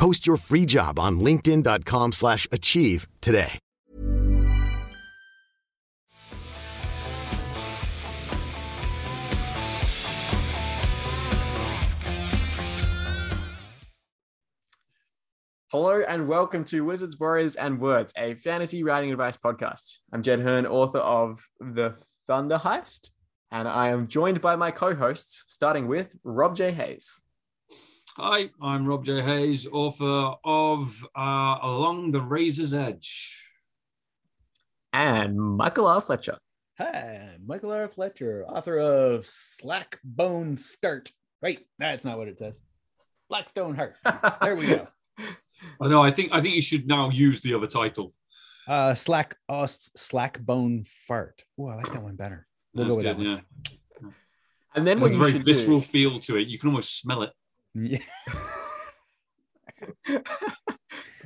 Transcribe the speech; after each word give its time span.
Post 0.00 0.26
your 0.26 0.38
free 0.38 0.64
job 0.64 0.98
on 0.98 1.20
linkedin.com/achieve 1.20 2.14
slash 2.14 2.48
achieve 2.50 3.06
today. 3.20 3.58
Hello 15.70 16.02
and 16.08 16.26
welcome 16.26 16.64
to 16.64 16.82
Wizards, 16.86 17.20
Warriors, 17.20 17.54
and 17.54 17.78
Words, 17.78 18.14
a 18.16 18.34
fantasy 18.36 18.82
writing 18.82 19.12
advice 19.12 19.36
podcast. 19.36 19.98
I'm 20.14 20.22
Jed 20.22 20.40
Hearn, 20.40 20.64
author 20.64 21.00
of 21.00 21.46
The 21.60 21.94
Thunder 22.26 22.56
Heist, 22.56 23.10
and 23.50 23.68
I 23.68 23.88
am 23.88 24.06
joined 24.06 24.40
by 24.40 24.56
my 24.56 24.70
co-hosts, 24.70 25.44
starting 25.48 25.86
with 25.88 26.16
Rob 26.24 26.56
J. 26.56 26.72
Hayes. 26.72 27.20
Hi, 28.22 28.50
I'm 28.60 28.84
Rob 28.86 29.06
J. 29.06 29.22
Hayes, 29.22 29.66
author 29.66 30.34
of 30.44 31.06
uh, 31.16 31.56
Along 31.62 32.12
the 32.12 32.20
Razor's 32.20 32.74
Edge. 32.74 33.34
And 34.92 35.40
Michael 35.40 35.86
R. 35.86 36.02
Fletcher. 36.02 36.36
Hi, 36.76 37.36
Michael 37.42 37.72
R. 37.72 37.88
Fletcher, 37.88 38.44
author 38.46 38.78
of 38.78 39.24
Slack 39.24 39.98
Bone 40.04 40.58
Start. 40.58 41.10
Right, 41.40 41.60
that's 41.78 42.04
not 42.04 42.18
what 42.18 42.28
it 42.28 42.38
says. 42.38 42.60
Blackstone 43.30 43.74
Heart. 43.74 43.96
There 44.42 44.54
we 44.54 44.66
go. 44.66 44.86
I 45.80 45.88
know. 45.88 46.02
I 46.02 46.10
think 46.10 46.30
I 46.34 46.42
think 46.42 46.54
you 46.54 46.62
should 46.62 46.86
now 46.86 47.08
use 47.08 47.40
the 47.40 47.54
other 47.54 47.68
title. 47.68 48.12
Uh, 48.68 48.94
Slack 48.94 49.34
Us 49.48 49.90
Slack 49.96 50.38
Bone 50.38 50.84
Fart. 50.86 51.42
Oh, 51.58 51.68
I 51.68 51.76
like 51.76 51.90
that 51.90 52.02
one 52.02 52.16
better. 52.16 52.46
We'll 52.74 52.84
That's 52.84 52.92
go 52.92 52.96
with 52.96 53.06
good, 53.06 53.16
that 53.16 53.18
one. 53.18 53.42
yeah. 54.02 54.10
And 54.74 54.86
then 54.86 54.98
It 54.98 55.00
what 55.00 55.06
has 55.12 55.16
a 55.16 55.18
very 55.18 55.38
visceral 55.42 55.80
do, 55.80 55.86
feel 55.86 56.20
to 56.20 56.36
it. 56.36 56.48
You 56.48 56.58
can 56.58 56.68
almost 56.68 57.00
smell 57.00 57.22
it. 57.22 57.30
Yeah. 57.74 57.98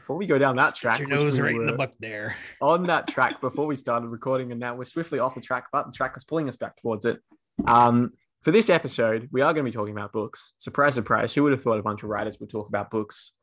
before 0.04 0.16
we 0.16 0.26
go 0.26 0.36
down 0.36 0.56
that 0.56 0.74
track, 0.74 0.98
Your 0.98 1.08
nose 1.08 1.38
we 1.38 1.42
right 1.42 1.54
in 1.54 1.64
the 1.64 1.72
were 1.72 1.78
buck 1.78 1.92
there. 1.98 2.36
on 2.60 2.84
that 2.84 3.08
track 3.08 3.40
before 3.40 3.66
we 3.66 3.74
started 3.74 4.08
recording, 4.08 4.50
and 4.50 4.60
now 4.60 4.74
we're 4.74 4.84
swiftly 4.84 5.18
off 5.18 5.34
the 5.34 5.40
track, 5.40 5.64
but 5.72 5.86
the 5.86 5.92
track 5.92 6.14
was 6.14 6.24
pulling 6.24 6.46
us 6.46 6.56
back 6.56 6.76
towards 6.76 7.06
it. 7.06 7.20
Um, 7.66 8.12
for 8.42 8.50
this 8.50 8.68
episode, 8.68 9.30
we 9.32 9.40
are 9.40 9.54
going 9.54 9.64
to 9.64 9.70
be 9.70 9.74
talking 9.74 9.94
about 9.94 10.12
books. 10.12 10.52
Surprise, 10.58 10.94
surprise. 10.94 11.32
Who 11.32 11.42
would 11.44 11.52
have 11.52 11.62
thought 11.62 11.78
a 11.78 11.82
bunch 11.82 12.02
of 12.02 12.10
writers 12.10 12.38
would 12.38 12.50
talk 12.50 12.68
about 12.68 12.90
books? 12.90 13.38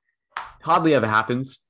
Hardly 0.61 0.93
ever 0.93 1.07
happens. 1.07 1.61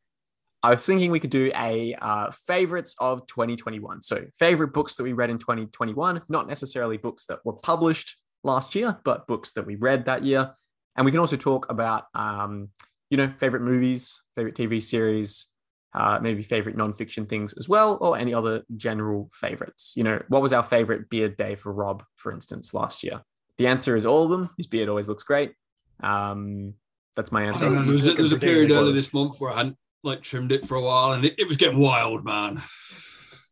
I 0.61 0.71
was 0.71 0.85
thinking 0.85 1.09
we 1.09 1.21
could 1.21 1.29
do 1.29 1.51
a 1.55 1.95
uh, 2.01 2.29
favorites 2.45 2.95
of 2.99 3.25
2021. 3.27 4.01
So, 4.01 4.25
favorite 4.37 4.73
books 4.73 4.95
that 4.95 5.03
we 5.03 5.13
read 5.13 5.29
in 5.29 5.37
2021, 5.37 6.21
not 6.27 6.49
necessarily 6.49 6.97
books 6.97 7.25
that 7.27 7.39
were 7.45 7.53
published 7.53 8.17
last 8.43 8.75
year, 8.75 8.99
but 9.05 9.25
books 9.25 9.53
that 9.53 9.65
we 9.65 9.75
read 9.75 10.05
that 10.05 10.25
year. 10.25 10.51
And 10.95 11.05
we 11.05 11.11
can 11.11 11.19
also 11.19 11.37
talk 11.37 11.69
about, 11.69 12.05
um, 12.13 12.69
you 13.09 13.17
know, 13.17 13.31
favorite 13.39 13.61
movies, 13.61 14.21
favorite 14.35 14.55
TV 14.55 14.81
series, 14.81 15.47
uh, 15.93 16.19
maybe 16.21 16.41
favorite 16.41 16.77
nonfiction 16.77 17.27
things 17.27 17.53
as 17.57 17.67
well, 17.67 17.97
or 18.01 18.17
any 18.17 18.33
other 18.33 18.63
general 18.77 19.29
favorites. 19.33 19.93
You 19.95 20.03
know, 20.03 20.21
what 20.29 20.41
was 20.41 20.53
our 20.53 20.63
favorite 20.63 21.09
beard 21.09 21.37
day 21.37 21.55
for 21.55 21.71
Rob, 21.73 22.03
for 22.15 22.31
instance, 22.31 22.73
last 22.73 23.03
year? 23.03 23.21
The 23.57 23.67
answer 23.67 23.95
is 23.95 24.05
all 24.05 24.23
of 24.23 24.29
them. 24.29 24.49
His 24.57 24.67
beard 24.67 24.89
always 24.89 25.07
looks 25.09 25.23
great. 25.23 25.53
Um, 26.01 26.73
that's 27.15 27.31
my 27.31 27.43
answer. 27.43 27.69
There 27.69 27.85
was, 27.85 28.07
a, 28.07 28.13
was 28.15 28.31
a 28.31 28.37
period 28.37 28.71
earlier 28.71 28.85
good. 28.87 28.95
this 28.95 29.13
month 29.13 29.39
where 29.39 29.51
I 29.51 29.57
hadn't 29.57 29.77
like 30.03 30.21
trimmed 30.21 30.51
it 30.51 30.65
for 30.65 30.75
a 30.75 30.81
while, 30.81 31.11
and 31.13 31.25
it, 31.25 31.35
it 31.37 31.47
was 31.47 31.57
getting 31.57 31.79
wild, 31.79 32.23
man. 32.25 32.61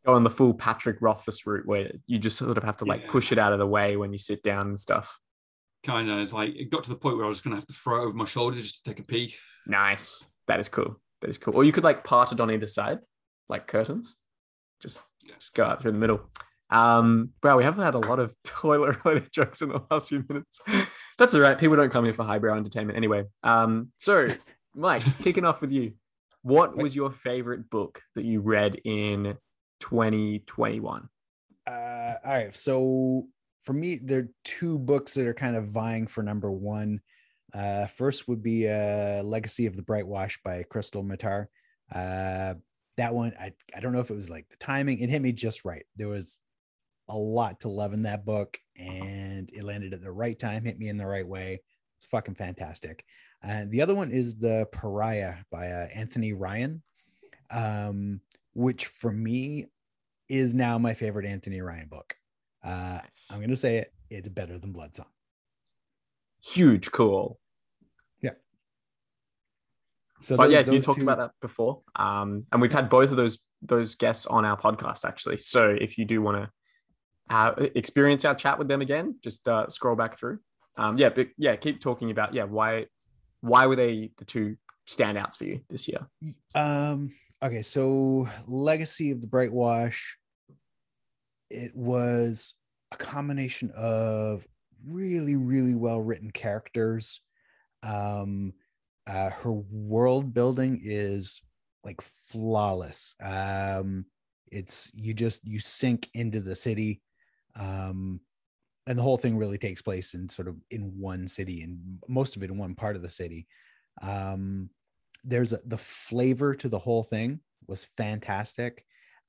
Go 0.05 0.13
on 0.13 0.23
the 0.23 0.29
full 0.29 0.53
Patrick 0.53 0.97
Rothfuss 1.01 1.45
route 1.45 1.65
where 1.65 1.91
you 2.07 2.17
just 2.19 2.37
sort 2.37 2.57
of 2.57 2.63
have 2.63 2.77
to 2.77 2.85
like 2.85 3.01
Yeah. 3.01 3.11
push 3.11 3.31
it 3.31 3.37
out 3.37 3.51
of 3.53 3.59
the 3.59 3.67
way 3.67 3.97
when 3.97 4.13
you 4.13 4.17
sit 4.17 4.41
down 4.41 4.67
and 4.67 4.79
stuff. 4.79 5.19
Kind 5.85 6.09
of 6.09 6.33
like 6.33 6.55
it 6.55 6.69
got 6.69 6.83
to 6.83 6.89
the 6.89 6.95
point 6.95 7.17
where 7.17 7.25
I 7.25 7.29
was 7.29 7.41
going 7.41 7.51
to 7.51 7.59
have 7.59 7.67
to 7.67 7.73
throw 7.73 8.01
it 8.01 8.05
over 8.05 8.13
my 8.13 8.25
shoulder 8.25 8.57
just 8.57 8.83
to 8.83 8.91
take 8.91 8.99
a 8.99 9.03
pee. 9.07 9.35
Nice. 9.65 10.25
That 10.47 10.59
is 10.59 10.67
cool. 10.67 10.99
That 11.21 11.29
is 11.29 11.37
cool. 11.37 11.55
Or 11.55 11.63
you 11.63 11.71
could 11.71 11.83
like 11.83 12.03
part 12.03 12.31
it 12.31 12.39
on 12.39 12.51
either 12.51 12.67
side, 12.67 12.99
like 13.47 13.67
curtains. 13.67 14.17
Just 14.81 15.01
just 15.37 15.53
go 15.53 15.63
out 15.63 15.81
through 15.81 15.93
the 15.93 15.97
middle. 15.97 16.21
Um, 16.71 17.31
wow, 17.43 17.57
we 17.57 17.63
haven't 17.63 17.83
had 17.83 17.95
a 17.95 17.99
lot 17.99 18.19
of 18.19 18.35
toilet 18.43 19.03
related 19.03 19.31
jokes 19.31 19.61
in 19.61 19.69
the 19.69 19.81
last 19.89 20.09
few 20.09 20.23
minutes. 20.27 20.61
That's 21.17 21.33
all 21.35 21.41
right. 21.41 21.57
People 21.57 21.75
don't 21.77 21.91
come 21.91 22.05
here 22.05 22.13
for 22.13 22.23
highbrow 22.23 22.55
entertainment 22.57 22.97
anyway. 22.97 23.23
Um, 23.43 23.91
so 23.97 24.27
Mike, 24.75 25.03
kicking 25.23 25.45
off 25.45 25.61
with 25.61 25.71
you. 25.71 25.93
What 26.41 26.77
was 26.77 26.95
your 26.95 27.11
favorite 27.11 27.69
book 27.69 28.01
that 28.15 28.23
you 28.23 28.39
read 28.39 28.79
in 28.85 29.37
2021? 29.81 31.09
Uh, 31.67 32.13
all 32.23 32.33
right. 32.33 32.55
So 32.55 33.27
for 33.63 33.73
me, 33.73 33.99
there 34.01 34.19
are 34.19 34.29
two 34.43 34.79
books 34.79 35.13
that 35.13 35.27
are 35.27 35.33
kind 35.33 35.55
of 35.55 35.69
vying 35.69 36.07
for 36.07 36.23
number 36.23 36.51
one. 36.51 37.01
Uh, 37.53 37.87
first 37.87 38.27
would 38.27 38.43
be 38.43 38.67
uh, 38.67 39.23
Legacy 39.23 39.65
of 39.65 39.75
the 39.75 39.81
Brightwash 39.81 40.37
by 40.43 40.63
Krystle 40.71 41.05
Matar. 41.05 41.47
Uh, 41.93 42.55
that 42.97 43.13
one, 43.13 43.33
I, 43.39 43.53
I 43.75 43.79
don't 43.79 43.93
know 43.93 43.99
if 43.99 44.11
it 44.11 44.15
was 44.15 44.29
like 44.29 44.47
the 44.49 44.57
timing, 44.57 44.99
it 44.99 45.09
hit 45.09 45.21
me 45.21 45.31
just 45.31 45.65
right. 45.65 45.85
There 45.95 46.07
was 46.07 46.39
a 47.09 47.17
lot 47.17 47.61
to 47.61 47.69
love 47.69 47.93
in 47.93 48.03
that 48.03 48.25
book, 48.25 48.59
and 48.77 49.49
it 49.51 49.63
landed 49.63 49.93
at 49.93 50.01
the 50.01 50.11
right 50.11 50.37
time, 50.37 50.65
hit 50.65 50.77
me 50.77 50.89
in 50.89 50.97
the 50.97 51.07
right 51.07 51.27
way. 51.27 51.61
It's 51.97 52.07
fucking 52.07 52.35
fantastic. 52.35 53.03
And 53.41 53.71
the 53.71 53.81
other 53.81 53.95
one 53.95 54.11
is 54.11 54.37
The 54.37 54.67
Pariah 54.71 55.35
by 55.51 55.71
uh, 55.71 55.87
Anthony 55.93 56.33
Ryan, 56.33 56.83
um, 57.51 58.21
which 58.53 58.85
for 58.85 59.11
me 59.11 59.65
is 60.27 60.53
now 60.53 60.77
my 60.77 60.93
favorite 60.93 61.25
Anthony 61.25 61.61
Ryan 61.61 61.87
book. 61.87 62.15
Uh, 62.63 62.99
Nice. 63.03 63.29
I'm 63.31 63.37
going 63.37 63.49
to 63.49 63.57
say 63.57 63.77
it, 63.77 63.93
it's 64.09 64.27
better 64.27 64.57
than 64.57 64.71
Blood 64.71 64.95
Song. 64.95 65.05
Huge 66.43 66.91
cool. 66.91 67.39
Yeah. 68.21 68.31
So 70.21 70.35
but 70.37 70.45
those- 70.45 70.53
yeah, 70.53 70.71
you 70.71 70.81
talked 70.81 70.97
two- 70.99 71.03
about 71.03 71.17
that 71.19 71.31
before. 71.41 71.81
Um, 71.95 72.45
and 72.51 72.61
we've 72.61 72.71
had 72.71 72.89
both 72.89 73.11
of 73.11 73.17
those 73.17 73.45
those 73.61 73.95
guests 73.95 74.25
on 74.25 74.45
our 74.45 74.57
podcast 74.57 75.03
actually. 75.03 75.37
So 75.37 75.75
if 75.79 75.97
you 75.97 76.05
do 76.05 76.21
want 76.21 76.37
to 76.37 77.35
uh, 77.35 77.53
experience 77.75 78.23
our 78.23 78.33
chat 78.35 78.57
with 78.57 78.67
them 78.69 78.81
again, 78.81 79.15
just 79.21 79.47
uh, 79.47 79.67
scroll 79.67 79.95
back 79.97 80.17
through. 80.17 80.39
Um, 80.77 80.97
yeah, 80.97 81.09
but 81.09 81.27
yeah, 81.37 81.55
keep 81.57 81.81
talking 81.81 82.09
about 82.09 82.33
yeah 82.33 82.45
why 82.45 82.85
why 83.41 83.65
were 83.65 83.75
they 83.75 84.11
the 84.17 84.25
two 84.25 84.55
standouts 84.87 85.35
for 85.35 85.43
you 85.43 85.59
this 85.69 85.87
year? 85.89 86.07
Um, 86.55 87.13
okay, 87.43 87.61
so 87.61 88.27
Legacy 88.47 89.11
of 89.11 89.21
the 89.21 89.27
Brightwash. 89.27 90.01
It 91.49 91.75
was 91.75 92.53
a 92.91 92.97
combination 92.97 93.71
of 93.75 94.45
really, 94.85 95.35
really 95.35 95.75
well 95.75 96.01
written 96.01 96.31
characters. 96.31 97.21
Um, 97.83 98.53
uh, 99.07 99.29
her 99.29 99.51
world 99.51 100.33
building 100.33 100.79
is 100.83 101.41
like 101.83 102.01
flawless. 102.01 103.15
Um, 103.21 104.05
it's 104.51 104.91
you 104.95 105.13
just 105.13 105.45
you 105.45 105.59
sink 105.59 106.09
into 106.13 106.39
the 106.39 106.55
city. 106.55 107.01
Um, 107.55 108.21
and 108.87 108.97
the 108.97 109.03
whole 109.03 109.17
thing 109.17 109.37
really 109.37 109.57
takes 109.57 109.81
place 109.81 110.13
in 110.13 110.29
sort 110.29 110.47
of 110.47 110.55
in 110.71 110.93
one 110.97 111.27
city 111.27 111.61
and 111.61 111.99
most 112.07 112.35
of 112.35 112.43
it 112.43 112.49
in 112.49 112.57
one 112.57 112.75
part 112.75 112.95
of 112.95 113.01
the 113.01 113.09
city. 113.09 113.47
Um, 114.01 114.69
there's 115.23 115.53
a, 115.53 115.59
the 115.65 115.77
flavor 115.77 116.55
to 116.55 116.69
the 116.69 116.79
whole 116.79 117.03
thing 117.03 117.39
was 117.67 117.85
fantastic. 117.97 118.85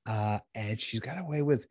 Uh, 0.06 0.38
and 0.54 0.80
she's 0.80 1.00
got 1.00 1.18
away 1.18 1.42
with 1.42 1.66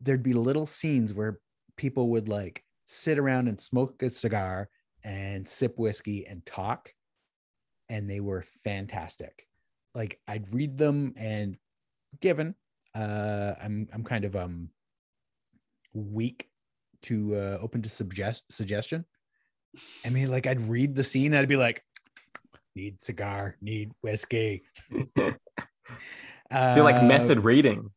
there'd 0.00 0.22
be 0.22 0.32
little 0.32 0.66
scenes 0.66 1.12
where 1.12 1.40
people 1.76 2.08
would 2.10 2.28
like 2.28 2.64
sit 2.84 3.18
around 3.18 3.48
and 3.48 3.60
smoke 3.60 4.02
a 4.02 4.10
cigar 4.10 4.68
and 5.04 5.46
sip 5.46 5.78
whiskey 5.78 6.26
and 6.26 6.44
talk 6.44 6.92
and 7.88 8.08
they 8.08 8.20
were 8.20 8.42
fantastic 8.64 9.46
like 9.94 10.18
i'd 10.28 10.52
read 10.52 10.76
them 10.76 11.12
and 11.16 11.56
given 12.20 12.54
uh 12.94 13.54
i'm 13.62 13.88
i'm 13.92 14.04
kind 14.04 14.24
of 14.24 14.36
um 14.36 14.68
weak 15.92 16.48
to 17.02 17.34
uh 17.34 17.58
open 17.60 17.80
to 17.82 17.88
suggest 17.88 18.44
suggestion 18.50 19.04
i 20.04 20.10
mean 20.10 20.30
like 20.30 20.46
i'd 20.46 20.60
read 20.60 20.94
the 20.94 21.04
scene 21.04 21.34
i'd 21.34 21.48
be 21.48 21.56
like 21.56 21.82
need 22.76 23.02
cigar 23.02 23.56
need 23.60 23.90
whiskey 24.02 24.62
I 26.52 26.74
feel 26.74 26.84
like 26.84 26.96
Uh, 26.96 27.02
method 27.04 27.44
reading. 27.44 27.90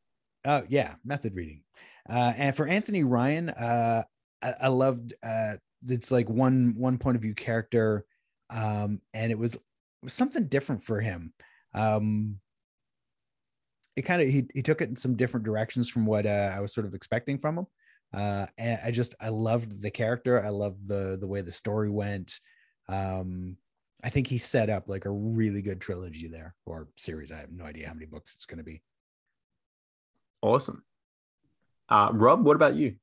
Oh 0.46 0.64
yeah, 0.68 0.96
method 1.04 1.34
reading. 1.36 1.64
Uh, 2.10 2.34
and 2.36 2.56
for 2.56 2.68
Anthony 2.68 3.04
Ryan, 3.04 3.50
uh, 3.50 4.04
I, 4.42 4.54
I 4.62 4.68
loved. 4.68 5.14
Uh, 5.24 5.56
it's 5.88 6.12
like 6.12 6.30
one 6.30 6.76
one 6.78 6.98
point 6.98 7.16
of 7.16 7.22
view 7.22 7.34
character, 7.34 8.06
um, 8.50 9.02
and 9.14 9.32
it 9.32 9.38
was, 9.38 9.56
it 9.56 9.62
was 10.02 10.14
something 10.14 10.48
different 10.48 10.84
for 10.84 11.02
him. 11.02 11.34
Um, 11.74 12.40
it 13.96 14.04
kind 14.04 14.22
of 14.22 14.28
he 14.28 14.48
he 14.54 14.62
took 14.62 14.82
it 14.82 14.90
in 14.90 14.96
some 14.96 15.16
different 15.16 15.46
directions 15.46 15.90
from 15.90 16.06
what 16.06 16.26
uh, 16.26 16.52
I 16.54 16.60
was 16.60 16.74
sort 16.74 16.88
of 16.88 16.94
expecting 16.94 17.38
from 17.38 17.60
him. 17.60 17.68
Uh, 18.14 18.46
and 18.58 18.80
I 18.84 18.92
just 18.92 19.16
I 19.20 19.30
loved 19.30 19.82
the 19.82 19.92
character. 19.92 20.44
I 20.44 20.50
loved 20.50 20.88
the 20.88 21.18
the 21.20 21.28
way 21.28 21.42
the 21.42 21.52
story 21.52 21.90
went. 21.90 22.40
Um, 22.88 23.58
I 24.04 24.10
think 24.10 24.28
he 24.28 24.38
set 24.38 24.70
up 24.70 24.90
like 24.90 25.06
a 25.06 25.12
really 25.12 25.62
good 25.62 25.80
trilogy 25.80 26.28
there 26.28 26.56
or 26.66 26.90
series. 26.98 27.32
I 27.32 27.38
have 27.38 27.52
no 27.52 27.66
idea 27.66 27.88
how 27.88 27.94
many 27.94 28.06
books 28.06 28.34
it's 28.34 28.46
going 28.46 28.58
to 28.58 28.64
be. 28.64 28.82
Awesome. 30.42 30.84
Uh, 31.90 32.10
Rob, 32.14 32.46
what 32.46 32.56
about 32.56 32.76
you? 32.76 32.96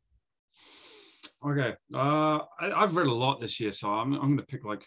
Okay. 1.44 1.74
Uh, 1.94 2.38
I, 2.60 2.72
I've 2.74 2.96
read 2.96 3.06
a 3.06 3.12
lot 3.12 3.40
this 3.40 3.60
year, 3.60 3.72
so 3.72 3.88
I'm, 3.90 4.12
I'm 4.14 4.20
going 4.20 4.38
to 4.38 4.46
pick 4.46 4.64
like, 4.64 4.84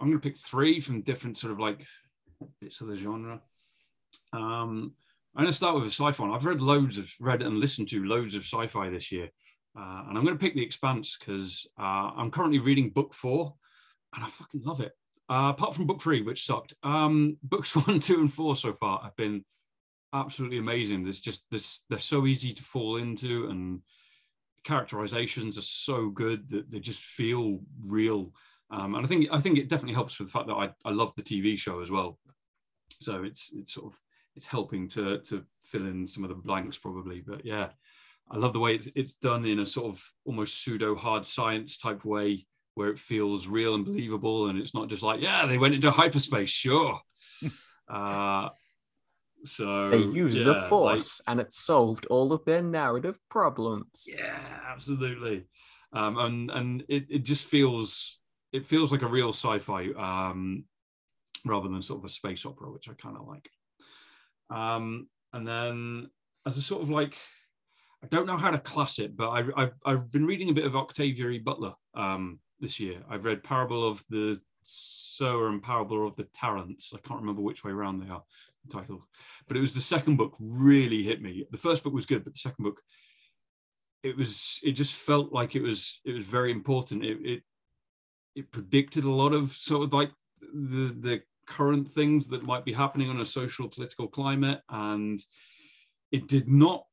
I'm 0.00 0.08
going 0.08 0.20
to 0.20 0.28
pick 0.28 0.38
three 0.38 0.80
from 0.80 1.00
different 1.00 1.36
sort 1.36 1.52
of 1.52 1.58
like 1.58 1.84
bits 2.60 2.80
of 2.80 2.88
the 2.88 2.96
genre. 2.96 3.40
Um, 4.32 4.94
I'm 5.34 5.44
going 5.44 5.52
to 5.52 5.56
start 5.56 5.76
with 5.76 5.84
a 5.84 5.86
sci-fi. 5.86 6.30
I've 6.30 6.44
read 6.44 6.60
loads 6.60 6.98
of, 6.98 7.10
read 7.20 7.42
and 7.42 7.58
listened 7.58 7.88
to 7.90 8.04
loads 8.04 8.34
of 8.34 8.42
sci-fi 8.42 8.90
this 8.90 9.12
year. 9.12 9.30
Uh, 9.78 10.04
and 10.08 10.18
I'm 10.18 10.24
going 10.24 10.36
to 10.36 10.42
pick 10.42 10.54
The 10.54 10.64
Expanse 10.64 11.16
because 11.16 11.68
uh, 11.78 12.10
I'm 12.16 12.30
currently 12.30 12.58
reading 12.58 12.90
book 12.90 13.14
four 13.14 13.54
and 14.14 14.24
I 14.24 14.28
fucking 14.28 14.62
love 14.64 14.80
it. 14.80 14.92
Uh, 15.28 15.50
apart 15.50 15.76
from 15.76 15.86
book 15.86 16.02
three, 16.02 16.22
which 16.22 16.44
sucked. 16.44 16.74
Um, 16.82 17.36
books 17.42 17.76
one, 17.76 18.00
two, 18.00 18.20
and 18.20 18.32
four 18.32 18.56
so 18.56 18.72
far 18.72 19.00
have 19.04 19.14
been 19.14 19.44
absolutely 20.14 20.58
amazing. 20.58 21.02
There's 21.02 21.20
just 21.20 21.44
this, 21.50 21.84
they're 21.88 21.98
so 21.98 22.26
easy 22.26 22.52
to 22.52 22.62
fall 22.62 22.96
into 22.96 23.48
and 23.48 23.80
characterizations 24.64 25.58
are 25.58 25.62
so 25.62 26.08
good 26.10 26.48
that 26.50 26.70
they 26.70 26.80
just 26.80 27.00
feel 27.00 27.60
real. 27.86 28.32
Um, 28.70 28.94
and 28.94 29.04
I 29.04 29.08
think 29.08 29.28
I 29.32 29.40
think 29.40 29.58
it 29.58 29.68
definitely 29.68 29.94
helps 29.94 30.18
with 30.18 30.28
the 30.28 30.32
fact 30.32 30.46
that 30.46 30.54
I, 30.54 30.70
I 30.84 30.92
love 30.92 31.14
the 31.16 31.22
TV 31.22 31.58
show 31.58 31.80
as 31.80 31.90
well. 31.90 32.18
So 33.00 33.24
it's 33.24 33.52
it's 33.54 33.74
sort 33.74 33.92
of 33.92 33.98
it's 34.36 34.46
helping 34.46 34.88
to 34.88 35.18
to 35.18 35.44
fill 35.64 35.86
in 35.86 36.06
some 36.06 36.22
of 36.22 36.28
the 36.28 36.36
blanks 36.36 36.78
probably. 36.78 37.20
But 37.20 37.44
yeah, 37.44 37.70
I 38.30 38.36
love 38.36 38.52
the 38.52 38.60
way 38.60 38.76
it's, 38.76 38.88
it's 38.94 39.16
done 39.16 39.44
in 39.44 39.60
a 39.60 39.66
sort 39.66 39.86
of 39.86 40.02
almost 40.24 40.62
pseudo 40.62 40.94
hard 40.94 41.26
science 41.26 41.78
type 41.78 42.04
way 42.04 42.46
where 42.74 42.90
it 42.90 42.98
feels 42.98 43.48
real 43.48 43.74
and 43.74 43.84
believable 43.84 44.48
and 44.48 44.58
it's 44.58 44.74
not 44.74 44.88
just 44.88 45.02
like 45.02 45.20
yeah 45.20 45.44
they 45.44 45.58
went 45.58 45.74
into 45.74 45.90
hyperspace 45.90 46.50
sure. 46.50 47.00
uh, 47.88 48.48
so 49.44 49.90
They 49.90 49.98
use 49.98 50.38
yeah, 50.38 50.44
the 50.44 50.52
like- 50.52 50.68
force 50.68 51.20
and 51.26 51.40
it 51.40 51.52
solved 51.52 52.06
all 52.06 52.32
of 52.32 52.44
their 52.44 52.62
narrative 52.62 53.18
problems. 53.30 54.08
yeah, 54.08 54.60
absolutely. 54.68 55.46
Um, 55.92 56.18
and 56.18 56.50
and 56.50 56.84
it, 56.88 57.06
it 57.10 57.24
just 57.24 57.46
feels 57.48 58.18
it 58.52 58.64
feels 58.66 58.92
like 58.92 59.02
a 59.02 59.08
real 59.08 59.30
sci-fi 59.32 59.88
um, 59.96 60.64
rather 61.44 61.68
than 61.68 61.82
sort 61.82 62.00
of 62.00 62.04
a 62.04 62.08
space 62.08 62.44
opera, 62.46 62.70
which 62.70 62.88
I 62.88 62.92
kind 62.94 63.16
of 63.16 63.26
like. 63.26 63.48
Um, 64.50 65.08
and 65.32 65.46
then 65.46 66.10
as 66.46 66.56
a 66.56 66.62
sort 66.62 66.82
of 66.82 66.90
like, 66.90 67.16
I 68.02 68.06
don't 68.06 68.26
know 68.26 68.36
how 68.36 68.50
to 68.50 68.58
class 68.58 68.98
it, 68.98 69.16
but 69.16 69.28
I, 69.30 69.44
I've 69.56 69.72
I've 69.84 70.10
been 70.10 70.26
reading 70.26 70.50
a 70.50 70.54
bit 70.54 70.64
of 70.64 70.76
Octavia 70.76 71.28
E. 71.28 71.38
Butler 71.38 71.74
um, 71.94 72.38
this 72.60 72.78
year. 72.80 73.02
I've 73.08 73.24
read 73.24 73.42
Parable 73.44 73.86
of 73.88 74.04
the 74.10 74.40
Sower 74.62 75.48
and 75.48 75.62
Parable 75.62 76.06
of 76.06 76.16
the 76.16 76.24
Talents. 76.34 76.92
I 76.94 76.98
can't 77.06 77.20
remember 77.20 77.42
which 77.42 77.64
way 77.64 77.72
around 77.72 77.98
they 78.00 78.10
are 78.10 78.22
titles, 78.70 79.02
but 79.48 79.56
it 79.56 79.60
was 79.60 79.74
the 79.74 79.80
second 79.80 80.16
book 80.16 80.36
really 80.40 81.02
hit 81.02 81.22
me. 81.22 81.46
The 81.50 81.58
first 81.58 81.84
book 81.84 81.92
was 81.92 82.06
good, 82.06 82.24
but 82.24 82.34
the 82.34 82.38
second 82.38 82.64
book 82.64 82.80
it 84.02 84.16
was 84.16 84.60
it 84.62 84.72
just 84.72 84.94
felt 84.94 85.32
like 85.32 85.54
it 85.54 85.62
was 85.62 86.00
it 86.04 86.12
was 86.12 86.24
very 86.24 86.50
important. 86.50 87.04
It 87.04 87.18
it, 87.22 87.42
it 88.34 88.50
predicted 88.50 89.04
a 89.04 89.10
lot 89.10 89.32
of 89.32 89.52
sort 89.52 89.84
of 89.84 89.92
like 89.92 90.10
the 90.40 90.96
the 90.98 91.22
current 91.46 91.90
things 91.90 92.28
that 92.28 92.46
might 92.46 92.64
be 92.64 92.72
happening 92.72 93.10
on 93.10 93.20
a 93.20 93.26
social 93.26 93.68
political 93.68 94.06
climate 94.06 94.60
and 94.70 95.20
it 96.12 96.28
did 96.28 96.48
not 96.48 96.84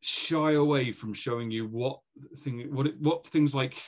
shy 0.00 0.52
away 0.52 0.92
from 0.92 1.12
showing 1.12 1.50
you 1.50 1.66
what 1.66 1.98
thing 2.36 2.72
what 2.72 2.86
it, 2.86 2.94
what 3.00 3.26
things 3.26 3.52
like 3.54 3.82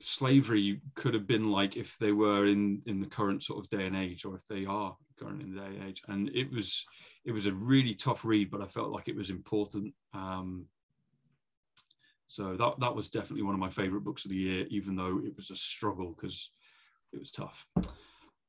slavery 0.00 0.80
could 0.94 1.14
have 1.14 1.26
been 1.26 1.50
like 1.50 1.76
if 1.76 1.96
they 1.98 2.10
were 2.10 2.46
in 2.46 2.82
in 2.86 3.00
the 3.00 3.06
current 3.06 3.42
sort 3.42 3.64
of 3.64 3.70
day 3.70 3.86
and 3.86 3.96
age 3.96 4.24
or 4.24 4.34
if 4.34 4.46
they 4.46 4.66
are 4.66 4.96
current 5.18 5.42
in 5.42 5.54
the 5.54 5.60
day 5.60 5.66
and 5.66 5.88
age 5.88 6.02
and 6.08 6.28
it 6.30 6.50
was 6.52 6.86
it 7.24 7.32
was 7.32 7.46
a 7.46 7.52
really 7.52 7.94
tough 7.94 8.24
read 8.24 8.50
but 8.50 8.62
i 8.62 8.66
felt 8.66 8.90
like 8.90 9.08
it 9.08 9.16
was 9.16 9.30
important 9.30 9.92
um 10.14 10.66
so 12.26 12.56
that 12.56 12.80
that 12.80 12.94
was 12.94 13.08
definitely 13.08 13.44
one 13.44 13.54
of 13.54 13.60
my 13.60 13.70
favorite 13.70 14.02
books 14.02 14.24
of 14.24 14.30
the 14.30 14.38
year, 14.38 14.66
even 14.68 14.96
though 14.96 15.20
it 15.24 15.34
was 15.36 15.50
a 15.50 15.56
struggle 15.56 16.14
because 16.14 16.50
it 17.12 17.18
was 17.18 17.30
tough. 17.30 17.66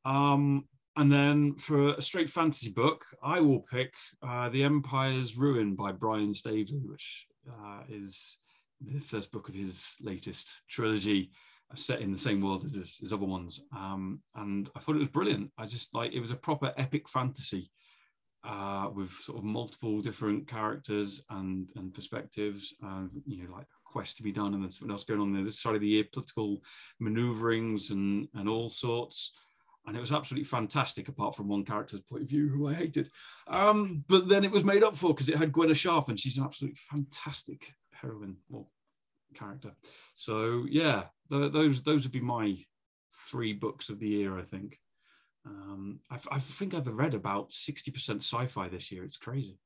Um, 0.04 0.66
and 0.96 1.12
then 1.12 1.56
for 1.56 1.94
a 1.94 2.02
straight 2.02 2.30
fantasy 2.30 2.72
book, 2.72 3.06
I 3.22 3.40
will 3.40 3.60
pick 3.60 3.94
uh, 4.24 4.50
The 4.50 4.64
Empire's 4.64 5.38
Ruin 5.38 5.76
by 5.76 5.92
Brian 5.92 6.34
Staveley, 6.34 6.82
which 6.86 7.28
uh, 7.48 7.82
is 7.88 8.40
the 8.82 9.00
first 9.00 9.32
book 9.32 9.48
of 9.48 9.54
his 9.54 9.96
latest 10.02 10.64
trilogy, 10.68 11.30
set 11.76 12.02
in 12.02 12.12
the 12.12 12.18
same 12.18 12.42
world 12.42 12.64
as 12.66 12.74
his, 12.74 12.98
his 12.98 13.14
other 13.14 13.26
ones. 13.26 13.62
Um, 13.76 14.22
and 14.36 14.70
I 14.76 14.80
thought 14.80 14.96
it 14.96 15.00
was 15.00 15.08
brilliant. 15.10 15.52
I 15.58 15.66
just 15.66 15.94
like 15.94 16.14
it 16.14 16.20
was 16.20 16.32
a 16.32 16.36
proper 16.36 16.74
epic 16.78 17.10
fantasy 17.10 17.72
uh, 18.44 18.90
with 18.94 19.10
sort 19.10 19.38
of 19.38 19.44
multiple 19.44 20.02
different 20.02 20.48
characters 20.48 21.22
and 21.30 21.70
and 21.76 21.94
perspectives, 21.94 22.76
and 22.82 23.10
you 23.26 23.44
know, 23.44 23.52
like 23.52 23.66
a 23.66 23.92
quest 23.92 24.18
to 24.18 24.24
be 24.24 24.32
done, 24.32 24.54
and 24.54 24.64
then 24.64 24.72
something 24.72 24.92
else 24.92 25.04
going 25.04 25.20
on 25.20 25.34
there. 25.34 25.44
This 25.44 25.60
side 25.60 25.76
of 25.76 25.82
the 25.82 25.88
year, 25.88 26.06
political 26.12 26.62
maneuverings 27.00 27.92
and 27.92 28.28
and 28.36 28.48
all 28.48 28.70
sorts. 28.70 29.34
And 29.86 29.96
it 29.96 30.02
was 30.02 30.12
absolutely 30.12 30.44
fantastic, 30.44 31.08
apart 31.08 31.34
from 31.34 31.48
one 31.48 31.64
character's 31.64 32.02
point 32.02 32.24
of 32.24 32.28
view, 32.28 32.50
who 32.50 32.68
I 32.68 32.74
hated. 32.74 33.10
Um, 33.48 34.04
but 34.10 34.28
then 34.28 34.44
it 34.44 34.52
was 34.52 34.66
made 34.66 34.84
up 34.84 34.96
for 34.96 35.14
because 35.14 35.30
it 35.30 35.38
had 35.38 35.54
Gwenna 35.54 35.74
Sharpe, 35.74 36.10
and 36.10 36.20
she's 36.20 36.38
an 36.38 36.44
absolutely 36.44 36.76
fantastic 36.76 37.74
heroine 37.94 38.36
character. 39.36 39.72
So 40.16 40.66
yeah, 40.70 41.06
th- 41.32 41.52
those 41.52 41.84
those 41.84 42.04
would 42.04 42.12
be 42.12 42.22
my 42.22 42.58
three 43.30 43.54
books 43.54 43.90
of 43.90 44.00
the 44.00 44.08
year, 44.08 44.38
I 44.38 44.44
think. 44.44 44.80
Um, 45.46 46.00
I, 46.10 46.20
I 46.32 46.40
think 46.40 46.74
I've 46.74 46.88
read 46.88 47.14
about 47.14 47.52
60% 47.52 48.18
sci-fi 48.18 48.68
this 48.68 48.92
year. 48.92 49.04
It's 49.04 49.18
crazy. 49.18 49.58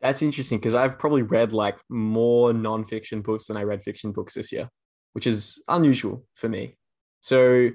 That's 0.00 0.22
interesting 0.22 0.58
because 0.58 0.74
I've 0.74 0.98
probably 0.98 1.22
read 1.22 1.52
like 1.52 1.78
more 1.88 2.52
non-fiction 2.52 3.22
books 3.22 3.46
than 3.46 3.56
I 3.56 3.62
read 3.62 3.82
fiction 3.82 4.12
books 4.12 4.34
this 4.34 4.52
year, 4.52 4.68
which 5.12 5.26
is 5.26 5.62
unusual 5.68 6.24
for 6.34 6.48
me. 6.48 6.76
So 7.20 7.70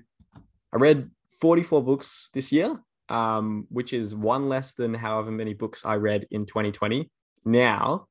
I 0.73 0.77
read 0.77 1.09
44 1.41 1.83
books 1.83 2.29
this 2.33 2.51
year, 2.51 2.79
um, 3.09 3.65
which 3.69 3.93
is 3.93 4.13
one 4.13 4.49
less 4.49 4.73
than 4.73 4.93
however 4.93 5.31
many 5.31 5.53
books 5.53 5.83
I 5.85 5.95
read 5.95 6.27
in 6.31 6.45
2020. 6.45 7.09
Now, 7.45 8.07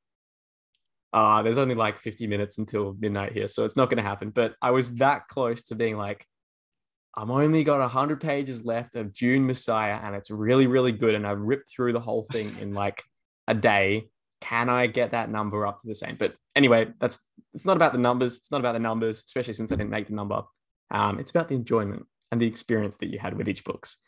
uh, 1.12 1.42
there's 1.42 1.58
only 1.58 1.74
like 1.74 1.98
50 1.98 2.26
minutes 2.26 2.58
until 2.58 2.96
midnight 2.98 3.32
here, 3.32 3.48
so 3.48 3.64
it's 3.64 3.76
not 3.76 3.90
going 3.90 4.02
to 4.02 4.08
happen. 4.08 4.30
But 4.30 4.54
I 4.62 4.70
was 4.70 4.96
that 4.96 5.28
close 5.28 5.64
to 5.64 5.74
being 5.74 5.96
like, 5.96 6.24
I'm 7.16 7.30
only 7.30 7.64
got 7.64 7.80
100 7.80 8.20
pages 8.20 8.64
left 8.64 8.94
of 8.94 9.12
Dune 9.12 9.46
Messiah, 9.46 9.98
and 10.02 10.14
it's 10.14 10.30
really, 10.30 10.66
really 10.66 10.92
good. 10.92 11.14
And 11.14 11.26
I've 11.26 11.40
ripped 11.40 11.70
through 11.70 11.92
the 11.92 12.00
whole 12.00 12.26
thing 12.30 12.56
in 12.60 12.74
like 12.74 13.02
a 13.48 13.54
day. 13.54 14.08
Can 14.40 14.70
I 14.70 14.86
get 14.86 15.10
that 15.10 15.30
number 15.30 15.66
up 15.66 15.80
to 15.80 15.88
the 15.88 15.94
same? 15.94 16.16
But 16.16 16.34
anyway, 16.54 16.88
that's 16.98 17.28
it's 17.52 17.64
not 17.64 17.76
about 17.76 17.92
the 17.92 17.98
numbers. 17.98 18.36
It's 18.36 18.50
not 18.50 18.60
about 18.60 18.72
the 18.72 18.78
numbers, 18.78 19.22
especially 19.26 19.54
since 19.54 19.72
I 19.72 19.76
didn't 19.76 19.90
make 19.90 20.06
the 20.06 20.14
number. 20.14 20.42
Um, 20.90 21.18
it's 21.18 21.30
about 21.30 21.48
the 21.48 21.56
enjoyment 21.56 22.06
and 22.30 22.40
the 22.40 22.46
experience 22.46 22.96
that 22.98 23.10
you 23.10 23.18
had 23.18 23.36
with 23.36 23.48
each 23.48 23.64
books. 23.64 23.98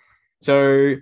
So 0.41 0.97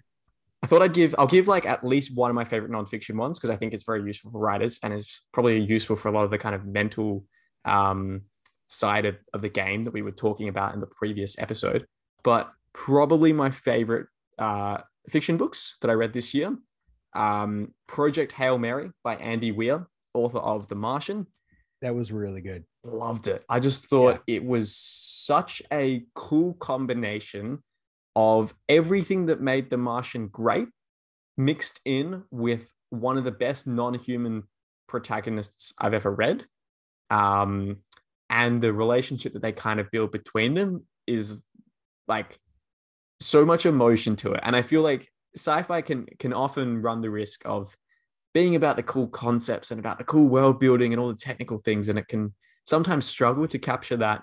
I 0.62 0.66
thought 0.66 0.82
I'd 0.82 0.92
give 0.92 1.14
I'll 1.18 1.26
give 1.26 1.48
like 1.48 1.66
at 1.66 1.84
least 1.84 2.14
one 2.14 2.30
of 2.30 2.34
my 2.34 2.44
favorite 2.44 2.70
nonfiction 2.70 3.16
ones 3.16 3.38
because 3.38 3.50
I 3.50 3.56
think 3.56 3.72
it's 3.72 3.84
very 3.84 4.02
useful 4.02 4.30
for 4.30 4.38
writers 4.38 4.78
and 4.82 4.92
is 4.92 5.22
probably 5.32 5.58
useful 5.58 5.96
for 5.96 6.08
a 6.08 6.12
lot 6.12 6.24
of 6.24 6.30
the 6.30 6.38
kind 6.38 6.54
of 6.54 6.66
mental 6.66 7.24
um, 7.64 8.22
side 8.66 9.06
of, 9.06 9.16
of 9.32 9.42
the 9.42 9.48
game 9.48 9.84
that 9.84 9.92
we 9.92 10.02
were 10.02 10.12
talking 10.12 10.48
about 10.48 10.74
in 10.74 10.80
the 10.80 10.86
previous 10.86 11.38
episode. 11.38 11.86
But 12.22 12.50
probably 12.72 13.32
my 13.32 13.50
favorite 13.50 14.06
uh, 14.38 14.78
fiction 15.08 15.36
books 15.38 15.76
that 15.80 15.90
I 15.90 15.94
read 15.94 16.12
this 16.12 16.34
year 16.34 16.56
um, 17.14 17.74
Project 17.86 18.32
Hail 18.32 18.58
Mary 18.58 18.90
by 19.02 19.16
Andy 19.16 19.52
Weir, 19.52 19.86
author 20.14 20.38
of 20.38 20.68
The 20.68 20.74
Martian. 20.74 21.26
That 21.82 21.94
was 21.94 22.12
really 22.12 22.42
good. 22.42 22.64
Loved 22.84 23.26
it. 23.26 23.44
I 23.48 23.58
just 23.58 23.86
thought 23.86 24.22
yeah. 24.26 24.36
it 24.36 24.44
was 24.44 24.76
such 24.76 25.62
a 25.72 26.04
cool 26.14 26.54
combination 26.54 27.62
of 28.16 28.54
everything 28.68 29.26
that 29.26 29.40
made 29.40 29.70
The 29.70 29.76
Martian 29.76 30.28
great 30.28 30.68
mixed 31.36 31.80
in 31.84 32.24
with 32.30 32.72
one 32.90 33.16
of 33.16 33.24
the 33.24 33.32
best 33.32 33.66
non 33.66 33.94
human 33.94 34.44
protagonists 34.88 35.72
I've 35.78 35.94
ever 35.94 36.12
read. 36.12 36.44
Um, 37.08 37.78
and 38.28 38.60
the 38.60 38.72
relationship 38.72 39.32
that 39.32 39.42
they 39.42 39.52
kind 39.52 39.80
of 39.80 39.90
build 39.90 40.12
between 40.12 40.54
them 40.54 40.84
is 41.06 41.42
like 42.06 42.38
so 43.20 43.44
much 43.44 43.66
emotion 43.66 44.16
to 44.16 44.32
it. 44.32 44.40
And 44.42 44.54
I 44.54 44.62
feel 44.62 44.82
like 44.82 45.08
sci-fi 45.36 45.82
can 45.82 46.06
can 46.18 46.32
often 46.32 46.82
run 46.82 47.00
the 47.00 47.10
risk 47.10 47.42
of 47.44 47.74
being 48.32 48.54
about 48.54 48.76
the 48.76 48.82
cool 48.82 49.08
concepts 49.08 49.70
and 49.70 49.80
about 49.80 49.98
the 49.98 50.04
cool 50.04 50.26
world 50.28 50.60
building 50.60 50.92
and 50.92 51.00
all 51.00 51.08
the 51.08 51.16
technical 51.16 51.58
things, 51.58 51.88
and 51.88 51.98
it 51.98 52.08
can 52.08 52.34
sometimes 52.64 53.06
struggle 53.06 53.48
to 53.48 53.58
capture 53.58 53.96
that 53.96 54.22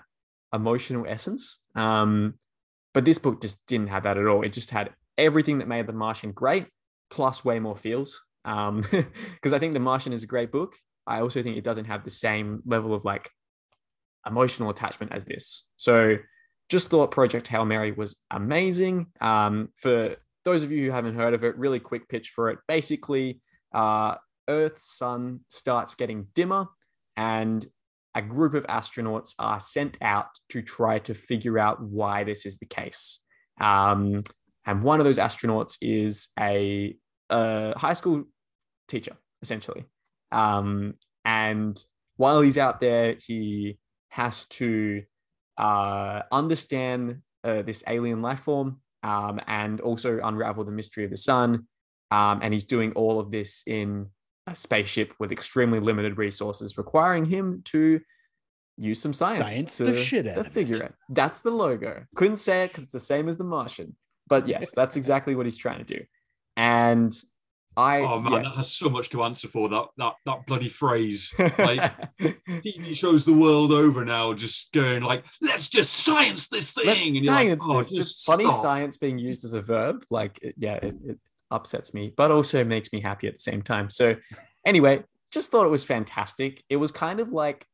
emotional 0.54 1.04
essence. 1.06 1.60
Um, 1.74 2.34
but 2.98 3.04
this 3.04 3.18
book 3.18 3.40
just 3.40 3.64
didn't 3.68 3.90
have 3.90 4.02
that 4.02 4.18
at 4.18 4.26
all. 4.26 4.42
It 4.42 4.52
just 4.52 4.72
had 4.72 4.90
everything 5.16 5.58
that 5.58 5.68
made 5.68 5.86
The 5.86 5.92
Martian 5.92 6.32
great, 6.32 6.66
plus 7.10 7.44
way 7.44 7.60
more 7.60 7.76
feels. 7.76 8.24
Um, 8.44 8.80
because 8.90 9.52
I 9.52 9.60
think 9.60 9.74
The 9.74 9.78
Martian 9.78 10.12
is 10.12 10.24
a 10.24 10.26
great 10.26 10.50
book. 10.50 10.74
I 11.06 11.20
also 11.20 11.40
think 11.40 11.56
it 11.56 11.62
doesn't 11.62 11.84
have 11.84 12.02
the 12.02 12.10
same 12.10 12.60
level 12.66 12.92
of 12.92 13.04
like 13.04 13.30
emotional 14.26 14.68
attachment 14.68 15.12
as 15.12 15.24
this. 15.24 15.70
So 15.76 16.16
just 16.68 16.90
thought 16.90 17.12
Project 17.12 17.46
Hail 17.46 17.64
Mary 17.64 17.92
was 17.92 18.16
amazing. 18.32 19.06
Um, 19.20 19.68
for 19.76 20.16
those 20.44 20.64
of 20.64 20.72
you 20.72 20.86
who 20.86 20.90
haven't 20.90 21.14
heard 21.14 21.34
of 21.34 21.44
it, 21.44 21.56
really 21.56 21.78
quick 21.78 22.08
pitch 22.08 22.30
for 22.30 22.50
it. 22.50 22.58
Basically, 22.66 23.40
uh, 23.72 24.16
Earth's 24.48 24.98
sun 24.98 25.42
starts 25.46 25.94
getting 25.94 26.26
dimmer, 26.34 26.66
and 27.16 27.64
a 28.18 28.22
group 28.22 28.54
of 28.54 28.66
astronauts 28.66 29.34
are 29.38 29.60
sent 29.60 29.96
out 30.02 30.26
to 30.48 30.60
try 30.60 30.98
to 30.98 31.14
figure 31.14 31.56
out 31.56 31.80
why 31.80 32.24
this 32.24 32.46
is 32.46 32.58
the 32.58 32.66
case. 32.66 33.20
Um, 33.60 34.24
and 34.66 34.82
one 34.82 34.98
of 34.98 35.04
those 35.04 35.20
astronauts 35.20 35.76
is 35.80 36.28
a, 36.38 36.96
a 37.30 37.78
high 37.78 37.92
school 37.92 38.24
teacher, 38.88 39.16
essentially. 39.40 39.84
Um, 40.32 40.94
and 41.24 41.80
while 42.16 42.40
he's 42.40 42.58
out 42.58 42.80
there, 42.80 43.14
he 43.24 43.78
has 44.08 44.46
to 44.46 45.04
uh, 45.56 46.22
understand 46.32 47.18
uh, 47.44 47.62
this 47.62 47.84
alien 47.86 48.20
life 48.20 48.40
form 48.40 48.80
um, 49.04 49.38
and 49.46 49.80
also 49.80 50.18
unravel 50.24 50.64
the 50.64 50.72
mystery 50.72 51.04
of 51.04 51.10
the 51.10 51.16
sun. 51.16 51.68
Um, 52.10 52.40
and 52.42 52.52
he's 52.52 52.64
doing 52.64 52.92
all 52.94 53.20
of 53.20 53.30
this 53.30 53.62
in 53.64 54.08
a 54.52 54.54
spaceship 54.54 55.14
with 55.18 55.32
extremely 55.32 55.80
limited 55.80 56.18
resources, 56.18 56.78
requiring 56.78 57.24
him 57.24 57.62
to 57.66 58.00
use 58.76 59.00
some 59.00 59.12
science, 59.12 59.52
science 59.52 59.76
to, 59.78 59.84
the 59.84 59.96
shit 59.96 60.26
out 60.26 60.36
to 60.36 60.44
figure 60.44 60.76
it. 60.76 60.82
it. 60.82 60.94
That's 61.10 61.40
the 61.40 61.50
logo. 61.50 62.04
Couldn't 62.14 62.36
say 62.36 62.64
it 62.64 62.68
because 62.68 62.84
it's 62.84 62.92
the 62.92 63.00
same 63.00 63.28
as 63.28 63.36
the 63.36 63.44
Martian, 63.44 63.96
but 64.28 64.46
yes, 64.46 64.72
that's 64.74 64.96
exactly 64.96 65.34
what 65.34 65.46
he's 65.46 65.56
trying 65.56 65.84
to 65.84 65.98
do. 65.98 66.04
And 66.56 67.14
I 67.76 68.00
oh 68.00 68.20
man, 68.20 68.32
yeah. 68.32 68.38
that 68.42 68.56
has 68.56 68.72
so 68.72 68.88
much 68.88 69.08
to 69.10 69.22
answer 69.22 69.46
for 69.46 69.68
that 69.68 69.86
that 69.98 70.14
that 70.26 70.46
bloody 70.46 70.68
phrase. 70.68 71.32
Like 71.58 71.92
TV 72.18 72.96
shows 72.96 73.24
the 73.24 73.32
world 73.32 73.72
over 73.72 74.04
now, 74.04 74.32
just 74.32 74.72
going 74.72 75.02
like, 75.02 75.24
"Let's 75.40 75.68
just 75.68 75.92
science 75.92 76.48
this 76.48 76.72
thing." 76.72 76.86
Let's 76.86 77.00
and 77.00 77.24
science 77.24 77.62
like, 77.62 77.76
oh, 77.76 77.78
this. 77.78 77.90
Just, 77.90 78.16
just 78.16 78.26
funny 78.26 78.50
science 78.50 78.96
being 78.96 79.18
used 79.18 79.44
as 79.44 79.54
a 79.54 79.62
verb. 79.62 80.04
Like, 80.10 80.40
yeah, 80.56 80.74
it, 80.74 80.94
it 81.04 81.18
upsets 81.50 81.94
me, 81.94 82.12
but 82.16 82.30
also 82.30 82.64
makes 82.64 82.92
me 82.92 83.00
happy 83.00 83.26
at 83.26 83.34
the 83.34 83.40
same 83.40 83.62
time. 83.62 83.90
So, 83.90 84.16
anyway, 84.64 85.04
just 85.30 85.50
thought 85.50 85.66
it 85.66 85.70
was 85.70 85.84
fantastic. 85.84 86.62
It 86.68 86.76
was 86.76 86.92
kind 86.92 87.20
of 87.20 87.32
like 87.32 87.66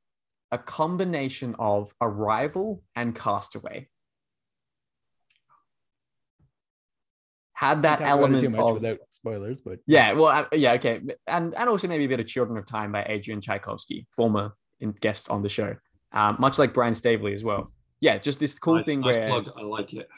a 0.51 0.59
combination 0.59 1.57
of 1.59 1.93
Arrival 2.01 2.83
and 2.95 3.15
Castaway. 3.15 3.89
had 7.55 7.83
that 7.83 8.01
element 8.03 8.43
too 8.43 8.51
much 8.51 8.61
of, 8.61 8.75
without 8.75 8.99
spoilers, 9.11 9.61
but 9.61 9.79
yeah, 9.87 10.13
well, 10.13 10.27
uh, 10.27 10.45
yeah, 10.53 10.73
okay, 10.73 11.01
and 11.27 11.55
and 11.55 11.69
also 11.71 11.89
maybe 11.89 12.05
a 12.05 12.09
bit 12.09 12.21
of 12.21 12.27
Children 12.27 12.59
of 12.59 12.67
Time 12.67 12.93
by 12.93 13.07
Adrian 13.09 13.41
Tchaikovsky, 13.41 14.07
former 14.11 14.53
guest 15.01 15.31
on 15.31 15.43
the 15.43 15.49
show, 15.49 15.75
um, 16.13 16.37
much 16.39 16.59
like 16.59 16.75
Brian 16.75 16.95
Staveley 16.95 17.33
as 17.33 17.45
well. 17.45 17.73
Yeah, 18.01 18.19
just 18.19 18.41
this 18.41 18.59
cool 18.59 18.83
thing 18.83 19.03
where 19.03 19.31
I 19.31 19.63
like 19.63 19.95
it. 19.95 20.09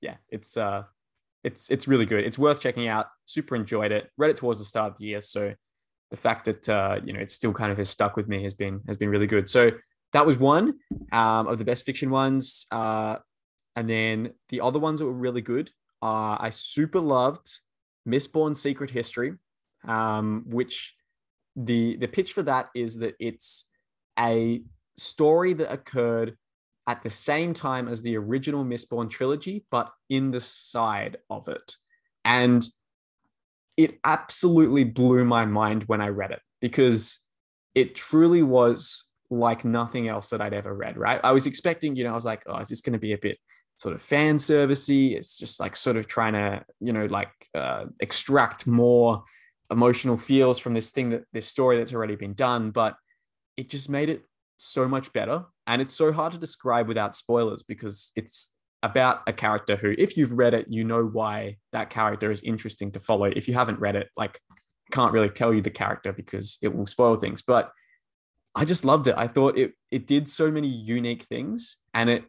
Yeah, 0.00 0.14
it's 0.30 0.56
uh, 0.56 0.84
it's 1.46 1.70
it's 1.70 1.86
really 1.88 2.06
good. 2.06 2.24
It's 2.24 2.38
worth 2.38 2.60
checking 2.60 2.88
out. 2.88 3.06
Super 3.24 3.56
enjoyed 3.56 3.92
it. 3.92 4.10
Read 4.16 4.30
it 4.30 4.36
towards 4.36 4.58
the 4.58 4.64
start 4.64 4.92
of 4.92 4.98
the 4.98 5.06
year, 5.06 5.20
so 5.20 5.54
the 6.10 6.16
fact 6.16 6.44
that 6.46 6.68
uh, 6.68 7.00
you 7.04 7.12
know 7.12 7.20
it 7.20 7.30
still 7.30 7.52
kind 7.52 7.72
of 7.72 7.78
has 7.78 7.88
stuck 7.88 8.16
with 8.16 8.28
me 8.28 8.42
has 8.42 8.54
been 8.54 8.80
has 8.88 8.96
been 8.96 9.08
really 9.08 9.26
good. 9.26 9.48
So 9.48 9.70
that 10.12 10.26
was 10.26 10.38
one 10.38 10.74
um, 11.12 11.46
of 11.46 11.58
the 11.58 11.64
best 11.64 11.86
fiction 11.86 12.10
ones. 12.10 12.66
Uh, 12.70 13.16
and 13.74 13.88
then 13.90 14.32
the 14.48 14.60
other 14.62 14.78
ones 14.78 15.00
that 15.00 15.06
were 15.06 15.12
really 15.12 15.42
good 15.42 15.70
uh, 16.02 16.36
I 16.38 16.50
super 16.50 17.00
loved 17.00 17.48
Mistborn 18.08 18.54
Secret 18.54 18.90
History, 18.90 19.34
um, 19.86 20.44
which 20.46 20.94
the 21.56 21.96
the 21.96 22.08
pitch 22.08 22.32
for 22.32 22.42
that 22.42 22.68
is 22.74 22.98
that 22.98 23.14
it's 23.18 23.70
a 24.18 24.62
story 24.98 25.54
that 25.54 25.72
occurred 25.72 26.36
at 26.86 27.02
the 27.02 27.10
same 27.10 27.52
time 27.52 27.88
as 27.88 28.02
the 28.02 28.16
original 28.16 28.64
Mistborn 28.64 29.10
trilogy, 29.10 29.64
but 29.70 29.90
in 30.08 30.30
the 30.30 30.40
side 30.40 31.16
of 31.28 31.48
it. 31.48 31.74
And 32.24 32.66
it 33.76 33.98
absolutely 34.04 34.84
blew 34.84 35.24
my 35.24 35.44
mind 35.44 35.84
when 35.84 36.00
I 36.00 36.08
read 36.08 36.30
it 36.30 36.40
because 36.60 37.20
it 37.74 37.94
truly 37.94 38.42
was 38.42 39.10
like 39.28 39.64
nothing 39.64 40.08
else 40.08 40.30
that 40.30 40.40
I'd 40.40 40.54
ever 40.54 40.74
read, 40.74 40.96
right? 40.96 41.20
I 41.22 41.32
was 41.32 41.46
expecting, 41.46 41.96
you 41.96 42.04
know, 42.04 42.12
I 42.12 42.14
was 42.14 42.24
like, 42.24 42.42
oh, 42.46 42.58
is 42.58 42.68
this 42.68 42.80
going 42.80 42.94
to 42.94 42.98
be 42.98 43.12
a 43.12 43.18
bit 43.18 43.38
sort 43.76 43.94
of 43.94 44.02
fan 44.02 44.36
servicey. 44.36 45.14
It's 45.14 45.36
just 45.36 45.60
like 45.60 45.76
sort 45.76 45.96
of 45.96 46.06
trying 46.06 46.32
to, 46.32 46.64
you 46.80 46.92
know, 46.92 47.06
like 47.06 47.30
uh, 47.54 47.86
extract 48.00 48.66
more 48.66 49.24
emotional 49.70 50.16
feels 50.16 50.58
from 50.58 50.74
this 50.74 50.90
thing 50.90 51.10
that 51.10 51.24
this 51.32 51.48
story 51.48 51.78
that's 51.78 51.92
already 51.92 52.16
been 52.16 52.34
done. 52.34 52.70
But 52.70 52.94
it 53.56 53.68
just 53.68 53.90
made 53.90 54.08
it 54.08 54.22
so 54.56 54.88
much 54.88 55.12
better. 55.12 55.44
And 55.66 55.82
it's 55.82 55.94
so 55.94 56.12
hard 56.12 56.32
to 56.32 56.38
describe 56.38 56.88
without 56.88 57.16
spoilers 57.16 57.62
because 57.62 58.12
it's 58.16 58.54
about 58.82 59.22
a 59.26 59.32
character 59.32 59.76
who, 59.76 59.94
if 59.98 60.16
you've 60.16 60.32
read 60.32 60.54
it, 60.54 60.66
you 60.68 60.84
know 60.84 61.04
why 61.04 61.56
that 61.72 61.90
character 61.90 62.30
is 62.30 62.42
interesting 62.42 62.92
to 62.92 63.00
follow. 63.00 63.24
If 63.24 63.48
you 63.48 63.54
haven't 63.54 63.80
read 63.80 63.96
it, 63.96 64.08
like, 64.16 64.40
can't 64.92 65.12
really 65.12 65.28
tell 65.28 65.52
you 65.52 65.62
the 65.62 65.70
character 65.70 66.12
because 66.12 66.58
it 66.62 66.74
will 66.74 66.86
spoil 66.86 67.16
things. 67.16 67.42
But 67.42 67.72
I 68.54 68.64
just 68.64 68.84
loved 68.84 69.08
it. 69.08 69.14
I 69.16 69.28
thought 69.28 69.58
it 69.58 69.72
it 69.90 70.06
did 70.06 70.28
so 70.28 70.50
many 70.50 70.68
unique 70.68 71.24
things 71.24 71.82
and 71.92 72.08
it 72.08 72.24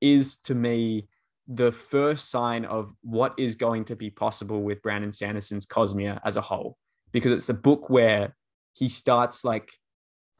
is 0.00 0.36
to 0.42 0.54
me 0.54 1.08
the 1.46 1.72
first 1.72 2.30
sign 2.30 2.64
of 2.64 2.92
what 3.02 3.34
is 3.38 3.54
going 3.54 3.84
to 3.84 3.96
be 3.96 4.10
possible 4.10 4.62
with 4.62 4.82
Brandon 4.82 5.12
Sanderson's 5.12 5.66
Cosmere 5.66 6.20
as 6.24 6.36
a 6.36 6.40
whole, 6.40 6.78
because 7.12 7.32
it's 7.32 7.48
a 7.50 7.54
book 7.54 7.90
where 7.90 8.34
he 8.72 8.88
starts 8.88 9.44
like 9.44 9.70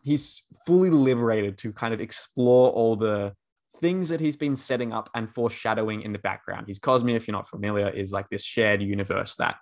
he's 0.04 0.46
fully 0.66 0.90
liberated 0.90 1.58
to 1.58 1.72
kind 1.72 1.94
of 1.94 2.00
explore 2.00 2.70
all 2.70 2.94
the 2.94 3.32
things 3.78 4.08
that 4.10 4.20
he's 4.20 4.36
been 4.36 4.54
setting 4.54 4.92
up 4.92 5.10
and 5.14 5.28
foreshadowing 5.28 6.02
in 6.02 6.12
the 6.12 6.18
background. 6.18 6.68
His 6.68 6.78
Cosmere, 6.78 7.16
if 7.16 7.26
you're 7.26 7.36
not 7.36 7.48
familiar, 7.48 7.88
is 7.88 8.12
like 8.12 8.28
this 8.28 8.44
shared 8.44 8.82
universe 8.82 9.34
that 9.36 9.56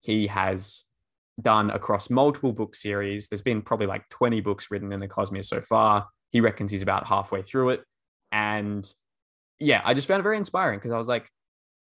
he 0.00 0.28
has 0.28 0.84
done 1.40 1.70
across 1.70 2.10
multiple 2.10 2.52
book 2.52 2.74
series. 2.74 3.28
There's 3.28 3.42
been 3.42 3.60
probably 3.60 3.86
like 3.86 4.08
20 4.08 4.40
books 4.40 4.70
written 4.70 4.92
in 4.92 5.00
the 5.00 5.08
Cosmere 5.08 5.44
so 5.44 5.60
far. 5.60 6.06
He 6.30 6.40
reckons 6.40 6.70
he's 6.70 6.82
about 6.82 7.06
halfway 7.06 7.42
through 7.42 7.70
it. 7.70 7.82
And 8.32 8.90
yeah, 9.58 9.82
I 9.84 9.94
just 9.94 10.08
found 10.08 10.20
it 10.20 10.22
very 10.22 10.36
inspiring 10.36 10.78
because 10.78 10.92
I 10.92 10.98
was 10.98 11.08
like, 11.08 11.28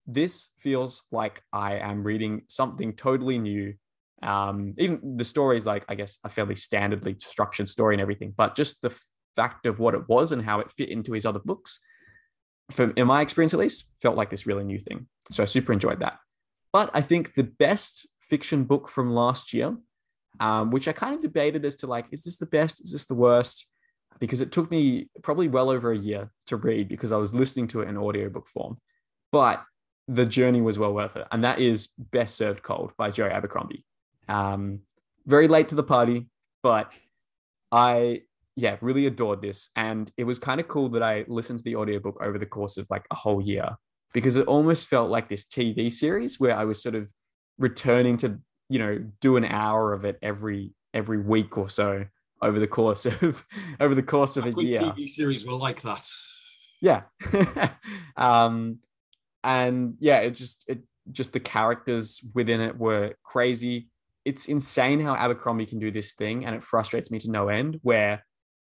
this 0.07 0.51
feels 0.59 1.05
like 1.13 1.43
I 1.53 1.77
am 1.77 2.03
reading 2.03 2.43
something 2.49 2.95
totally 2.95 3.39
new. 3.39 3.75
Um, 4.23 4.75
even 4.79 5.17
the 5.17 5.25
story 5.25 5.57
is 5.57 5.67
like, 5.67 5.85
I 5.89 5.95
guess, 5.95 6.19
a 6.25 6.29
fairly 6.29 6.55
standardly 6.55 7.21
structured 7.21 7.69
story 7.69 7.95
and 7.95 8.01
everything, 8.01 8.33
but 8.37 8.55
just 8.55 8.83
the 8.83 8.97
fact 9.35 9.67
of 9.67 9.79
what 9.79 9.95
it 9.95 10.09
was 10.09 10.33
and 10.33 10.43
how 10.43 10.61
it 10.61 10.71
fit 10.73 10.91
into 10.91 11.13
his 11.13 11.27
other 11.27 11.41
books, 11.41 11.81
for 12.71 12.91
in 12.91 13.07
my 13.07 13.21
experience 13.21 13.55
at 13.55 13.61
least, 13.61 13.93
felt 14.01 14.17
like 14.17 14.31
this 14.31 14.47
really 14.47 14.65
new 14.65 14.79
thing. 14.79 15.07
So 15.31 15.43
I 15.43 15.47
super 15.47 15.73
enjoyed 15.73 16.01
that. 16.01 16.19
But 16.73 16.91
I 16.95 17.01
think 17.01 17.35
the 17.35 17.45
best 17.45 18.07
fiction 18.21 18.65
book 18.65 18.89
from 18.89 19.11
last 19.11 19.53
year, 19.53 19.77
um, 20.41 20.71
which 20.71 20.89
I 20.89 20.93
kind 20.93 21.15
of 21.15 21.21
debated 21.21 21.65
as 21.65 21.77
to 21.77 21.87
like, 21.87 22.07
is 22.13 22.23
this 22.23 22.39
the 22.39 22.47
best? 22.47 22.83
Is 22.83 22.93
this 22.93 23.07
the 23.07 23.15
worst? 23.15 23.69
because 24.23 24.41
it 24.41 24.53
took 24.53 24.71
me 24.71 25.09
probably 25.23 25.49
well 25.49 25.69
over 25.69 25.91
a 25.91 25.99
year 25.99 26.31
to 26.47 26.57
read 26.57 26.89
because 26.89 27.11
I 27.11 27.17
was 27.17 27.35
listening 27.35 27.67
to 27.69 27.81
it 27.81 27.89
in 27.89 27.97
audiobook 27.97 28.47
form. 28.47 28.79
But 29.31 29.65
the 30.07 30.27
journey 30.27 30.61
was 30.61 30.79
well 30.79 30.93
worth 30.93 31.17
it. 31.17 31.27
And 31.33 31.43
that 31.45 31.59
is 31.59 31.89
Best 31.99 32.37
Served 32.37 32.63
Cold 32.63 32.93
by 32.97 33.11
Joe 33.11 33.27
Abercrombie. 33.27 33.85
Um, 34.29 34.81
very 35.27 35.49
late 35.49 35.69
to 35.69 35.75
the 35.75 35.83
party, 35.83 36.29
but 36.63 36.93
I, 37.71 38.23
yeah, 38.57 38.77
really 38.81 39.07
adored 39.07 39.41
this. 39.41 39.71
And 39.77 40.11
it 40.17 40.25
was 40.25 40.39
kind 40.39 40.61
of 40.61 40.69
cool 40.69 40.89
that 40.91 41.03
I 41.03 41.25
listened 41.29 41.61
to 41.61 41.65
the 41.65 41.77
audiobook 41.77 42.21
over 42.23 42.39
the 42.39 42.47
course 42.47 42.77
of 42.77 42.87
like 42.91 43.07
a 43.11 43.15
whole 43.15 43.41
year 43.41 43.77
because 44.13 44.37
it 44.37 44.47
almost 44.47 44.89
felt 44.89 45.11
like 45.11 45.29
this 45.29 45.45
TV 45.45 45.91
series 45.91 46.39
where 46.39 46.57
I 46.57 46.65
was 46.65 46.83
sort 46.83 46.95
of 46.95 47.09
returning 47.59 48.17
to, 48.19 48.39
you 48.69 48.79
know, 48.79 48.99
do 49.21 49.37
an 49.37 49.45
hour 49.45 49.93
of 49.93 50.05
it 50.05 50.19
every 50.23 50.73
every 50.95 51.19
week 51.19 51.57
or 51.57 51.71
so 51.71 52.05
over 52.43 52.59
the 52.59 52.67
course 52.67 53.07
of 53.07 53.47
over 53.81 53.95
the 53.95 54.03
course 54.03 54.37
of 54.37 54.47
a 54.47 54.53
year. 54.63 54.81
TV 54.81 55.09
series 55.09 55.47
were 55.47 55.55
like 55.55 55.81
that. 55.83 56.07
Yeah. 56.81 57.03
um, 58.17 58.81
and 59.45 59.95
yeah, 60.01 60.19
it 60.19 60.33
just 60.33 60.65
it 60.69 60.81
just 61.11 61.33
the 61.33 61.41
characters 61.41 62.21
within 62.35 62.61
it 62.61 62.77
were 62.77 63.15
crazy. 63.25 63.89
It's 64.25 64.47
insane 64.47 65.01
how 65.01 65.15
Abercrombie 65.15 65.67
can 65.67 65.79
do 65.79 65.91
this 65.91 66.13
thing, 66.15 66.45
and 66.45 66.55
it 66.55 66.63
frustrates 66.63 67.11
me 67.11 67.19
to 67.21 67.31
no 67.31 67.49
end 67.49 67.81
where 67.83 68.25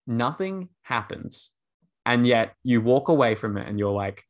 nothing 0.06 0.68
happens, 0.82 1.52
and 2.06 2.26
yet 2.26 2.54
you 2.62 2.80
walk 2.80 3.08
away 3.08 3.34
from 3.34 3.56
it 3.56 3.68
and 3.68 3.78
you're 3.78 3.92
like, 3.92 4.24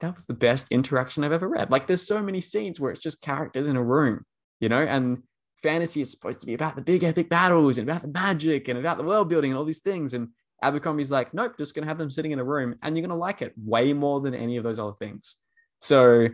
that 0.00 0.14
was 0.14 0.26
the 0.26 0.34
best 0.34 0.70
interaction 0.70 1.24
I've 1.24 1.32
ever 1.32 1.48
read. 1.48 1.70
Like 1.70 1.86
there's 1.86 2.06
so 2.06 2.22
many 2.22 2.40
scenes 2.40 2.78
where 2.78 2.90
it's 2.90 3.02
just 3.02 3.22
characters 3.22 3.66
in 3.66 3.76
a 3.76 3.82
room, 3.82 4.24
you 4.60 4.68
know, 4.68 4.82
and 4.82 5.22
fantasy 5.62 6.02
is 6.02 6.10
supposed 6.10 6.40
to 6.40 6.46
be 6.46 6.54
about 6.54 6.76
the 6.76 6.82
big 6.82 7.02
epic 7.02 7.30
battles 7.30 7.78
and 7.78 7.88
about 7.88 8.02
the 8.02 8.08
magic 8.08 8.68
and 8.68 8.78
about 8.78 8.98
the 8.98 9.04
world 9.04 9.28
building 9.28 9.50
and 9.50 9.58
all 9.58 9.64
these 9.64 9.80
things. 9.80 10.12
And 10.12 10.28
Abercrombie's 10.62 11.10
like, 11.10 11.32
nope, 11.32 11.56
just 11.56 11.74
gonna 11.74 11.86
have 11.86 11.98
them 11.98 12.10
sitting 12.10 12.32
in 12.32 12.38
a 12.38 12.44
room 12.44 12.74
and 12.82 12.96
you're 12.96 13.06
gonna 13.06 13.18
like 13.18 13.40
it 13.40 13.54
way 13.56 13.92
more 13.92 14.20
than 14.20 14.34
any 14.34 14.58
of 14.58 14.64
those 14.64 14.78
other 14.78 14.92
things. 14.92 15.36
So 15.80 16.28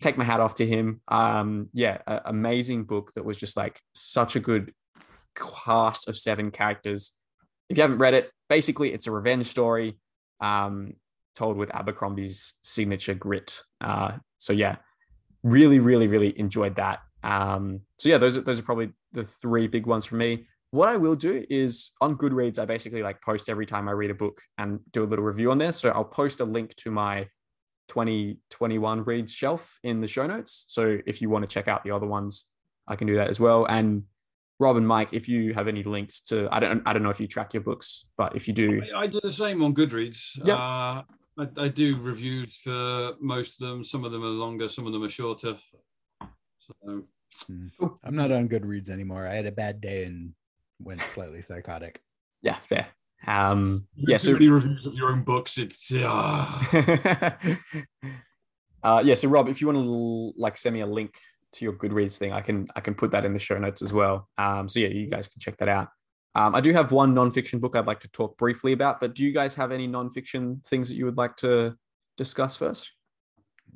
take 0.00 0.16
my 0.16 0.24
hat 0.24 0.40
off 0.40 0.56
to 0.56 0.66
him. 0.66 1.00
Um, 1.08 1.68
yeah, 1.72 1.98
a- 2.06 2.22
amazing 2.26 2.84
book 2.84 3.12
that 3.14 3.24
was 3.24 3.38
just 3.38 3.56
like 3.56 3.80
such 3.94 4.36
a 4.36 4.40
good 4.40 4.72
cast 5.34 6.08
of 6.08 6.16
seven 6.16 6.50
characters. 6.50 7.12
If 7.68 7.76
you 7.76 7.82
haven't 7.82 7.98
read 7.98 8.14
it, 8.14 8.30
basically 8.48 8.92
it's 8.92 9.06
a 9.06 9.12
revenge 9.12 9.46
story 9.46 9.98
um, 10.40 10.94
told 11.34 11.56
with 11.56 11.74
Abercrombie's 11.74 12.54
signature 12.62 13.14
grit. 13.14 13.60
Uh, 13.80 14.12
so 14.38 14.52
yeah, 14.52 14.76
really, 15.42 15.78
really, 15.78 16.06
really 16.06 16.38
enjoyed 16.38 16.76
that. 16.76 17.00
Um, 17.22 17.80
so 17.98 18.08
yeah, 18.08 18.18
those 18.18 18.36
are 18.36 18.42
those 18.42 18.58
are 18.58 18.62
probably 18.62 18.92
the 19.12 19.24
three 19.24 19.66
big 19.66 19.86
ones 19.86 20.04
for 20.04 20.16
me. 20.16 20.46
What 20.70 20.88
I 20.88 20.96
will 20.96 21.16
do 21.16 21.44
is 21.48 21.92
on 22.00 22.16
Goodreads, 22.16 22.58
I 22.58 22.66
basically 22.66 23.02
like 23.02 23.22
post 23.22 23.48
every 23.48 23.64
time 23.64 23.88
I 23.88 23.92
read 23.92 24.10
a 24.10 24.14
book 24.14 24.42
and 24.58 24.80
do 24.92 25.02
a 25.02 25.06
little 25.06 25.24
review 25.24 25.50
on 25.50 25.58
there. 25.58 25.72
So 25.72 25.88
I'll 25.90 26.04
post 26.04 26.40
a 26.40 26.44
link 26.44 26.74
to 26.76 26.90
my 26.90 27.26
2021 27.88 29.04
reads 29.04 29.34
shelf 29.34 29.78
in 29.82 30.00
the 30.00 30.06
show 30.06 30.26
notes. 30.26 30.64
So 30.68 30.98
if 31.06 31.20
you 31.20 31.30
want 31.30 31.42
to 31.42 31.48
check 31.48 31.68
out 31.68 31.84
the 31.84 31.90
other 31.90 32.06
ones, 32.06 32.50
I 32.86 32.96
can 32.96 33.06
do 33.06 33.16
that 33.16 33.28
as 33.28 33.40
well. 33.40 33.66
And 33.66 34.04
Rob 34.58 34.76
and 34.76 34.86
Mike, 34.86 35.10
if 35.12 35.28
you 35.28 35.54
have 35.54 35.68
any 35.68 35.82
links 35.82 36.20
to, 36.26 36.48
I 36.50 36.60
don't, 36.60 36.82
I 36.86 36.92
don't 36.92 37.02
know 37.02 37.10
if 37.10 37.20
you 37.20 37.26
track 37.26 37.54
your 37.54 37.62
books, 37.62 38.06
but 38.16 38.34
if 38.34 38.48
you 38.48 38.54
do, 38.54 38.82
I, 38.94 39.02
I 39.02 39.06
do 39.06 39.20
the 39.22 39.30
same 39.30 39.62
on 39.62 39.74
Goodreads. 39.74 40.44
Yep. 40.44 40.56
Uh, 40.56 41.02
I, 41.38 41.64
I 41.64 41.68
do 41.68 41.98
reviews 42.00 42.56
for 42.56 43.14
most 43.20 43.60
of 43.60 43.68
them. 43.68 43.84
Some 43.84 44.04
of 44.04 44.12
them 44.12 44.24
are 44.24 44.26
longer, 44.28 44.68
some 44.68 44.86
of 44.86 44.92
them 44.92 45.04
are 45.04 45.08
shorter. 45.08 45.56
So 46.58 46.74
I'm 48.04 48.16
not 48.16 48.32
on 48.32 48.48
Goodreads 48.48 48.90
anymore. 48.90 49.26
I 49.26 49.34
had 49.34 49.46
a 49.46 49.52
bad 49.52 49.80
day 49.80 50.04
and 50.04 50.32
went 50.80 51.00
slightly 51.02 51.42
psychotic. 51.42 52.00
yeah, 52.42 52.54
fair. 52.54 52.88
Um, 53.26 53.86
yeah, 53.96 54.16
so 54.16 54.32
reviews 54.32 54.86
of 54.86 54.94
your 54.94 55.10
own 55.10 55.22
books. 55.22 55.58
It's 55.58 55.92
uh, 55.92 56.62
uh, 58.82 59.02
yeah. 59.04 59.14
So 59.14 59.28
Rob, 59.28 59.48
if 59.48 59.60
you 59.60 59.66
want 59.66 59.78
to 59.78 60.32
like 60.40 60.56
send 60.56 60.74
me 60.74 60.80
a 60.80 60.86
link 60.86 61.18
to 61.54 61.64
your 61.64 61.74
Goodreads 61.74 62.18
thing, 62.18 62.32
I 62.32 62.40
can 62.40 62.68
I 62.76 62.80
can 62.80 62.94
put 62.94 63.10
that 63.10 63.24
in 63.24 63.32
the 63.32 63.38
show 63.38 63.58
notes 63.58 63.82
as 63.82 63.92
well. 63.92 64.28
Um, 64.38 64.68
so 64.68 64.80
yeah, 64.80 64.88
you 64.88 65.08
guys 65.08 65.26
can 65.26 65.40
check 65.40 65.56
that 65.58 65.68
out. 65.68 65.88
Um, 66.34 66.54
I 66.54 66.60
do 66.60 66.72
have 66.72 66.92
one 66.92 67.14
nonfiction 67.14 67.60
book 67.60 67.74
I'd 67.74 67.86
like 67.86 68.00
to 68.00 68.08
talk 68.08 68.38
briefly 68.38 68.72
about, 68.72 69.00
but 69.00 69.14
do 69.14 69.24
you 69.24 69.32
guys 69.32 69.54
have 69.56 69.72
any 69.72 69.88
nonfiction 69.88 70.64
things 70.66 70.88
that 70.88 70.94
you 70.94 71.04
would 71.04 71.16
like 71.16 71.36
to 71.38 71.74
discuss 72.16 72.56
first? 72.56 72.92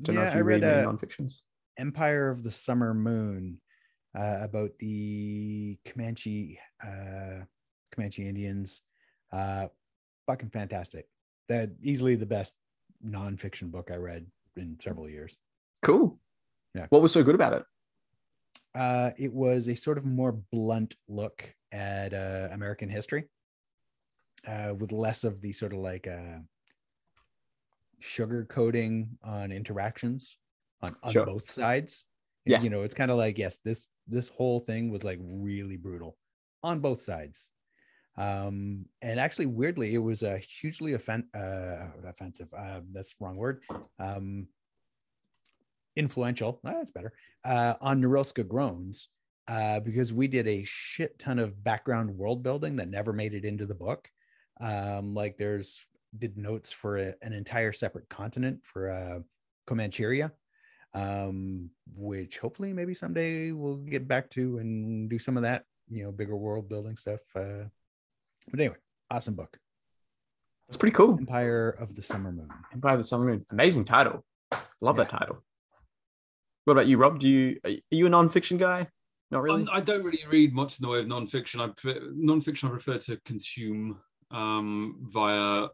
Don't 0.03 0.15
know 0.15 0.23
yeah, 0.23 0.29
if 0.29 0.35
you 0.35 0.41
I 0.41 0.43
read 0.43 0.65
any 0.65 0.83
uh, 0.83 0.87
nonfictions. 0.87 1.43
Empire 1.79 2.31
of 2.31 2.45
the 2.45 2.53
Summer 2.53 2.95
Moon 2.95 3.61
uh, 4.17 4.39
about 4.43 4.71
the 4.79 5.79
Comanche 5.87 6.59
uh, 6.87 7.45
Comanche 7.93 8.29
Indians. 8.29 8.83
Uh, 9.33 9.69
fucking 10.27 10.51
fantastic. 10.51 11.07
That 11.49 11.71
easily 11.83 12.15
the 12.17 12.27
best 12.27 12.57
nonfiction 13.05 13.71
book 13.71 13.91
I 13.91 13.97
read 13.97 14.27
in 14.57 14.79
several 14.81 15.09
years. 15.09 15.37
Cool. 15.83 16.19
Yeah. 16.75 16.87
What 16.91 17.03
was 17.03 17.13
so 17.13 17.23
good 17.23 17.35
about 17.35 17.55
it? 17.55 17.65
Uh, 18.75 19.11
it 19.19 19.33
was 19.33 19.69
a 19.69 19.75
sort 19.75 19.99
of 19.99 20.05
more 20.05 20.33
blunt 20.53 20.95
look 21.09 21.55
at 21.73 22.15
uh, 22.15 22.49
American 22.53 22.89
history, 22.89 23.25
uh, 24.47 24.75
with 24.79 24.93
less 24.93 25.25
of 25.25 25.41
the 25.41 25.53
sort 25.53 25.73
of 25.73 25.79
like 25.81 26.07
uh, 26.07 26.39
sugar 28.01 28.45
coating 28.49 29.19
on 29.23 29.53
interactions 29.53 30.39
on, 30.81 30.91
on 31.03 31.13
Sure. 31.13 31.27
both 31.27 31.45
sides. 31.45 32.07
Yeah. 32.45 32.61
you 32.61 32.71
know, 32.71 32.83
it's 32.83 32.95
kind 32.95 33.11
of 33.11 33.19
like 33.19 33.39
yes, 33.39 33.59
this 33.65 33.87
this 34.09 34.29
whole 34.29 34.59
thing 34.59 34.91
was 34.91 35.05
like 35.05 35.21
really 35.23 35.77
brutal 35.77 36.17
on 36.65 36.81
both 36.81 37.01
sides. 37.01 37.51
Um, 38.17 38.87
and 39.01 39.19
actually, 39.19 39.47
weirdly, 39.47 39.95
it 39.95 39.99
was 39.99 40.23
a 40.23 40.39
hugely 40.39 40.95
offen- 40.95 41.29
uh, 41.35 41.87
offensive. 42.07 42.49
Uh, 42.57 42.81
that's 42.93 43.15
the 43.15 43.25
wrong 43.25 43.37
word. 43.37 43.63
Um, 43.99 44.49
influential. 45.97 46.61
ah, 46.65 46.73
that's 46.73 46.91
better. 46.91 47.13
Uh, 47.45 47.75
on 47.81 48.03
Norylska 48.03 48.47
Groans, 48.47 49.09
uh, 49.49 49.81
because 49.81 50.13
we 50.13 50.29
did 50.29 50.47
a 50.47 50.65
shit 50.65 51.19
ton 51.19 51.39
of 51.39 51.63
background 51.65 52.11
world 52.11 52.43
building 52.43 52.77
that 52.77 52.89
never 52.89 53.13
made 53.13 53.35
it 53.35 53.45
into 53.45 53.67
the 53.67 53.75
book. 53.75 54.09
Um, 54.61 55.15
like 55.15 55.37
there's 55.37 55.85
did 56.19 56.37
notes 56.37 56.71
for 56.73 56.99
a, 56.99 57.15
an 57.23 57.33
entire 57.33 57.73
separate 57.73 58.09
continent 58.09 58.61
for 58.63 58.91
uh, 58.91 59.21
Comancheria, 59.67 60.31
um, 60.95 61.71
which 61.95 62.39
hopefully 62.39 62.73
maybe 62.73 62.95
someday 62.95 63.53
we'll 63.53 63.79
get 63.79 64.07
back 64.07 64.31
to 64.31 64.59
and 64.59 65.09
do 65.09 65.19
some 65.19 65.37
of 65.37 65.43
that, 65.43 65.65
you 65.89 66.05
know, 66.05 66.13
bigger 66.13 66.37
world 66.37 66.69
building 66.69 66.97
stuff. 66.97 67.21
Uh, 67.35 67.65
but 68.51 68.61
anyway, 68.61 68.77
awesome 69.11 69.35
book, 69.35 69.59
It's 70.69 70.77
pretty 70.77 70.95
cool. 70.95 71.17
Empire 71.19 71.71
of 71.79 71.95
the 71.95 72.03
Summer 72.03 72.33
Moon. 72.33 72.49
Empire 72.73 72.95
of 72.95 73.01
the 73.01 73.05
Summer 73.05 73.27
Moon. 73.27 73.47
Amazing 73.51 73.85
title. 73.85 74.25
Love 74.81 74.97
that 74.97 75.11
title. 75.11 75.43
What 76.65 76.73
about 76.75 76.87
you, 76.87 76.97
Rob? 76.99 77.19
Do 77.19 77.29
you 77.29 77.59
are 77.65 77.71
you 77.91 78.07
a 78.07 78.11
nonfiction 78.11 78.59
guy? 78.59 78.89
Not 79.31 79.43
really. 79.43 79.67
I 79.73 79.81
don't 79.81 80.05
really 80.05 80.25
read 80.29 80.53
much 80.53 80.79
in 80.79 80.85
the 80.85 80.91
way 80.91 80.99
of 81.01 81.07
nonfiction. 81.07 81.61
I 81.61 81.69
prefer, 81.69 82.01
nonfiction 82.13 82.67
I 82.67 82.71
prefer 82.71 82.99
to 82.99 83.17
consume 83.25 83.99
um, 84.31 84.99
via 85.01 85.69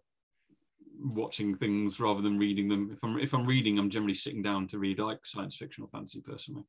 watching 1.01 1.57
things 1.57 2.01
rather 2.01 2.23
than 2.23 2.39
reading 2.39 2.69
them. 2.69 2.91
If 2.93 3.03
I'm 3.03 3.19
if 3.19 3.35
I'm 3.35 3.45
reading, 3.45 3.79
I'm 3.79 3.91
generally 3.91 4.15
sitting 4.15 4.43
down 4.43 4.67
to 4.69 4.79
read. 4.79 5.01
I 5.01 5.05
like 5.05 5.27
science 5.27 5.57
fiction 5.57 5.85
or 5.85 5.89
fantasy 5.89 6.21
personally, 6.21 6.65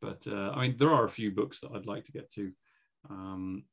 but 0.00 0.22
uh, 0.26 0.50
I 0.50 0.62
mean 0.62 0.76
there 0.78 0.92
are 0.92 1.04
a 1.04 1.10
few 1.10 1.30
books 1.30 1.60
that 1.60 1.70
I'd 1.74 1.86
like 1.86 2.04
to 2.04 2.12
get 2.12 2.30
to, 2.32 2.52
um, 3.10 3.64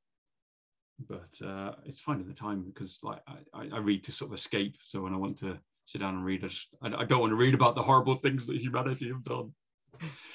but 0.99 1.45
uh, 1.45 1.73
it's 1.85 1.99
finding 1.99 2.27
the 2.27 2.33
time 2.33 2.63
because 2.63 2.99
like 3.03 3.19
I, 3.53 3.67
I- 3.73 3.79
read 3.79 4.03
to 4.05 4.11
sort 4.11 4.31
of 4.31 4.37
escape. 4.37 4.77
So 4.83 5.01
when 5.01 5.13
I 5.13 5.17
want 5.17 5.37
to 5.39 5.59
sit 5.85 5.99
down 5.99 6.15
and 6.15 6.25
read, 6.25 6.43
I, 6.43 6.47
just, 6.47 6.69
I, 6.81 6.87
I 6.87 7.05
don't 7.05 7.19
want 7.19 7.31
to 7.31 7.37
read 7.37 7.53
about 7.53 7.75
the 7.75 7.81
horrible 7.83 8.15
things 8.15 8.47
that 8.47 8.57
humanity 8.57 9.07
have 9.09 9.23
done. 9.23 9.53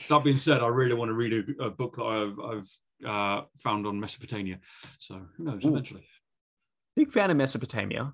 That 0.09 0.25
being 0.25 0.38
said, 0.38 0.62
I 0.62 0.68
really 0.68 0.94
want 0.94 1.11
to 1.11 1.14
read 1.14 1.33
a, 1.33 1.64
a 1.64 1.70
book 1.70 1.96
that 1.96 2.05
I've, 2.05 2.38
I've 2.38 2.70
uh, 3.07 3.44
found 3.59 3.87
on 3.87 4.01
Mesopotamia. 4.01 4.59
So 4.99 5.20
who 5.37 5.44
knows? 5.44 5.64
Ooh. 5.64 5.70
Eventually, 5.70 6.05
Big 6.96 7.12
fan 7.12 7.31
of 7.31 7.37
Mesopotamia. 7.37 8.12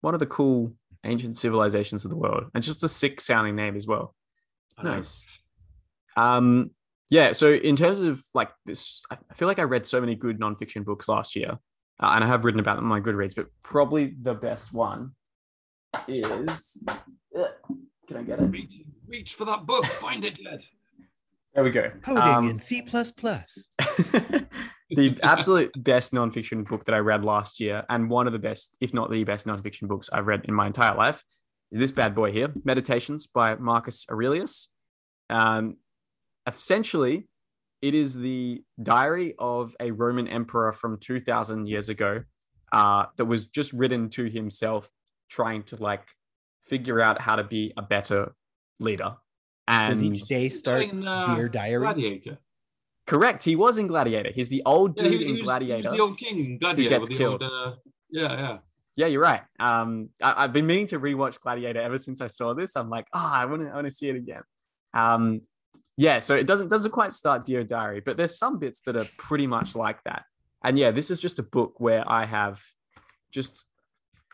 One 0.00 0.14
of 0.14 0.20
the 0.20 0.26
cool 0.26 0.74
ancient 1.04 1.36
civilizations 1.36 2.04
of 2.04 2.10
the 2.10 2.16
world, 2.16 2.44
and 2.54 2.62
just 2.64 2.84
a 2.84 2.88
sick 2.88 3.20
sounding 3.20 3.56
name 3.56 3.76
as 3.76 3.86
well. 3.86 4.14
Nice. 4.82 5.26
Um, 6.16 6.70
yeah. 7.08 7.32
So 7.32 7.52
in 7.52 7.76
terms 7.76 8.00
of 8.00 8.22
like 8.34 8.50
this, 8.66 9.04
I 9.10 9.34
feel 9.34 9.48
like 9.48 9.58
I 9.58 9.64
read 9.64 9.86
so 9.86 10.00
many 10.00 10.14
good 10.14 10.40
nonfiction 10.40 10.84
books 10.84 11.08
last 11.08 11.36
year, 11.36 11.58
uh, 12.00 12.12
and 12.14 12.24
I 12.24 12.26
have 12.26 12.44
written 12.44 12.60
about 12.60 12.76
them 12.76 12.84
in 12.84 12.88
my 12.88 13.00
Goodreads. 13.00 13.34
But 13.34 13.46
probably 13.62 14.14
the 14.20 14.34
best 14.34 14.72
one 14.72 15.12
is. 16.08 16.82
uh, 17.36 17.44
Can 18.08 18.16
I 18.16 18.22
get 18.22 18.40
it? 18.40 18.46
Reach, 18.46 18.80
reach 19.06 19.34
for 19.34 19.44
that 19.44 19.66
book. 19.66 19.84
Find 19.86 20.24
it, 20.24 20.38
Ed. 20.50 20.62
There 21.54 21.64
we 21.64 21.70
go. 21.70 21.90
Coding 22.02 22.22
Um, 22.22 22.48
in 22.48 22.58
C++. 22.60 22.80
the 24.90 25.18
absolute 25.22 25.70
best 25.76 26.12
nonfiction 26.12 26.66
book 26.68 26.84
that 26.84 26.94
I 26.94 26.98
read 26.98 27.24
last 27.24 27.60
year, 27.60 27.84
and 27.88 28.08
one 28.08 28.26
of 28.26 28.32
the 28.32 28.38
best, 28.38 28.76
if 28.80 28.94
not 28.94 29.10
the 29.10 29.24
best 29.24 29.46
nonfiction 29.46 29.88
books 29.88 30.08
I've 30.12 30.26
read 30.26 30.42
in 30.44 30.54
my 30.54 30.66
entire 30.66 30.96
life, 30.96 31.24
is 31.72 31.78
this 31.78 31.90
bad 31.90 32.14
boy 32.14 32.32
here, 32.32 32.52
Meditations 32.64 33.26
by 33.26 33.54
Marcus 33.56 34.04
Aurelius. 34.10 34.70
Um, 35.28 35.76
essentially, 36.46 37.28
it 37.82 37.94
is 37.94 38.18
the 38.18 38.62
diary 38.82 39.34
of 39.38 39.74
a 39.80 39.90
Roman 39.90 40.28
emperor 40.28 40.72
from 40.72 40.98
2000 40.98 41.66
years 41.66 41.88
ago 41.88 42.22
uh, 42.72 43.06
that 43.16 43.24
was 43.24 43.46
just 43.46 43.72
written 43.72 44.08
to 44.10 44.24
himself, 44.24 44.90
trying 45.28 45.62
to 45.64 45.76
like 45.76 46.06
figure 46.62 47.00
out 47.00 47.20
how 47.20 47.36
to 47.36 47.44
be 47.44 47.72
a 47.76 47.82
better 47.82 48.32
leader. 48.78 49.16
And 49.66 49.90
Does 49.94 50.04
each 50.04 50.22
day 50.24 50.48
start 50.48 50.82
In, 50.82 51.06
uh, 51.06 51.24
Dear 51.34 51.48
Diary? 51.48 51.80
Gladiator. 51.84 52.38
correct, 53.06 53.44
he 53.44 53.56
was 53.56 53.78
in 53.78 53.86
Gladiator. 53.86 54.30
He's 54.34 54.48
the 54.48 54.62
old 54.66 54.96
Yeah, 55.00 55.08
dude 55.08 55.12
he- 55.20 55.26
he 55.26 55.30
in 55.32 55.36
was- 55.38 55.44
Gladiator. 55.44 55.82
He 55.82 55.88
was 55.88 55.96
the 55.96 56.02
old 56.02 56.18
king 56.18 56.38
in 56.38 56.58
Gladiator. 56.58 56.90
gets 56.98 57.08
with 57.08 57.18
the 57.18 57.24
old, 57.24 57.40
killed. 57.40 57.52
uh, 57.52 57.74
yeah, 58.10 58.32
yeah. 58.32 58.58
Yeah, 58.96 59.06
you're 59.06 59.22
right. 59.22 59.42
Um, 59.58 60.10
I, 60.22 60.42
have 60.42 60.52
been 60.52 60.66
meaning 60.66 60.88
to 60.88 60.98
rewatch 61.00 61.40
Gladiator 61.40 61.80
ever 61.80 61.96
since 61.96 62.20
I 62.20 62.26
saw 62.26 62.52
this. 62.54 62.76
I'm 62.76 62.90
like, 62.90 63.06
oh, 63.14 63.30
I 63.32 63.46
want 63.46 63.62
to, 63.62 63.68
I 63.70 63.74
want 63.76 63.86
to 63.86 63.90
see 63.90 64.08
it 64.08 64.16
again. 64.16 64.42
Um, 64.92 65.42
yeah, 65.96 66.20
so 66.20 66.34
it 66.34 66.46
doesn't 66.46 66.68
doesn't 66.68 66.92
quite 66.92 67.12
start 67.12 67.44
Dear 67.44 67.64
Diary, 67.64 68.00
but 68.00 68.16
there's 68.16 68.38
some 68.38 68.58
bits 68.58 68.80
that 68.86 68.96
are 68.96 69.06
pretty 69.18 69.46
much 69.46 69.76
like 69.76 70.02
that. 70.04 70.24
And 70.64 70.78
yeah, 70.78 70.90
this 70.90 71.10
is 71.10 71.20
just 71.20 71.38
a 71.38 71.42
book 71.42 71.74
where 71.78 72.10
I 72.10 72.26
have 72.26 72.62
just, 73.32 73.66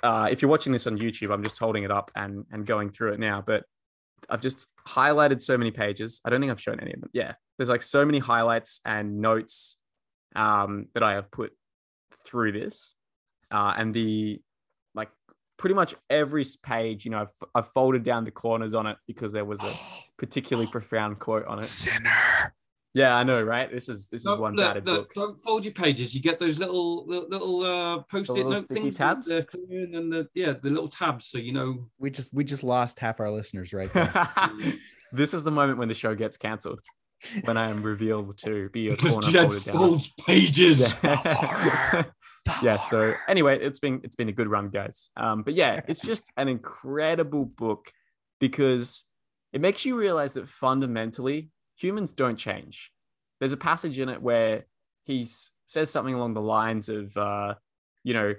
uh, 0.02 0.28
if 0.30 0.42
you're 0.42 0.50
watching 0.50 0.72
this 0.72 0.86
on 0.86 0.98
YouTube, 0.98 1.32
I'm 1.32 1.44
just 1.44 1.58
holding 1.58 1.84
it 1.84 1.90
up 1.90 2.10
and 2.14 2.44
and 2.50 2.66
going 2.66 2.90
through 2.90 3.14
it 3.14 3.20
now. 3.20 3.42
But 3.44 3.64
I've 4.28 4.40
just 4.40 4.66
highlighted 4.86 5.40
so 5.40 5.58
many 5.58 5.70
pages. 5.70 6.20
I 6.24 6.30
don't 6.30 6.40
think 6.40 6.50
I've 6.50 6.60
shown 6.60 6.80
any 6.80 6.92
of 6.92 7.00
them. 7.00 7.10
Yeah, 7.12 7.34
there's 7.58 7.68
like 7.68 7.82
so 7.82 8.04
many 8.04 8.18
highlights 8.18 8.80
and 8.84 9.20
notes 9.20 9.78
um, 10.34 10.86
that 10.94 11.02
I 11.02 11.12
have 11.12 11.30
put 11.30 11.52
through 12.24 12.52
this, 12.52 12.96
uh, 13.50 13.74
and 13.76 13.94
the 13.94 14.40
pretty 15.58 15.74
much 15.74 15.94
every 16.10 16.44
page. 16.62 17.04
You 17.04 17.10
know, 17.12 17.20
I've, 17.22 17.48
I've 17.54 17.68
folded 17.72 18.02
down 18.02 18.24
the 18.24 18.30
corners 18.30 18.74
on 18.74 18.86
it 18.86 18.96
because 19.06 19.32
there 19.32 19.44
was 19.44 19.62
a 19.62 19.72
particularly 20.18 20.68
profound 20.70 21.18
quote 21.18 21.46
on 21.46 21.58
it. 21.58 21.64
Sinner. 21.64 22.54
Yeah, 22.94 23.14
I 23.14 23.24
know, 23.24 23.42
right? 23.42 23.70
This 23.70 23.90
is 23.90 24.08
this 24.08 24.22
is 24.22 24.24
Don't- 24.24 24.40
one 24.40 24.54
look, 24.56 24.66
batted 24.68 24.86
look, 24.86 25.12
book. 25.12 25.14
Don't 25.14 25.38
fold 25.40 25.64
your 25.66 25.74
pages. 25.74 26.14
You 26.14 26.22
get 26.22 26.38
those 26.40 26.58
little 26.58 27.06
little, 27.06 27.28
little 27.28 27.62
uh, 27.62 28.02
post-it 28.10 28.32
little 28.32 28.52
note 28.52 28.64
things, 28.68 28.96
tabs? 28.96 29.28
the 29.28 29.46
and 29.68 30.10
the 30.10 30.26
yeah, 30.32 30.54
the 30.62 30.70
little 30.70 30.88
tabs, 30.88 31.26
so 31.26 31.36
you 31.36 31.52
know. 31.52 31.90
We 31.98 32.10
just 32.10 32.32
we 32.32 32.42
just 32.42 32.64
lost 32.64 32.98
half 32.98 33.20
our 33.20 33.30
listeners 33.30 33.74
right 33.74 33.92
there. 33.92 34.28
this 35.12 35.34
is 35.34 35.44
the 35.44 35.50
moment 35.50 35.78
when 35.78 35.88
the 35.88 35.94
show 35.94 36.14
gets 36.14 36.38
cancelled. 36.38 36.80
When 37.44 37.56
I 37.58 37.68
am 37.68 37.82
revealed 37.82 38.38
to 38.44 38.68
be 38.70 38.88
a 38.88 38.90
Because 38.92 39.12
corner 39.12 39.28
Jed 39.30 39.42
folded 39.46 39.64
down. 39.64 39.76
folds 39.76 40.12
pages. 40.26 40.94
Yeah. 41.02 42.04
yeah 42.62 42.78
so 42.78 43.14
anyway 43.28 43.58
it's 43.60 43.80
been 43.80 44.00
it's 44.04 44.16
been 44.16 44.28
a 44.28 44.32
good 44.32 44.48
run 44.48 44.66
guys. 44.66 45.10
Um 45.16 45.42
but 45.42 45.54
yeah 45.54 45.80
it's 45.86 46.00
just 46.12 46.30
an 46.36 46.48
incredible 46.48 47.44
book 47.44 47.92
because 48.40 49.04
it 49.52 49.60
makes 49.60 49.84
you 49.84 49.96
realize 49.96 50.34
that 50.34 50.48
fundamentally 50.48 51.50
humans 51.76 52.12
don't 52.12 52.36
change. 52.36 52.92
There's 53.40 53.52
a 53.52 53.58
passage 53.58 53.98
in 53.98 54.08
it 54.08 54.22
where 54.22 54.66
he 55.04 55.26
says 55.66 55.90
something 55.90 56.14
along 56.14 56.34
the 56.34 56.40
lines 56.40 56.88
of 56.88 57.16
uh 57.16 57.54
you 58.02 58.14
know 58.14 58.34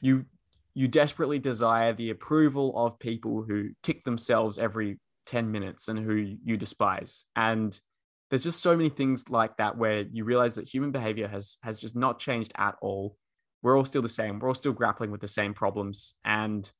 you 0.00 0.26
you 0.74 0.88
desperately 0.88 1.38
desire 1.38 1.94
the 1.94 2.10
approval 2.10 2.74
of 2.76 2.98
people 2.98 3.42
who 3.42 3.70
kick 3.82 4.04
themselves 4.04 4.58
every 4.58 4.98
10 5.24 5.50
minutes 5.50 5.88
and 5.88 5.98
who 5.98 6.36
you 6.44 6.58
despise. 6.58 7.24
And 7.34 7.78
there's 8.28 8.42
just 8.42 8.60
so 8.60 8.76
many 8.76 8.90
things 8.90 9.30
like 9.30 9.56
that 9.56 9.78
where 9.78 10.00
you 10.02 10.24
realize 10.24 10.56
that 10.56 10.68
human 10.68 10.90
behavior 10.90 11.28
has 11.28 11.58
has 11.62 11.78
just 11.78 11.96
not 11.96 12.18
changed 12.18 12.52
at 12.56 12.76
all 12.82 13.16
we're 13.62 13.76
all 13.76 13.84
still 13.84 14.02
the 14.02 14.08
same. 14.08 14.38
We're 14.38 14.48
all 14.48 14.54
still 14.54 14.72
grappling 14.72 15.10
with 15.10 15.20
the 15.20 15.28
same 15.28 15.54
problems. 15.54 16.14
And 16.24 16.70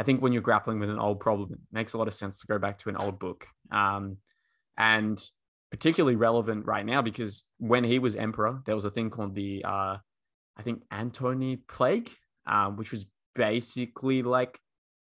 i 0.00 0.04
think 0.04 0.22
when 0.22 0.32
you're 0.32 0.42
grappling 0.42 0.78
with 0.78 0.90
an 0.90 0.98
old 1.00 1.18
problem 1.18 1.50
it 1.52 1.58
makes 1.72 1.92
a 1.92 1.98
lot 1.98 2.06
of 2.06 2.14
sense 2.14 2.38
to 2.38 2.46
go 2.46 2.56
back 2.56 2.78
to 2.78 2.88
an 2.88 2.96
old 2.96 3.18
book. 3.18 3.46
Um, 3.70 4.18
and 4.76 5.20
particularly 5.72 6.14
relevant 6.14 6.64
right 6.66 6.86
now 6.86 7.02
because 7.02 7.42
when 7.58 7.82
he 7.82 7.98
was 7.98 8.14
emperor 8.14 8.62
there 8.64 8.76
was 8.76 8.84
a 8.84 8.90
thing 8.90 9.10
called 9.10 9.34
the 9.34 9.64
uh, 9.64 9.96
i 10.56 10.62
think 10.62 10.82
Antonine 10.92 11.62
plague 11.66 12.10
um, 12.46 12.76
which 12.76 12.92
was 12.92 13.06
basically 13.34 14.22
like 14.22 14.58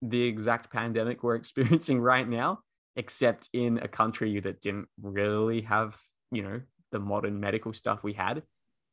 the 0.02 0.22
exact 0.22 0.70
pandemic 0.70 1.22
we're 1.22 1.34
experiencing 1.42 1.98
right 1.98 2.28
now 2.28 2.60
except 2.96 3.48
in 3.52 3.78
a 3.78 3.88
country 3.88 4.40
that 4.40 4.60
didn't 4.60 4.88
really 5.00 5.62
have 5.62 5.96
you 6.30 6.42
know 6.42 6.60
the 6.90 6.98
modern 6.98 7.40
medical 7.40 7.72
stuff 7.72 8.02
we 8.02 8.12
had. 8.12 8.42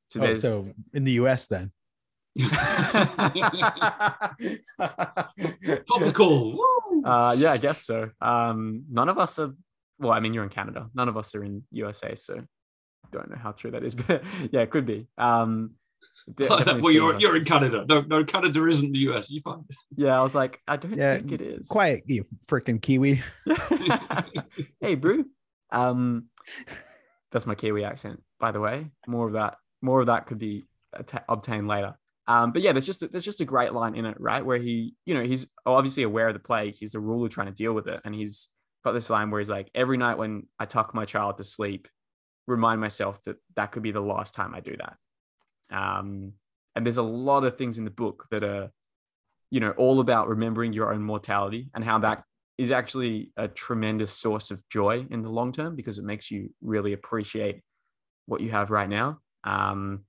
So 0.09 0.19
Oh, 0.19 0.23
there's 0.23 0.41
so 0.41 0.69
in 0.93 1.03
the 1.03 1.13
US 1.13 1.47
then. 1.47 1.71
Topical. 5.87 6.53
Woo! 6.53 7.03
uh, 7.05 7.35
yeah, 7.37 7.51
I 7.51 7.57
guess 7.57 7.81
so. 7.83 8.09
Um, 8.21 8.83
none 8.89 9.09
of 9.09 9.17
us 9.17 9.39
are. 9.39 9.53
Well, 9.99 10.11
I 10.11 10.19
mean, 10.19 10.33
you're 10.33 10.43
in 10.43 10.49
Canada. 10.49 10.89
None 10.93 11.09
of 11.09 11.17
us 11.17 11.35
are 11.35 11.43
in 11.43 11.63
USA, 11.71 12.15
so 12.15 12.41
don't 13.11 13.29
know 13.29 13.37
how 13.37 13.51
true 13.51 13.71
that 13.71 13.83
is, 13.83 13.95
but 13.95 14.23
yeah, 14.51 14.61
it 14.61 14.69
could 14.69 14.85
be. 14.85 15.07
Um, 15.17 15.71
well, 16.37 16.91
you're 16.91 17.11
seems 17.11 17.21
you're 17.21 17.35
in. 17.37 17.45
Canada. 17.45 17.85
No, 17.87 18.01
no, 18.01 18.23
Canada 18.23 18.65
isn't 18.65 18.91
the 18.91 18.99
US. 19.09 19.29
You 19.29 19.41
find. 19.41 19.63
Yeah, 19.95 20.17
I 20.17 20.21
was 20.21 20.35
like, 20.35 20.59
I 20.67 20.77
don't 20.77 20.97
Yeah, 20.97 21.15
think 21.17 21.31
it 21.33 21.41
is. 21.41 21.67
Quiet, 21.67 22.03
you 22.05 22.25
freaking 22.49 22.81
Kiwi. 22.81 23.21
hey, 24.81 24.95
bro. 24.95 25.23
Um, 25.71 26.25
that's 27.31 27.45
my 27.45 27.55
Kiwi 27.55 27.83
accent, 27.83 28.21
by 28.39 28.51
the 28.51 28.59
way. 28.59 28.91
More 29.07 29.27
of 29.27 29.33
that. 29.33 29.57
More 29.81 30.01
of 30.01 30.07
that 30.07 30.25
could 30.27 30.39
be 30.39 30.65
atta- 30.93 31.23
obtained 31.29 31.67
later. 31.67 31.95
Um, 32.29 32.51
but 32.51 32.61
yeah, 32.61 32.73
there's 32.73 32.85
just 32.85 33.01
a, 33.01 33.07
there's 33.07 33.25
just 33.25 33.41
a 33.41 33.45
great 33.45 33.73
line 33.73 33.95
in 33.95 34.05
it, 34.05 34.15
right? 34.21 34.45
Where 34.45 34.59
he, 34.59 34.93
you 35.03 35.15
know, 35.15 35.23
he's 35.23 35.47
obviously 35.65 36.03
aware 36.03 36.27
of 36.27 36.35
the 36.35 36.39
plague. 36.39 36.75
He's 36.75 36.91
the 36.91 36.99
ruler 36.99 37.27
trying 37.27 37.47
to 37.47 37.53
deal 37.53 37.73
with 37.73 37.87
it, 37.87 37.99
and 38.05 38.13
he's 38.13 38.49
got 38.85 38.91
this 38.91 39.09
line 39.09 39.31
where 39.31 39.39
he's 39.39 39.49
like, 39.49 39.71
"Every 39.73 39.97
night 39.97 40.19
when 40.19 40.43
I 40.59 40.65
tuck 40.65 40.93
my 40.93 41.05
child 41.05 41.37
to 41.37 41.43
sleep, 41.43 41.87
remind 42.45 42.81
myself 42.81 43.23
that 43.23 43.37
that 43.55 43.71
could 43.71 43.81
be 43.81 43.91
the 43.91 43.99
last 43.99 44.35
time 44.35 44.53
I 44.53 44.59
do 44.59 44.77
that." 44.77 44.95
Um, 45.75 46.33
and 46.75 46.85
there's 46.85 46.97
a 46.97 47.03
lot 47.03 47.45
of 47.45 47.57
things 47.57 47.79
in 47.79 47.83
the 47.83 47.89
book 47.89 48.27
that 48.29 48.43
are, 48.43 48.69
you 49.49 49.59
know, 49.59 49.71
all 49.71 49.99
about 49.99 50.29
remembering 50.29 50.71
your 50.71 50.93
own 50.93 51.01
mortality 51.01 51.71
and 51.73 51.83
how 51.83 51.97
that 51.99 52.23
is 52.59 52.71
actually 52.71 53.31
a 53.37 53.47
tremendous 53.47 54.13
source 54.13 54.51
of 54.51 54.61
joy 54.69 55.03
in 55.09 55.23
the 55.23 55.29
long 55.29 55.51
term 55.51 55.75
because 55.75 55.97
it 55.97 56.05
makes 56.05 56.29
you 56.29 56.53
really 56.61 56.93
appreciate 56.93 57.61
what 58.27 58.41
you 58.41 58.51
have 58.51 58.69
right 58.69 58.89
now. 58.89 59.19
Um, 59.43 60.03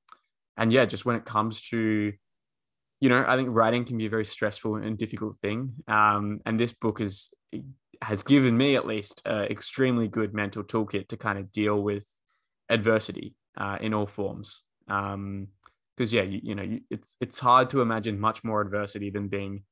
and 0.60 0.72
yeah, 0.72 0.84
just 0.84 1.06
when 1.06 1.16
it 1.16 1.24
comes 1.24 1.62
to, 1.70 2.12
you 3.00 3.08
know, 3.08 3.24
I 3.26 3.34
think 3.36 3.48
writing 3.50 3.86
can 3.86 3.96
be 3.96 4.06
a 4.06 4.10
very 4.10 4.26
stressful 4.26 4.76
and 4.76 4.96
difficult 4.96 5.36
thing. 5.36 5.72
Um, 5.88 6.40
and 6.44 6.60
this 6.60 6.74
book 6.74 7.00
is 7.00 7.30
has 8.02 8.22
given 8.22 8.56
me 8.56 8.76
at 8.76 8.86
least 8.86 9.22
an 9.24 9.44
extremely 9.44 10.06
good 10.06 10.32
mental 10.34 10.62
toolkit 10.62 11.08
to 11.08 11.16
kind 11.16 11.38
of 11.38 11.50
deal 11.50 11.82
with 11.82 12.06
adversity 12.68 13.34
uh, 13.58 13.78
in 13.80 13.94
all 13.94 14.06
forms. 14.06 14.62
Um, 14.88 15.48
because 15.96 16.12
yeah, 16.12 16.22
you, 16.22 16.40
you 16.42 16.54
know, 16.54 16.62
you, 16.62 16.80
it's 16.90 17.16
it's 17.20 17.38
hard 17.38 17.70
to 17.70 17.80
imagine 17.80 18.20
much 18.20 18.44
more 18.44 18.60
adversity 18.60 19.10
than 19.10 19.28
being, 19.28 19.62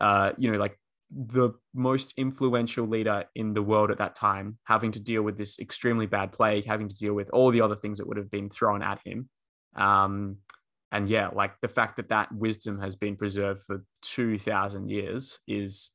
uh, 0.00 0.32
you 0.36 0.50
know, 0.50 0.58
like 0.58 0.76
the 1.10 1.50
most 1.72 2.14
influential 2.16 2.86
leader 2.86 3.24
in 3.36 3.54
the 3.54 3.62
world 3.62 3.92
at 3.92 3.98
that 3.98 4.16
time, 4.16 4.58
having 4.64 4.92
to 4.92 5.00
deal 5.00 5.22
with 5.22 5.38
this 5.38 5.58
extremely 5.60 6.06
bad 6.06 6.32
plague, 6.32 6.66
having 6.66 6.88
to 6.88 6.96
deal 6.96 7.14
with 7.14 7.30
all 7.30 7.50
the 7.52 7.60
other 7.60 7.76
things 7.76 7.98
that 7.98 8.08
would 8.08 8.16
have 8.16 8.30
been 8.30 8.50
thrown 8.50 8.82
at 8.82 9.00
him. 9.04 9.28
Um, 9.76 10.38
and 10.92 11.08
yeah, 11.08 11.28
like 11.28 11.60
the 11.60 11.68
fact 11.68 11.96
that 11.96 12.08
that 12.08 12.32
wisdom 12.32 12.80
has 12.80 12.96
been 12.96 13.16
preserved 13.16 13.62
for 13.62 13.84
2000 14.02 14.90
years 14.90 15.38
is 15.46 15.92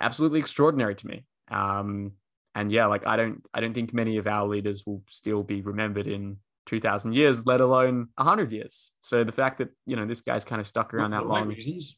absolutely 0.00 0.38
extraordinary 0.38 0.94
to 0.94 1.06
me. 1.06 1.24
Um, 1.50 2.12
and 2.54 2.72
yeah, 2.72 2.86
like 2.86 3.06
I 3.06 3.16
don't, 3.16 3.42
I 3.52 3.60
don't 3.60 3.74
think 3.74 3.92
many 3.92 4.16
of 4.16 4.26
our 4.26 4.48
leaders 4.48 4.84
will 4.86 5.02
still 5.08 5.42
be 5.42 5.60
remembered 5.60 6.06
in 6.06 6.38
2000 6.66 7.12
years, 7.14 7.46
let 7.46 7.60
alone 7.60 8.08
100 8.16 8.50
years. 8.52 8.92
So 9.00 9.24
the 9.24 9.32
fact 9.32 9.58
that, 9.58 9.68
you 9.86 9.96
know, 9.96 10.06
this 10.06 10.20
guy's 10.22 10.44
kind 10.44 10.60
of 10.60 10.66
stuck 10.66 10.94
around 10.94 11.10
that 11.10 11.26
long. 11.26 11.48
reasons. 11.48 11.96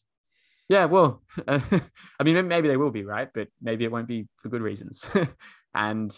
Yeah, 0.69 0.87
well, 0.87 1.23
I 1.49 1.83
mean, 2.25 2.49
maybe 2.49 2.69
they 2.69 2.77
will 2.77 2.91
be 2.91 3.05
right, 3.05 3.29
but 3.33 3.49
maybe 3.61 3.85
it 3.85 3.93
won't 3.93 4.09
be 4.09 4.27
for 4.37 4.49
good 4.49 4.63
reasons. 4.63 5.05
and 5.75 6.17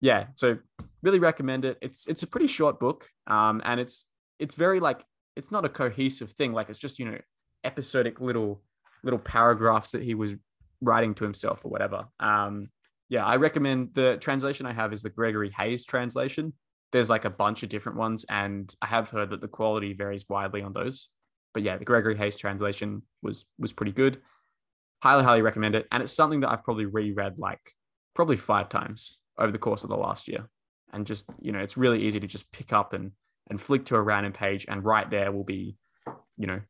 yeah, 0.00 0.26
so 0.34 0.58
really 1.02 1.18
recommend 1.18 1.64
it. 1.64 1.78
It's 1.80 2.06
it's 2.06 2.22
a 2.22 2.26
pretty 2.26 2.48
short 2.48 2.78
book, 2.78 3.08
um, 3.26 3.62
and 3.64 3.80
it's 3.80 4.06
it's 4.44 4.54
very 4.54 4.80
like 4.80 5.04
it's 5.36 5.50
not 5.50 5.64
a 5.64 5.68
cohesive 5.68 6.30
thing. 6.30 6.52
Like 6.52 6.68
it's 6.70 6.78
just 6.78 6.98
you 6.98 7.06
know 7.06 7.18
episodic 7.64 8.20
little 8.20 8.62
little 9.02 9.18
paragraphs 9.18 9.92
that 9.92 10.02
he 10.02 10.14
was 10.14 10.34
writing 10.80 11.14
to 11.14 11.24
himself 11.24 11.64
or 11.64 11.70
whatever. 11.70 12.06
Um, 12.20 12.68
yeah, 13.08 13.24
I 13.24 13.36
recommend 13.36 13.94
the 13.94 14.18
translation 14.20 14.66
I 14.66 14.72
have 14.72 14.92
is 14.92 15.02
the 15.02 15.10
Gregory 15.10 15.50
Hays 15.50 15.84
translation. 15.84 16.52
There's 16.92 17.10
like 17.10 17.24
a 17.24 17.30
bunch 17.30 17.62
of 17.62 17.68
different 17.68 17.98
ones, 17.98 18.24
and 18.30 18.72
I 18.80 18.86
have 18.86 19.10
heard 19.10 19.30
that 19.30 19.40
the 19.40 19.48
quality 19.48 19.92
varies 19.94 20.26
widely 20.28 20.62
on 20.62 20.72
those 20.72 21.08
but 21.54 21.62
yeah, 21.62 21.78
the 21.78 21.84
Gregory 21.84 22.16
Hays 22.16 22.36
translation 22.36 23.02
was 23.22 23.46
was 23.58 23.72
pretty 23.72 23.92
good. 23.92 24.20
Highly, 25.02 25.22
highly 25.22 25.42
recommend 25.42 25.76
it. 25.76 25.86
And 25.92 26.02
it's 26.02 26.12
something 26.12 26.40
that 26.40 26.50
I've 26.50 26.64
probably 26.64 26.86
reread 26.86 27.38
like 27.38 27.60
probably 28.14 28.36
five 28.36 28.68
times 28.68 29.18
over 29.38 29.52
the 29.52 29.58
course 29.58 29.84
of 29.84 29.90
the 29.90 29.96
last 29.96 30.28
year. 30.28 30.48
And 30.92 31.06
just, 31.06 31.26
you 31.40 31.52
know, 31.52 31.60
it's 31.60 31.76
really 31.76 32.02
easy 32.02 32.20
to 32.20 32.26
just 32.26 32.50
pick 32.52 32.72
up 32.72 32.92
and 32.92 33.12
and 33.50 33.60
flick 33.60 33.86
to 33.86 33.96
a 33.96 34.02
random 34.02 34.32
page, 34.32 34.66
and 34.68 34.84
right 34.84 35.08
there 35.10 35.32
will 35.32 35.44
be, 35.44 35.76
you 36.36 36.46
know, 36.46 36.60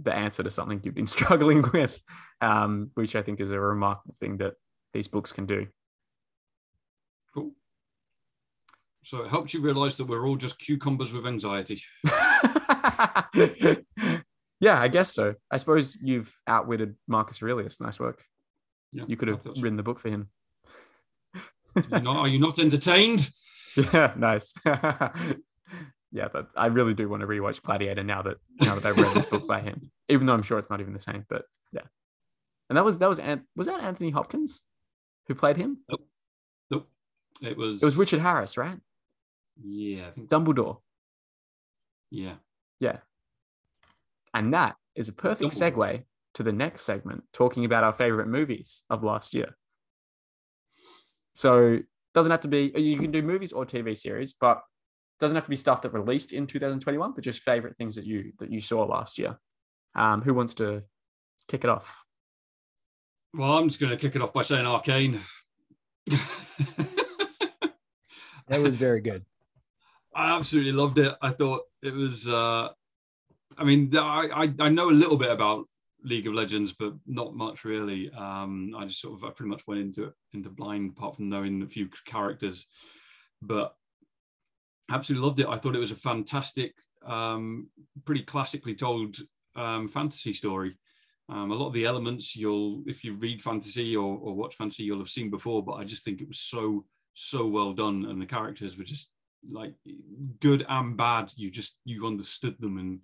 the 0.00 0.14
answer 0.14 0.42
to 0.42 0.50
something 0.50 0.80
you've 0.82 0.94
been 0.94 1.06
struggling 1.18 1.64
with, 1.72 1.98
um, 2.40 2.90
which 2.94 3.16
I 3.16 3.22
think 3.22 3.40
is 3.40 3.52
a 3.52 3.60
remarkable 3.60 4.14
thing 4.18 4.38
that 4.38 4.54
these 4.92 5.08
books 5.08 5.32
can 5.32 5.46
do. 5.46 5.66
Cool. 7.34 7.52
So 9.02 9.18
it 9.18 9.28
helps 9.28 9.54
you 9.54 9.60
realise 9.60 9.96
that 9.96 10.06
we're 10.06 10.26
all 10.26 10.36
just 10.36 10.58
cucumbers 10.58 11.12
with 11.12 11.26
anxiety. 11.26 11.80
yeah, 14.60 14.80
I 14.80 14.88
guess 14.88 15.14
so. 15.14 15.34
I 15.50 15.58
suppose 15.58 15.96
you've 16.02 16.34
outwitted 16.46 16.96
Marcus 17.06 17.42
Aurelius. 17.42 17.80
Nice 17.80 18.00
work. 18.00 18.24
Yeah, 18.92 19.04
You 19.06 19.16
could 19.16 19.28
have 19.28 19.44
written 19.44 19.76
the 19.76 19.82
book 19.82 20.00
for 20.00 20.08
him. 20.08 20.28
Not, 21.90 22.06
are 22.06 22.28
you 22.28 22.38
not 22.38 22.58
entertained? 22.58 23.28
Yeah, 23.92 24.14
nice. 24.16 24.54
Yeah, 26.16 26.28
but 26.32 26.48
I 26.56 26.66
really 26.66 26.94
do 26.94 27.10
want 27.10 27.20
to 27.20 27.26
rewatch 27.26 27.60
Gladiator 27.60 28.02
now 28.02 28.22
that 28.22 28.38
now 28.62 28.74
that 28.74 28.86
I've 28.86 28.96
read 28.96 29.14
this 29.14 29.26
book 29.26 29.46
by 29.54 29.60
him. 29.60 29.90
Even 30.08 30.26
though 30.26 30.32
I'm 30.32 30.42
sure 30.42 30.58
it's 30.58 30.70
not 30.70 30.80
even 30.80 30.94
the 30.94 30.98
same, 30.98 31.26
but 31.28 31.44
yeah. 31.72 31.82
And 32.70 32.78
that 32.78 32.86
was 32.86 32.98
that 33.00 33.08
was 33.08 33.18
An- 33.18 33.44
was 33.54 33.66
that 33.66 33.82
Anthony 33.82 34.10
Hopkins 34.10 34.62
who 35.28 35.34
played 35.34 35.58
him? 35.58 35.84
Nope. 36.70 36.88
It 37.42 37.58
was. 37.58 37.82
It 37.82 37.84
was 37.84 37.96
Richard 37.96 38.20
Harris, 38.20 38.56
right? 38.56 38.78
Yeah, 39.62 40.06
I 40.06 40.10
think. 40.12 40.30
Dumbledore. 40.30 40.78
Yeah. 42.10 42.36
Yeah. 42.80 42.98
And 44.32 44.54
that 44.54 44.76
is 44.94 45.10
a 45.10 45.12
perfect 45.12 45.52
Dumbledore. 45.52 45.72
segue 45.72 46.04
to 46.34 46.42
the 46.42 46.52
next 46.52 46.84
segment, 46.84 47.24
talking 47.34 47.66
about 47.66 47.84
our 47.84 47.92
favorite 47.92 48.28
movies 48.28 48.84
of 48.88 49.04
last 49.04 49.34
year. 49.34 49.54
So 51.34 51.80
doesn't 52.14 52.30
have 52.30 52.40
to 52.40 52.48
be 52.48 52.72
you 52.74 52.96
can 52.96 53.10
do 53.10 53.20
movies 53.20 53.52
or 53.52 53.66
TV 53.66 53.94
series, 53.94 54.32
but 54.32 54.62
doesn't 55.20 55.34
have 55.34 55.44
to 55.44 55.50
be 55.50 55.56
stuff 55.56 55.82
that 55.82 55.92
released 55.92 56.32
in 56.32 56.46
2021, 56.46 57.12
but 57.12 57.24
just 57.24 57.40
favorite 57.40 57.76
things 57.76 57.96
that 57.96 58.04
you 58.04 58.32
that 58.38 58.50
you 58.50 58.60
saw 58.60 58.84
last 58.84 59.18
year. 59.18 59.38
Um, 59.94 60.22
who 60.22 60.34
wants 60.34 60.54
to 60.54 60.82
kick 61.48 61.64
it 61.64 61.70
off? 61.70 62.04
Well, 63.34 63.58
I'm 63.58 63.68
just 63.68 63.80
going 63.80 63.90
to 63.90 63.96
kick 63.96 64.16
it 64.16 64.22
off 64.22 64.32
by 64.32 64.42
saying 64.42 64.66
Arcane. 64.66 65.20
That 68.48 68.60
was 68.60 68.76
very 68.76 69.00
good. 69.00 69.24
I 70.14 70.36
absolutely 70.36 70.72
loved 70.72 70.98
it. 70.98 71.14
I 71.20 71.30
thought 71.30 71.62
it 71.82 71.92
was. 71.92 72.28
Uh, 72.28 72.68
I 73.58 73.64
mean, 73.64 73.94
I, 73.96 74.28
I 74.34 74.66
I 74.66 74.68
know 74.68 74.90
a 74.90 74.92
little 74.92 75.16
bit 75.16 75.30
about 75.30 75.66
League 76.02 76.26
of 76.26 76.34
Legends, 76.34 76.74
but 76.78 76.94
not 77.06 77.34
much 77.34 77.64
really. 77.64 78.10
Um, 78.10 78.74
I 78.76 78.86
just 78.86 79.00
sort 79.00 79.18
of 79.18 79.24
I 79.24 79.32
pretty 79.32 79.50
much 79.50 79.66
went 79.66 79.80
into 79.80 80.04
it 80.04 80.14
into 80.32 80.48
blind, 80.48 80.92
apart 80.96 81.16
from 81.16 81.28
knowing 81.28 81.62
a 81.62 81.66
few 81.66 81.88
characters. 82.06 82.66
But 83.42 83.74
absolutely 84.90 85.26
loved 85.26 85.40
it. 85.40 85.48
I 85.48 85.58
thought 85.58 85.76
it 85.76 85.80
was 85.80 85.90
a 85.90 85.96
fantastic, 85.96 86.74
um, 87.04 87.68
pretty 88.04 88.22
classically 88.22 88.74
told 88.74 89.16
um, 89.54 89.88
fantasy 89.88 90.32
story. 90.32 90.76
Um, 91.28 91.50
a 91.50 91.54
lot 91.54 91.68
of 91.68 91.72
the 91.72 91.86
elements 91.86 92.36
you'll, 92.36 92.82
if 92.86 93.02
you 93.02 93.14
read 93.14 93.42
fantasy 93.42 93.96
or, 93.96 94.18
or 94.18 94.34
watch 94.34 94.54
fantasy, 94.54 94.84
you'll 94.84 94.98
have 94.98 95.08
seen 95.08 95.30
before. 95.30 95.64
But 95.64 95.74
I 95.74 95.84
just 95.84 96.04
think 96.04 96.20
it 96.20 96.28
was 96.28 96.38
so 96.38 96.84
so 97.14 97.46
well 97.46 97.72
done, 97.72 98.04
and 98.04 98.20
the 98.20 98.26
characters 98.26 98.76
were 98.76 98.84
just 98.84 99.10
like 99.50 99.74
good 100.40 100.64
and 100.68 100.96
bad. 100.96 101.32
You 101.36 101.50
just 101.50 101.78
you 101.84 102.06
understood 102.06 102.60
them, 102.60 102.78
and 102.78 103.00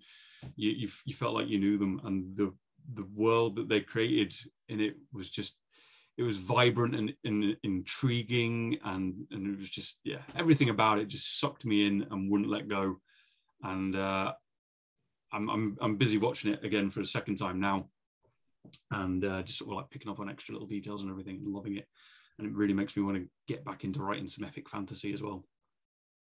you 0.55 0.71
you, 0.71 0.89
you 1.05 1.13
felt 1.13 1.33
like 1.33 1.49
you 1.49 1.59
knew 1.59 1.77
them, 1.77 1.99
and 2.05 2.37
the 2.37 2.53
the 2.93 3.07
world 3.13 3.55
that 3.55 3.67
they 3.67 3.79
created 3.81 4.33
in 4.69 4.79
it 4.79 4.95
was 5.11 5.29
just 5.29 5.57
it 6.17 6.23
was 6.23 6.37
vibrant 6.37 6.95
and, 6.95 7.13
and 7.23 7.57
intriguing 7.63 8.77
and 8.83 9.15
and 9.31 9.53
it 9.53 9.59
was 9.59 9.69
just 9.69 9.99
yeah 10.03 10.21
everything 10.35 10.69
about 10.69 10.99
it 10.99 11.07
just 11.07 11.39
sucked 11.39 11.65
me 11.65 11.87
in 11.87 12.05
and 12.11 12.29
wouldn't 12.29 12.49
let 12.49 12.67
go 12.67 12.97
and 13.63 13.95
uh 13.95 14.31
i'm 15.31 15.49
i'm, 15.49 15.77
I'm 15.81 15.95
busy 15.97 16.17
watching 16.17 16.53
it 16.53 16.63
again 16.63 16.89
for 16.89 16.99
the 16.99 17.07
second 17.07 17.37
time 17.37 17.59
now 17.59 17.87
and 18.91 19.25
uh, 19.25 19.41
just 19.41 19.59
sort 19.59 19.71
of 19.71 19.75
like 19.75 19.89
picking 19.89 20.09
up 20.09 20.19
on 20.19 20.29
extra 20.29 20.53
little 20.53 20.67
details 20.67 21.01
and 21.01 21.11
everything 21.11 21.41
and 21.43 21.53
loving 21.53 21.75
it 21.77 21.87
and 22.39 22.47
it 22.47 22.53
really 22.53 22.73
makes 22.73 22.95
me 22.95 23.03
want 23.03 23.17
to 23.17 23.27
get 23.47 23.65
back 23.65 23.83
into 23.83 24.01
writing 24.01 24.27
some 24.27 24.45
epic 24.45 24.69
fantasy 24.69 25.13
as 25.13 25.21
well 25.21 25.43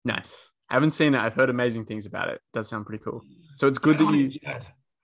Nice. 0.04 0.52
I 0.70 0.74
haven't 0.74 0.92
seen 0.92 1.14
it. 1.14 1.18
I've 1.18 1.34
heard 1.34 1.50
amazing 1.50 1.84
things 1.84 2.06
about 2.06 2.28
it. 2.28 2.40
Does 2.52 2.68
sound 2.68 2.86
pretty 2.86 3.02
cool. 3.02 3.22
So 3.56 3.66
it's 3.66 3.78
good 3.78 3.98
that 3.98 4.12
you 4.14 4.32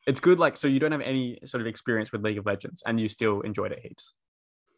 it's 0.06 0.20
good 0.20 0.38
like 0.38 0.56
so 0.56 0.68
you 0.68 0.78
don't 0.78 0.92
have 0.92 1.00
any 1.00 1.38
sort 1.46 1.62
of 1.62 1.66
experience 1.66 2.12
with 2.12 2.22
League 2.22 2.36
of 2.36 2.44
Legends 2.44 2.82
and 2.86 3.00
you 3.00 3.08
still 3.08 3.40
enjoyed 3.40 3.72
it 3.72 3.80
heaps. 3.80 4.14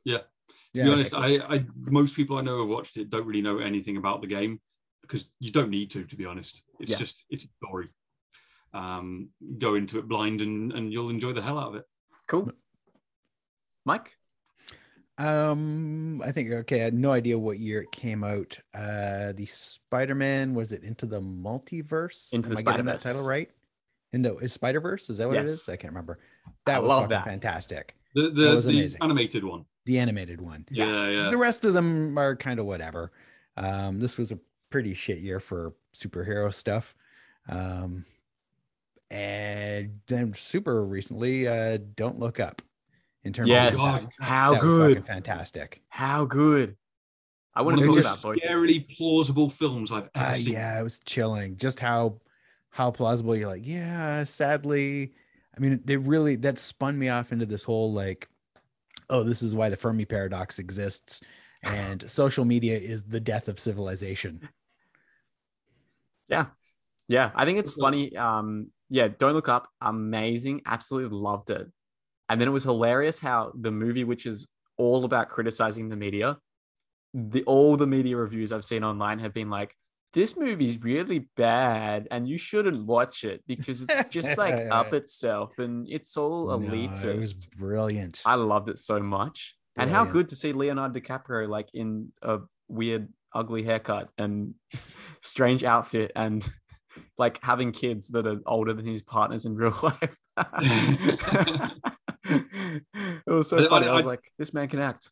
Yeah 0.06 0.18
to 0.18 0.24
Yeah. 0.72 0.84
be 0.84 0.90
honest, 0.92 1.14
I, 1.14 1.28
I 1.54 1.66
most 1.76 2.14
people 2.16 2.38
I 2.38 2.42
know 2.42 2.56
who 2.58 2.66
watched 2.66 2.96
it 2.96 3.10
don't 3.10 3.26
really 3.26 3.42
know 3.42 3.58
anything 3.58 3.96
about 3.98 4.20
the 4.22 4.26
game 4.26 4.60
because 5.02 5.28
you 5.40 5.50
don't 5.52 5.70
need 5.70 5.90
to. 5.92 6.04
To 6.04 6.16
be 6.16 6.24
honest, 6.26 6.62
it's 6.80 6.92
Yeah. 6.92 6.98
just 6.98 7.24
it's 7.30 7.44
a 7.44 7.48
story. 7.62 7.88
Um, 8.74 9.30
go 9.58 9.74
into 9.74 9.98
it 9.98 10.06
blind 10.08 10.40
and 10.42 10.72
and 10.72 10.92
you'll 10.92 11.10
enjoy 11.10 11.32
the 11.32 11.42
hell 11.42 11.58
out 11.58 11.68
of 11.70 11.74
it. 11.76 11.84
Cool. 12.26 12.50
Mike? 13.84 14.16
Um, 15.18 16.20
I 16.22 16.30
think 16.32 16.50
okay. 16.52 16.80
I 16.82 16.84
had 16.84 16.94
no 16.94 17.10
idea 17.12 17.38
what 17.38 17.58
year 17.58 17.80
it 17.82 17.90
came 17.92 18.22
out. 18.22 18.58
Uh, 18.74 19.32
the 19.32 19.46
Spider-Man 19.46 20.52
was 20.54 20.72
it 20.72 20.82
Into 20.84 21.06
the 21.06 21.20
Multiverse? 21.22 22.32
Into 22.34 22.50
the 22.50 22.56
Am 22.56 22.68
I 22.68 22.70
getting 22.72 22.86
that 22.86 23.00
Spider-Verse. 23.00 23.02
title 23.04 23.26
right? 23.26 23.50
Into 24.12 24.36
is 24.38 24.52
Spider 24.52 24.80
Verse? 24.80 25.08
Is 25.08 25.18
that 25.18 25.28
what 25.28 25.38
it 25.38 25.42
Yes. 25.42 25.50
is? 25.52 25.68
I 25.70 25.76
can't 25.76 25.92
remember. 25.92 26.18
I 26.46 26.50
That 26.66 26.82
was 26.82 26.88
love 26.90 27.00
fucking 27.04 27.10
that. 27.16 27.24
fantastic. 27.24 27.96
The 28.14 28.22
That 28.24 28.34
the, 28.34 28.54
was 28.56 28.64
the 28.66 28.70
amazing. 28.78 29.00
animated 29.02 29.42
one. 29.44 29.64
The 29.86 29.98
animated 29.98 30.40
one. 30.40 30.66
Yeah, 30.70 31.08
yeah. 31.08 31.30
The 31.30 31.36
rest 31.38 31.64
of 31.64 31.72
them 31.72 32.18
are 32.18 32.36
kind 32.36 32.60
of 32.60 32.66
whatever. 32.66 33.10
Um, 33.56 33.98
this 34.00 34.18
was 34.18 34.30
a 34.32 34.38
pretty 34.68 34.92
shit 34.94 35.18
year 35.18 35.40
for 35.40 35.72
superhero 35.94 36.52
stuff. 36.52 36.94
Um, 37.48 38.04
and 39.10 40.00
then 40.08 40.34
super 40.34 40.84
recently, 40.84 41.46
uh, 41.48 41.78
Don't 41.94 42.18
Look 42.18 42.40
Up. 42.40 42.62
In 43.22 43.32
terms 43.32 43.48
Yes. 43.48 43.74
of 43.74 43.80
God. 43.80 44.08
How 44.20 44.52
that 44.54 44.62
was 44.62 44.74
good. 44.74 44.88
fucking 44.98 45.02
fantastic. 45.06 45.82
How 45.88 46.24
good. 46.24 46.76
I 47.54 47.62
want 47.62 47.78
to 47.78 47.80
of 47.80 47.86
talk 47.86 47.94
the 47.96 48.00
about 48.02 48.10
most 48.10 48.22
both. 48.22 48.36
scarily 48.38 48.96
plausible 48.96 49.50
films 49.50 49.90
I've 49.90 50.08
ever 50.14 50.30
Uh, 50.30 50.34
seen. 50.34 50.52
yeah, 50.52 50.78
it 50.78 50.82
was 50.84 50.98
chilling. 51.00 51.56
Just 51.56 51.80
how 51.80 52.20
how 52.70 52.90
plausible 52.90 53.34
you're 53.34 53.48
like, 53.48 53.66
yeah, 53.66 54.22
sadly. 54.24 55.14
I 55.56 55.60
mean, 55.60 55.80
they 55.84 55.96
really 55.96 56.36
that 56.36 56.58
spun 56.58 56.98
me 56.98 57.08
off 57.08 57.32
into 57.32 57.46
this 57.46 57.64
whole 57.64 57.92
like, 57.92 58.28
oh, 59.10 59.22
this 59.22 59.42
is 59.42 59.54
why 59.54 59.68
the 59.68 59.76
Fermi 59.76 60.04
paradox 60.04 60.58
exists, 60.58 61.20
and 61.62 62.08
social 62.10 62.44
media 62.44 62.78
is 62.78 63.04
the 63.04 63.20
death 63.20 63.48
of 63.48 63.58
civilization. 63.58 64.48
Yeah. 66.28 66.46
Yeah. 67.08 67.30
I 67.34 67.44
think 67.44 67.58
it's 67.58 67.72
funny. 67.72 68.16
Um, 68.16 68.70
yeah, 68.88 69.08
Don't 69.08 69.34
Look 69.34 69.48
Up, 69.48 69.68
amazing. 69.80 70.62
Absolutely 70.66 71.16
loved 71.16 71.50
it. 71.50 71.70
And 72.28 72.40
then 72.40 72.48
it 72.48 72.52
was 72.52 72.64
hilarious 72.64 73.20
how 73.20 73.52
the 73.54 73.70
movie, 73.70 74.04
which 74.04 74.26
is 74.26 74.48
all 74.76 75.04
about 75.04 75.28
criticizing 75.28 75.88
the 75.88 75.96
media, 75.96 76.38
the 77.14 77.42
all 77.44 77.76
the 77.76 77.86
media 77.86 78.16
reviews 78.16 78.52
I've 78.52 78.64
seen 78.64 78.84
online 78.84 79.20
have 79.20 79.32
been 79.32 79.50
like, 79.50 79.74
this 80.16 80.34
movie's 80.34 80.82
really 80.82 81.28
bad 81.36 82.08
and 82.10 82.26
you 82.26 82.38
shouldn't 82.38 82.86
watch 82.86 83.22
it 83.22 83.42
because 83.46 83.82
it's 83.82 84.08
just 84.08 84.38
like 84.38 84.54
up 84.70 84.94
itself 84.94 85.58
and 85.58 85.86
it's 85.90 86.16
all 86.16 86.46
elitist. 86.46 86.58
No, 86.58 86.70
elitist. 86.70 87.04
it 87.04 87.16
was 87.16 87.46
brilliant. 87.54 88.22
I 88.24 88.36
loved 88.36 88.70
it 88.70 88.78
so 88.78 88.98
much. 88.98 89.56
And 89.76 89.90
how 89.90 90.06
good 90.06 90.30
to 90.30 90.36
see 90.36 90.54
Leonardo 90.54 90.98
DiCaprio 90.98 91.46
like 91.46 91.68
in 91.74 92.14
a 92.22 92.38
weird, 92.66 93.12
ugly 93.34 93.62
haircut 93.62 94.08
and 94.16 94.54
strange 95.20 95.64
outfit 95.64 96.12
and 96.16 96.48
like 97.18 97.38
having 97.44 97.72
kids 97.72 98.08
that 98.08 98.26
are 98.26 98.40
older 98.46 98.72
than 98.72 98.86
his 98.86 99.02
partners 99.02 99.44
in 99.44 99.54
real 99.54 99.76
life. 99.82 100.16
it 102.24 103.26
was 103.26 103.50
so 103.50 103.62
I- 103.62 103.68
funny. 103.68 103.86
I, 103.86 103.90
I- 103.90 103.94
was 103.94 104.06
like, 104.06 104.32
this 104.38 104.54
man 104.54 104.68
can 104.68 104.80
act. 104.80 105.10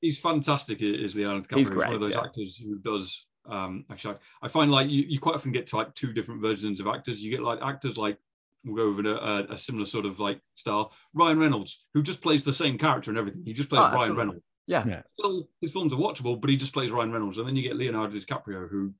He's 0.00 0.18
fantastic, 0.18 0.82
is 0.82 1.14
Leonardo 1.14 1.42
DiCaprio. 1.42 1.56
He's 1.56 1.68
He's, 1.68 1.76
one 1.76 1.94
of 1.94 2.00
those 2.00 2.14
yeah. 2.14 2.24
actors 2.24 2.56
who 2.56 2.80
does. 2.80 3.26
Um, 3.46 3.84
actually, 3.90 4.14
I 4.42 4.46
I 4.46 4.48
find 4.48 4.70
like 4.72 4.88
you, 4.90 5.02
you 5.06 5.18
quite 5.20 5.34
often 5.34 5.52
get 5.52 5.66
to 5.68 5.76
like 5.76 5.94
two 5.94 6.12
different 6.12 6.40
versions 6.40 6.80
of 6.80 6.86
actors. 6.86 7.22
You 7.22 7.30
get 7.30 7.42
like 7.42 7.60
actors 7.62 7.96
like 7.98 8.18
we'll 8.64 8.76
go 8.76 8.82
over 8.90 9.02
to 9.02 9.22
a, 9.22 9.54
a 9.54 9.58
similar 9.58 9.84
sort 9.84 10.06
of 10.06 10.18
like 10.20 10.40
style. 10.54 10.92
Ryan 11.12 11.38
Reynolds, 11.38 11.86
who 11.92 12.02
just 12.02 12.22
plays 12.22 12.44
the 12.44 12.52
same 12.52 12.78
character 12.78 13.10
and 13.10 13.18
everything. 13.18 13.42
He 13.44 13.52
just 13.52 13.68
plays 13.68 13.80
Oh, 13.80 13.84
Ryan 13.84 13.96
absolutely. 13.98 14.18
Reynolds. 14.24 14.44
Yeah. 14.66 14.84
Yeah. 14.86 15.02
Still, 15.18 15.48
his 15.60 15.72
films 15.72 15.92
are 15.92 15.96
watchable, 15.96 16.40
but 16.40 16.48
he 16.48 16.56
just 16.56 16.72
plays 16.72 16.90
Ryan 16.90 17.12
Reynolds. 17.12 17.36
And 17.36 17.46
then 17.46 17.54
you 17.56 17.62
get 17.62 17.76
Leonardo 17.76 18.16
DiCaprio, 18.16 18.70
who 18.70 18.94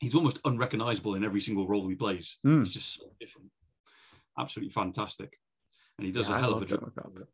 he's 0.00 0.16
almost 0.16 0.40
unrecognizable 0.44 1.14
in 1.14 1.22
every 1.22 1.40
single 1.40 1.68
role 1.68 1.88
he 1.88 1.94
plays. 1.94 2.38
Mm. 2.44 2.64
He's 2.64 2.72
just 2.74 2.94
so 2.94 3.04
different. 3.20 3.50
Absolutely 4.36 4.72
fantastic. 4.72 5.38
And 5.98 6.06
he 6.06 6.12
does 6.12 6.28
Yeah, 6.28 6.34
a 6.34 6.38
I 6.38 6.40
hell 6.40 6.54
of 6.54 6.62
a 6.62 6.66
job. 6.66 6.80
Don't 6.80 6.96
Look 6.96 6.98
Up. 6.98 7.28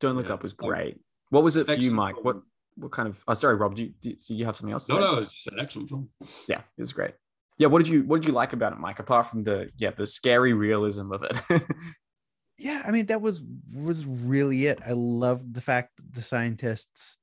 Don't 0.00 0.16
Look 0.16 0.26
Yeah. 0.28 0.34
Up 0.34 0.42
was 0.42 0.52
great. 0.52 0.98
What 1.30 1.44
was 1.44 1.56
it 1.56 1.66
for 1.66 1.74
you, 1.74 1.92
Mike? 1.92 2.24
What 2.24 2.42
what 2.76 2.92
kind 2.92 3.08
of? 3.08 3.22
Oh, 3.28 3.34
sorry, 3.34 3.56
Rob. 3.56 3.76
Do 3.76 3.82
you, 3.84 3.92
do 4.00 4.34
you 4.34 4.44
have 4.44 4.56
something 4.56 4.72
else? 4.72 4.86
To 4.86 4.94
No, 4.94 4.98
say? 4.98 5.04
no, 5.04 5.18
it's 5.18 5.34
an 5.46 5.60
excellent 5.60 5.88
film. 5.88 6.08
Yeah, 6.48 6.62
it's 6.78 6.92
great. 6.92 7.12
Yeah, 7.58 7.66
what 7.68 7.84
did 7.84 7.92
you 7.92 8.02
what 8.04 8.20
did 8.20 8.26
you 8.28 8.32
like 8.34 8.52
about 8.52 8.72
it, 8.72 8.78
Mike? 8.78 8.98
Apart 8.98 9.26
from 9.26 9.44
the 9.44 9.70
yeah 9.76 9.90
the 9.90 10.06
scary 10.06 10.52
realism 10.52 11.12
of 11.12 11.22
it. 11.22 11.36
yeah, 12.58 12.82
I 12.84 12.90
mean 12.90 13.06
that 13.06 13.20
was 13.20 13.42
was 13.72 14.04
really 14.06 14.66
it. 14.66 14.80
I 14.86 14.92
loved 14.92 15.54
the 15.54 15.60
fact 15.60 15.96
that 15.96 16.14
the 16.14 16.22
scientists 16.22 17.18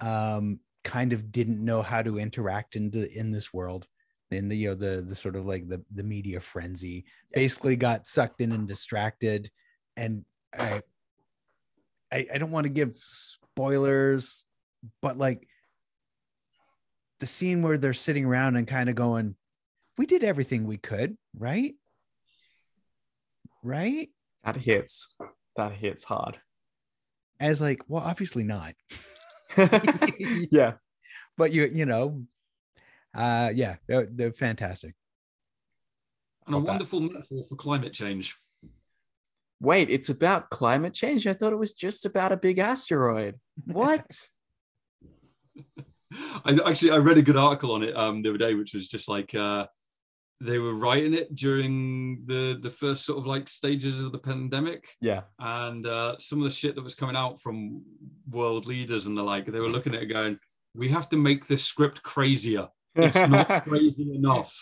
um 0.00 0.58
kind 0.84 1.12
of 1.12 1.30
didn't 1.30 1.64
know 1.64 1.80
how 1.80 2.02
to 2.02 2.18
interact 2.18 2.74
in 2.74 2.90
the 2.90 3.08
in 3.16 3.30
this 3.30 3.52
world. 3.54 3.86
In 4.32 4.48
the 4.48 4.56
you 4.56 4.68
know 4.68 4.74
the 4.74 5.02
the 5.02 5.14
sort 5.14 5.36
of 5.36 5.46
like 5.46 5.68
the 5.68 5.82
the 5.94 6.02
media 6.02 6.40
frenzy 6.40 7.04
basically 7.32 7.76
got 7.76 8.06
sucked 8.06 8.40
in 8.40 8.52
and 8.52 8.66
distracted 8.66 9.50
and 9.96 10.24
I, 10.58 10.80
I 12.10 12.26
i 12.32 12.38
don't 12.38 12.50
want 12.50 12.64
to 12.64 12.72
give 12.72 12.94
spoilers 12.96 14.46
but 15.00 15.16
like 15.16 15.46
the 17.20 17.26
scene 17.26 17.62
where 17.62 17.78
they're 17.78 17.92
sitting 17.92 18.24
around 18.24 18.56
and 18.56 18.66
kind 18.66 18.88
of 18.88 18.94
going 18.94 19.36
we 19.98 20.06
did 20.06 20.24
everything 20.24 20.66
we 20.66 20.76
could 20.76 21.16
right 21.38 21.74
right 23.62 24.08
that 24.44 24.56
hits. 24.56 25.14
That 25.56 25.72
hits 25.72 26.04
hard. 26.04 26.38
as 27.38 27.60
like 27.60 27.82
well 27.88 28.02
obviously 28.02 28.42
not 28.42 28.74
yeah. 30.50 30.72
but 31.36 31.52
you 31.52 31.66
you 31.72 31.84
know, 31.86 32.24
uh, 33.14 33.52
yeah, 33.54 33.76
they're, 33.86 34.06
they're 34.06 34.32
fantastic. 34.32 34.94
And 36.46 36.54
a 36.54 36.58
Not 36.58 36.64
bad. 36.64 36.70
wonderful 36.72 37.00
metaphor 37.00 37.42
for 37.48 37.56
climate 37.56 37.92
change. 37.92 38.34
Wait, 39.60 39.90
it's 39.90 40.08
about 40.08 40.48
climate 40.50 40.94
change. 40.94 41.26
I 41.26 41.34
thought 41.34 41.52
it 41.52 41.58
was 41.58 41.72
just 41.74 42.06
about 42.06 42.32
a 42.32 42.36
big 42.36 42.58
asteroid. 42.58 43.38
What? 43.66 44.28
I 46.44 46.58
actually 46.66 46.90
I 46.90 46.98
read 46.98 47.18
a 47.18 47.22
good 47.22 47.36
article 47.36 47.72
on 47.72 47.82
it 47.82 47.96
um, 47.96 48.22
the 48.22 48.30
other 48.30 48.38
day, 48.38 48.54
which 48.54 48.74
was 48.74 48.88
just 48.88 49.08
like 49.08 49.34
uh, 49.34 49.66
they 50.40 50.58
were 50.58 50.74
writing 50.74 51.14
it 51.14 51.34
during 51.34 52.24
the 52.26 52.58
the 52.60 52.70
first 52.70 53.04
sort 53.04 53.18
of 53.18 53.26
like 53.26 53.48
stages 53.48 54.02
of 54.02 54.12
the 54.12 54.18
pandemic, 54.18 54.88
yeah. 55.00 55.22
and 55.38 55.86
uh, 55.86 56.16
some 56.18 56.38
of 56.38 56.44
the 56.44 56.50
shit 56.50 56.74
that 56.74 56.84
was 56.84 56.94
coming 56.94 57.16
out 57.16 57.40
from 57.40 57.82
world 58.28 58.66
leaders 58.66 59.06
and 59.06 59.16
the 59.16 59.22
like, 59.22 59.46
they 59.46 59.60
were 59.60 59.68
looking 59.68 59.94
at 59.94 60.02
it 60.02 60.06
going, 60.06 60.38
"We 60.74 60.88
have 60.88 61.08
to 61.10 61.16
make 61.16 61.46
this 61.46 61.64
script 61.64 62.02
crazier. 62.02 62.68
It's 62.94 63.16
not 63.16 63.64
crazy 63.68 64.14
enough." 64.14 64.54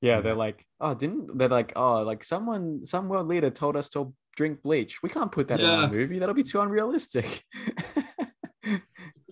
yeah, 0.00 0.20
they're 0.20 0.34
like, 0.34 0.64
oh, 0.80 0.94
didn't 0.94 1.36
they're 1.36 1.48
like, 1.48 1.72
oh, 1.76 2.02
like 2.02 2.24
someone, 2.24 2.84
some 2.84 3.08
world 3.08 3.28
leader 3.28 3.50
told 3.50 3.76
us 3.76 3.88
to 3.90 4.12
drink 4.36 4.62
bleach. 4.62 5.02
We 5.02 5.08
can't 5.10 5.32
put 5.32 5.48
that 5.48 5.60
in 5.60 5.66
Yeah. 5.66 5.82
our 5.82 5.90
movie. 5.90 6.18
That'll 6.18 6.34
be 6.34 6.42
too 6.42 6.60
unrealistic. 6.60 7.44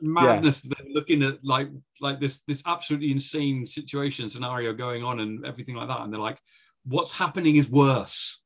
madness 0.06 0.60
that 0.60 0.78
they're 0.78 0.92
looking 0.92 1.22
at 1.22 1.42
like 1.44 1.68
like 2.00 2.20
this 2.20 2.40
this 2.46 2.62
absolutely 2.66 3.10
insane 3.10 3.66
situation 3.66 4.30
scenario 4.30 4.72
going 4.72 5.04
on 5.04 5.20
and 5.20 5.44
everything 5.44 5.74
like 5.74 5.88
that 5.88 6.00
and 6.00 6.12
they're 6.12 6.20
like 6.20 6.38
what's 6.84 7.12
happening 7.12 7.56
is 7.56 7.70
worse 7.70 8.42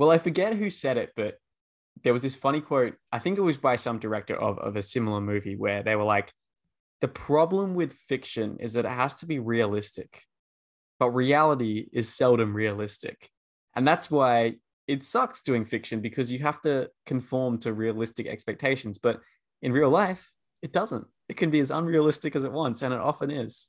well, 0.00 0.10
I 0.10 0.16
forget 0.16 0.54
who 0.54 0.70
said 0.70 0.96
it, 0.96 1.12
but 1.14 1.34
there 2.04 2.14
was 2.14 2.22
this 2.22 2.34
funny 2.34 2.62
quote. 2.62 2.94
I 3.12 3.18
think 3.18 3.36
it 3.36 3.42
was 3.42 3.58
by 3.58 3.76
some 3.76 3.98
director 3.98 4.34
of, 4.34 4.58
of 4.58 4.76
a 4.76 4.82
similar 4.82 5.20
movie 5.20 5.56
where 5.56 5.82
they 5.82 5.94
were 5.94 6.04
like, 6.04 6.32
the 7.02 7.08
problem 7.08 7.74
with 7.74 7.92
fiction 7.92 8.56
is 8.60 8.72
that 8.72 8.86
it 8.86 8.90
has 8.90 9.16
to 9.16 9.26
be 9.26 9.40
realistic, 9.40 10.22
but 10.98 11.10
reality 11.10 11.86
is 11.92 12.08
seldom 12.08 12.56
realistic. 12.56 13.28
And 13.76 13.86
that's 13.86 14.10
why 14.10 14.54
it 14.88 15.04
sucks 15.04 15.42
doing 15.42 15.66
fiction 15.66 16.00
because 16.00 16.30
you 16.30 16.38
have 16.38 16.62
to 16.62 16.88
conform 17.04 17.58
to 17.58 17.74
realistic 17.74 18.26
expectations. 18.26 18.96
But 18.96 19.20
in 19.60 19.70
real 19.70 19.90
life, 19.90 20.32
it 20.62 20.72
doesn't. 20.72 21.06
It 21.28 21.36
can 21.36 21.50
be 21.50 21.60
as 21.60 21.70
unrealistic 21.70 22.36
as 22.36 22.44
it 22.44 22.52
wants, 22.52 22.82
and 22.82 22.92
it 22.92 23.00
often 23.00 23.30
is. 23.30 23.68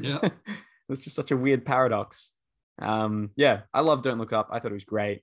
yeah 0.00 0.28
it's 0.88 1.00
just 1.00 1.16
such 1.16 1.30
a 1.30 1.36
weird 1.36 1.64
paradox. 1.64 2.32
Um, 2.80 3.30
yeah, 3.36 3.62
I 3.72 3.80
love 3.80 4.02
Don't 4.02 4.18
Look 4.18 4.32
Up. 4.32 4.48
I 4.50 4.58
thought 4.58 4.70
it 4.70 4.74
was 4.74 4.84
great. 4.84 5.22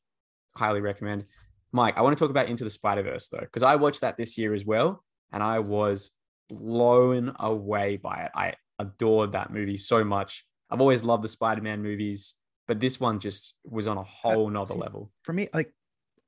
Highly 0.56 0.82
recommend. 0.82 1.26
Mike, 1.72 1.98
I 1.98 2.02
want 2.02 2.16
to 2.16 2.20
talk 2.20 2.30
about 2.30 2.48
Into 2.48 2.64
the 2.64 2.70
Spider 2.70 3.04
Verse 3.04 3.28
though, 3.28 3.40
because 3.40 3.64
I 3.64 3.76
watched 3.76 4.02
that 4.02 4.18
this 4.18 4.38
year 4.38 4.54
as 4.54 4.66
well, 4.66 5.04
and 5.32 5.44
I 5.44 5.60
was 5.60 6.12
blown 6.50 7.36
away 7.40 7.98
by 7.98 8.24
it. 8.24 8.32
I 8.36 8.54
adored 8.80 9.34
that 9.34 9.52
movie 9.52 9.78
so 9.78 10.04
much. 10.04 10.46
I've 10.70 10.82
always 10.82 11.04
loved 11.04 11.24
the 11.24 11.30
Spider 11.30 11.62
Man 11.62 11.82
movies, 11.82 12.36
but 12.68 12.80
this 12.80 13.00
one 13.00 13.20
just 13.20 13.56
was 13.64 13.88
on 13.88 13.98
a 13.98 14.04
whole 14.04 14.50
nother 14.50 14.74
see, 14.74 14.80
level. 14.80 15.12
For 15.24 15.34
me, 15.34 15.48
like 15.54 15.74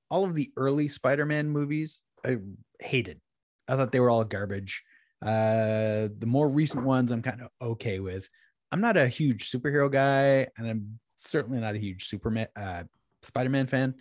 all 0.10 0.26
of 0.26 0.36
the 0.36 0.52
early 0.58 0.88
Spider-Man 0.88 1.50
movies, 1.50 2.02
I 2.26 2.38
hated. 2.80 3.20
I 3.70 3.76
thought 3.76 3.92
they 3.92 4.00
were 4.00 4.10
all 4.10 4.26
garbage. 4.26 4.84
Uh, 5.22 6.10
the 6.18 6.26
more 6.26 6.50
recent 6.50 6.86
ones, 6.86 7.12
I'm 7.12 7.22
kind 7.22 7.42
of 7.42 7.50
okay 7.62 8.00
with. 8.00 8.28
I'm 8.72 8.82
not 8.82 8.98
a 8.98 9.08
huge 9.08 9.50
superhero 9.50 9.92
guy, 9.92 10.48
and 10.58 10.68
I'm 10.68 11.00
certainly 11.18 11.60
not 11.60 11.76
a 11.76 11.80
huge 11.80 12.08
Superman, 12.08 12.48
uh, 12.56 12.84
Spider-Man 13.24 13.68
fan. 13.68 13.96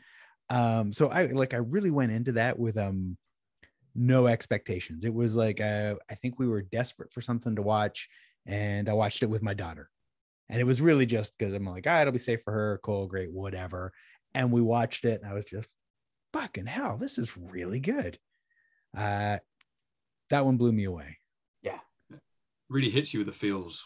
Um, 0.50 0.92
so 0.92 1.08
I 1.08 1.26
like 1.26 1.54
I 1.54 1.58
really 1.58 1.90
went 1.90 2.12
into 2.12 2.32
that 2.32 2.58
with 2.58 2.78
um 2.78 3.18
no 3.94 4.26
expectations. 4.26 5.04
It 5.04 5.12
was 5.12 5.36
like 5.36 5.60
uh, 5.60 5.96
I 6.10 6.14
think 6.14 6.38
we 6.38 6.48
were 6.48 6.62
desperate 6.62 7.12
for 7.12 7.20
something 7.20 7.56
to 7.56 7.62
watch, 7.62 8.08
and 8.46 8.88
I 8.88 8.94
watched 8.94 9.22
it 9.22 9.30
with 9.30 9.42
my 9.42 9.54
daughter. 9.54 9.90
And 10.48 10.60
it 10.60 10.64
was 10.64 10.80
really 10.80 11.04
just 11.04 11.36
because 11.36 11.52
I'm 11.52 11.66
like, 11.66 11.84
ah, 11.86 12.00
it'll 12.00 12.12
be 12.12 12.18
safe 12.18 12.42
for 12.42 12.52
her, 12.52 12.80
cool, 12.82 13.06
great, 13.06 13.30
whatever. 13.30 13.92
And 14.34 14.50
we 14.50 14.62
watched 14.62 15.04
it, 15.04 15.20
and 15.20 15.30
I 15.30 15.34
was 15.34 15.44
just 15.44 15.68
fucking 16.32 16.66
hell, 16.66 16.96
this 16.96 17.18
is 17.18 17.36
really 17.36 17.80
good. 17.80 18.18
Uh 18.96 19.38
that 20.30 20.44
one 20.44 20.56
blew 20.56 20.72
me 20.72 20.84
away. 20.84 21.18
Yeah, 21.62 21.78
really 22.68 22.90
hits 22.90 23.12
you 23.12 23.20
with 23.20 23.26
the 23.26 23.32
feels 23.32 23.84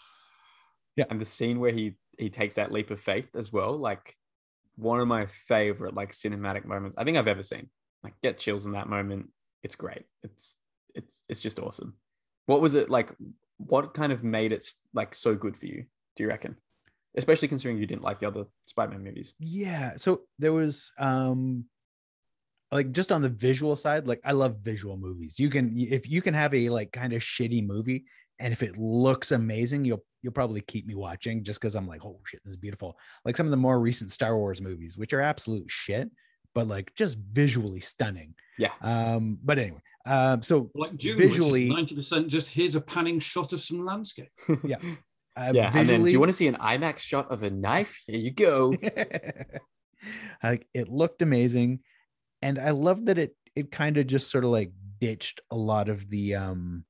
Yeah, 0.96 1.04
And 1.10 1.20
the 1.20 1.24
scene 1.24 1.60
where 1.60 1.72
he 1.72 1.96
he 2.18 2.28
takes 2.30 2.56
that 2.56 2.72
leap 2.72 2.90
of 2.90 3.00
faith 3.00 3.34
as 3.34 3.52
well, 3.52 3.76
like 3.76 4.16
one 4.76 5.00
of 5.00 5.08
my 5.08 5.26
favorite 5.26 5.94
like 5.94 6.12
cinematic 6.12 6.64
moments 6.64 6.96
I 6.98 7.04
think 7.04 7.16
I've 7.16 7.28
ever 7.28 7.42
seen. 7.42 7.68
Like 8.02 8.14
get 8.22 8.38
chills 8.38 8.66
in 8.66 8.72
that 8.72 8.88
moment. 8.88 9.30
It's 9.62 9.76
great. 9.76 10.04
It's 10.22 10.58
it's 10.94 11.22
it's 11.28 11.40
just 11.40 11.58
awesome. 11.58 11.94
What 12.46 12.60
was 12.60 12.74
it 12.74 12.90
like? 12.90 13.14
What 13.58 13.94
kind 13.94 14.12
of 14.12 14.24
made 14.24 14.52
it 14.52 14.66
like 14.92 15.14
so 15.14 15.34
good 15.34 15.56
for 15.56 15.66
you? 15.66 15.84
Do 16.16 16.24
you 16.24 16.28
reckon? 16.28 16.56
Especially 17.16 17.48
considering 17.48 17.78
you 17.78 17.86
didn't 17.86 18.02
like 18.02 18.18
the 18.18 18.26
other 18.26 18.46
Spider-Man 18.64 19.04
movies. 19.04 19.34
Yeah. 19.38 19.96
So 19.96 20.22
there 20.38 20.52
was 20.52 20.92
um 20.98 21.66
like 22.72 22.92
just 22.92 23.12
on 23.12 23.22
the 23.22 23.28
visual 23.28 23.76
side, 23.76 24.06
like 24.06 24.20
I 24.24 24.32
love 24.32 24.56
visual 24.58 24.96
movies. 24.96 25.38
You 25.38 25.50
can 25.50 25.78
if 25.78 26.08
you 26.08 26.22
can 26.22 26.34
have 26.34 26.54
a 26.54 26.70
like 26.70 26.90
kind 26.92 27.12
of 27.12 27.20
shitty 27.20 27.66
movie 27.66 28.04
and 28.40 28.52
if 28.52 28.62
it 28.62 28.78
looks 28.78 29.30
amazing, 29.32 29.84
you'll 29.84 30.04
you'll 30.22 30.32
probably 30.32 30.62
keep 30.62 30.86
me 30.86 30.94
watching 30.94 31.44
just 31.44 31.60
because 31.60 31.74
I'm 31.74 31.86
like, 31.86 32.04
oh 32.04 32.18
shit, 32.26 32.42
this 32.42 32.52
is 32.52 32.56
beautiful. 32.56 32.98
Like 33.24 33.36
some 33.36 33.46
of 33.46 33.50
the 33.50 33.56
more 33.56 33.78
recent 33.78 34.10
Star 34.10 34.36
Wars 34.36 34.60
movies, 34.60 34.96
which 34.96 35.12
are 35.12 35.20
absolute 35.20 35.70
shit, 35.70 36.10
but 36.54 36.66
like 36.66 36.94
just 36.94 37.18
visually 37.18 37.80
stunning. 37.80 38.34
Yeah. 38.58 38.72
Um, 38.80 39.38
but 39.44 39.58
anyway, 39.58 39.82
um, 40.06 40.42
so 40.42 40.70
like 40.74 40.96
Dune, 40.96 41.18
Visually- 41.18 41.68
ninety 41.68 41.94
percent 41.94 42.28
just 42.28 42.48
here's 42.48 42.74
a 42.74 42.80
panning 42.80 43.20
shot 43.20 43.52
of 43.52 43.60
some 43.60 43.84
landscape. 43.84 44.30
Yeah. 44.64 44.78
uh, 45.36 45.52
yeah. 45.54 45.70
And 45.74 45.88
then 45.88 46.02
do 46.02 46.10
you 46.10 46.18
want 46.20 46.30
to 46.30 46.36
see 46.36 46.48
an 46.48 46.56
IMAX 46.56 47.00
shot 47.00 47.30
of 47.30 47.42
a 47.42 47.50
knife? 47.50 48.00
Here 48.06 48.18
you 48.18 48.30
go. 48.30 48.74
like 50.42 50.66
it 50.74 50.88
looked 50.88 51.22
amazing 51.22 51.80
and 52.42 52.58
i 52.58 52.70
love 52.70 53.06
that 53.06 53.18
it 53.18 53.34
it 53.54 53.70
kind 53.70 53.96
of 53.96 54.06
just 54.06 54.30
sort 54.30 54.44
of 54.44 54.50
like 54.50 54.72
ditched 55.00 55.40
a 55.50 55.56
lot 55.56 55.88
of 55.88 56.08
the 56.10 56.34
um 56.34 56.84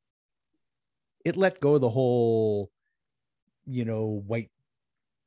it 1.24 1.36
let 1.36 1.60
go 1.60 1.74
of 1.74 1.80
the 1.80 1.88
whole 1.88 2.70
you 3.66 3.84
know 3.84 4.22
white 4.26 4.50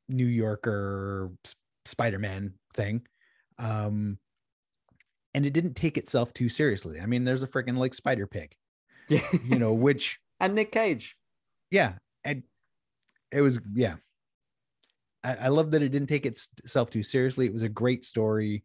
new 0.08 0.26
yorker 0.26 1.30
S- 1.44 1.54
spider-man 1.84 2.54
thing 2.74 3.06
um 3.58 4.18
and 5.34 5.46
it 5.46 5.52
didn't 5.52 5.74
take 5.74 5.98
itself 5.98 6.32
too 6.32 6.48
seriously 6.48 7.00
i 7.00 7.06
mean 7.06 7.24
there's 7.24 7.42
a 7.42 7.48
freaking 7.48 7.76
like 7.76 7.94
spider 7.94 8.26
pig 8.26 8.54
yeah. 9.08 9.20
you 9.44 9.58
know 9.58 9.72
which 9.72 10.18
and 10.40 10.54
Nick 10.54 10.72
Cage. 10.72 11.16
yeah 11.70 11.94
and 12.24 12.42
it 13.32 13.40
was 13.40 13.58
yeah 13.74 13.94
I, 15.24 15.34
I 15.34 15.48
love 15.48 15.70
that 15.72 15.82
it 15.82 15.88
didn't 15.88 16.08
take 16.08 16.26
itself 16.26 16.90
too 16.90 17.02
seriously 17.02 17.46
it 17.46 17.52
was 17.52 17.62
a 17.62 17.68
great 17.68 18.04
story 18.04 18.64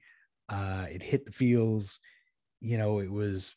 uh 0.52 0.86
it 0.92 1.02
hit 1.02 1.26
the 1.26 1.32
feels 1.32 2.00
you 2.60 2.78
know 2.78 3.00
it 3.00 3.12
was 3.12 3.56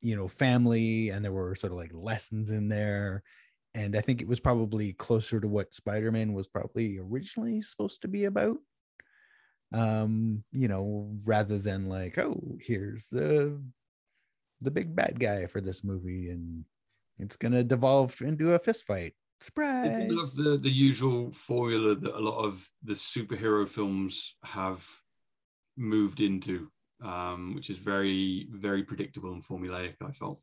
you 0.00 0.16
know 0.16 0.28
family 0.28 1.10
and 1.10 1.24
there 1.24 1.32
were 1.32 1.54
sort 1.54 1.72
of 1.72 1.78
like 1.78 1.92
lessons 1.92 2.50
in 2.50 2.68
there. 2.68 3.22
And 3.74 3.96
i 3.96 4.00
think 4.00 4.20
it 4.22 4.28
was 4.28 4.40
probably 4.40 4.92
closer 4.92 5.40
to 5.40 5.48
what 5.48 5.74
spider-man 5.74 6.32
was 6.32 6.46
probably 6.46 6.98
originally 6.98 7.62
supposed 7.62 8.02
to 8.02 8.08
be 8.08 8.24
about. 8.24 8.56
Um 9.74 10.44
you 10.52 10.68
know 10.68 11.16
rather 11.24 11.58
than 11.58 11.88
like 11.88 12.18
oh 12.18 12.58
here's 12.60 13.08
the 13.08 13.60
the 14.60 14.70
big 14.70 14.94
bad 14.94 15.18
guy 15.18 15.46
for 15.46 15.60
this 15.60 15.82
movie 15.82 16.30
and 16.30 16.64
it's 17.18 17.36
gonna 17.36 17.64
devolve 17.64 18.20
into 18.20 18.54
a 18.54 18.58
fist 18.58 18.84
fight. 18.84 19.14
It 19.14 19.44
surprise! 19.44 20.08
didn't 20.08 20.36
the, 20.36 20.58
the 20.62 20.70
usual 20.70 21.30
formula 21.30 21.94
that 21.96 22.14
a 22.14 22.18
lot 22.18 22.44
of 22.44 22.68
the 22.84 22.94
superhero 22.94 23.68
films 23.68 24.36
have 24.44 24.86
moved 25.76 26.20
into, 26.20 26.70
um, 27.02 27.54
which 27.54 27.70
is 27.70 27.76
very, 27.76 28.48
very 28.50 28.82
predictable 28.82 29.32
and 29.32 29.44
formulaic, 29.44 29.94
I 30.06 30.12
felt. 30.12 30.40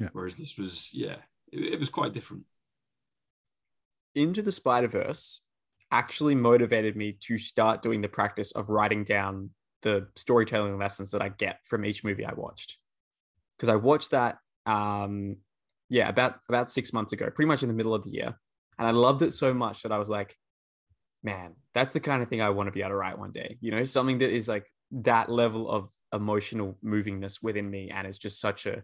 Yeah. 0.00 0.08
Whereas 0.12 0.36
this 0.36 0.56
was, 0.56 0.90
yeah, 0.94 1.16
it, 1.52 1.74
it 1.74 1.80
was 1.80 1.90
quite 1.90 2.12
different. 2.12 2.44
Into 4.14 4.42
the 4.42 4.52
Spider 4.52 4.88
Verse 4.88 5.42
actually 5.90 6.34
motivated 6.34 6.96
me 6.96 7.16
to 7.20 7.38
start 7.38 7.82
doing 7.82 8.00
the 8.00 8.08
practice 8.08 8.52
of 8.52 8.68
writing 8.68 9.04
down 9.04 9.50
the 9.82 10.08
storytelling 10.16 10.78
lessons 10.78 11.10
that 11.12 11.22
I 11.22 11.28
get 11.28 11.60
from 11.64 11.84
each 11.84 12.04
movie 12.04 12.24
I 12.24 12.34
watched. 12.34 12.78
Because 13.56 13.68
I 13.68 13.76
watched 13.76 14.10
that, 14.10 14.38
um, 14.66 15.36
yeah, 15.88 16.08
about 16.08 16.40
about 16.48 16.70
six 16.70 16.92
months 16.92 17.12
ago, 17.12 17.30
pretty 17.30 17.48
much 17.48 17.62
in 17.62 17.68
the 17.68 17.74
middle 17.74 17.94
of 17.94 18.04
the 18.04 18.10
year, 18.10 18.38
and 18.78 18.86
I 18.86 18.90
loved 18.90 19.22
it 19.22 19.32
so 19.32 19.54
much 19.54 19.82
that 19.82 19.92
I 19.92 19.98
was 19.98 20.10
like, 20.10 20.36
man, 21.28 21.54
that's 21.74 21.92
the 21.92 22.00
kind 22.00 22.22
of 22.22 22.28
thing 22.28 22.40
I 22.40 22.50
want 22.50 22.66
to 22.66 22.72
be 22.72 22.80
able 22.80 22.90
to 22.90 22.96
write 22.96 23.18
one 23.18 23.32
day. 23.32 23.58
You 23.60 23.70
know, 23.70 23.84
something 23.84 24.18
that 24.18 24.30
is 24.30 24.48
like 24.48 24.66
that 24.92 25.30
level 25.30 25.70
of 25.70 25.90
emotional 26.12 26.78
movingness 26.84 27.42
within 27.42 27.70
me, 27.70 27.90
and 27.94 28.06
it's 28.06 28.18
just 28.18 28.40
such 28.40 28.66
a 28.66 28.82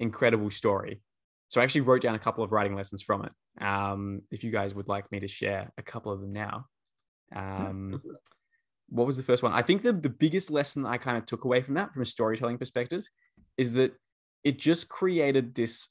incredible 0.00 0.50
story. 0.50 1.02
So 1.48 1.60
I 1.60 1.64
actually 1.64 1.82
wrote 1.82 2.02
down 2.02 2.14
a 2.14 2.18
couple 2.18 2.42
of 2.42 2.50
writing 2.52 2.74
lessons 2.74 3.02
from 3.02 3.24
it. 3.26 3.64
Um, 3.64 4.22
if 4.30 4.42
you 4.42 4.50
guys 4.50 4.74
would 4.74 4.88
like 4.88 5.10
me 5.12 5.20
to 5.20 5.28
share 5.28 5.70
a 5.78 5.82
couple 5.82 6.10
of 6.12 6.20
them 6.20 6.32
now. 6.32 6.66
Um, 7.34 8.02
what 8.88 9.06
was 9.06 9.16
the 9.16 9.22
first 9.22 9.42
one? 9.42 9.52
I 9.52 9.62
think 9.62 9.82
the, 9.82 9.92
the 9.92 10.08
biggest 10.08 10.50
lesson 10.50 10.84
I 10.84 10.98
kind 10.98 11.16
of 11.16 11.26
took 11.26 11.44
away 11.44 11.62
from 11.62 11.74
that, 11.74 11.92
from 11.92 12.02
a 12.02 12.06
storytelling 12.06 12.58
perspective, 12.58 13.04
is 13.56 13.74
that 13.74 13.92
it 14.42 14.58
just 14.58 14.88
created 14.88 15.54
this 15.54 15.88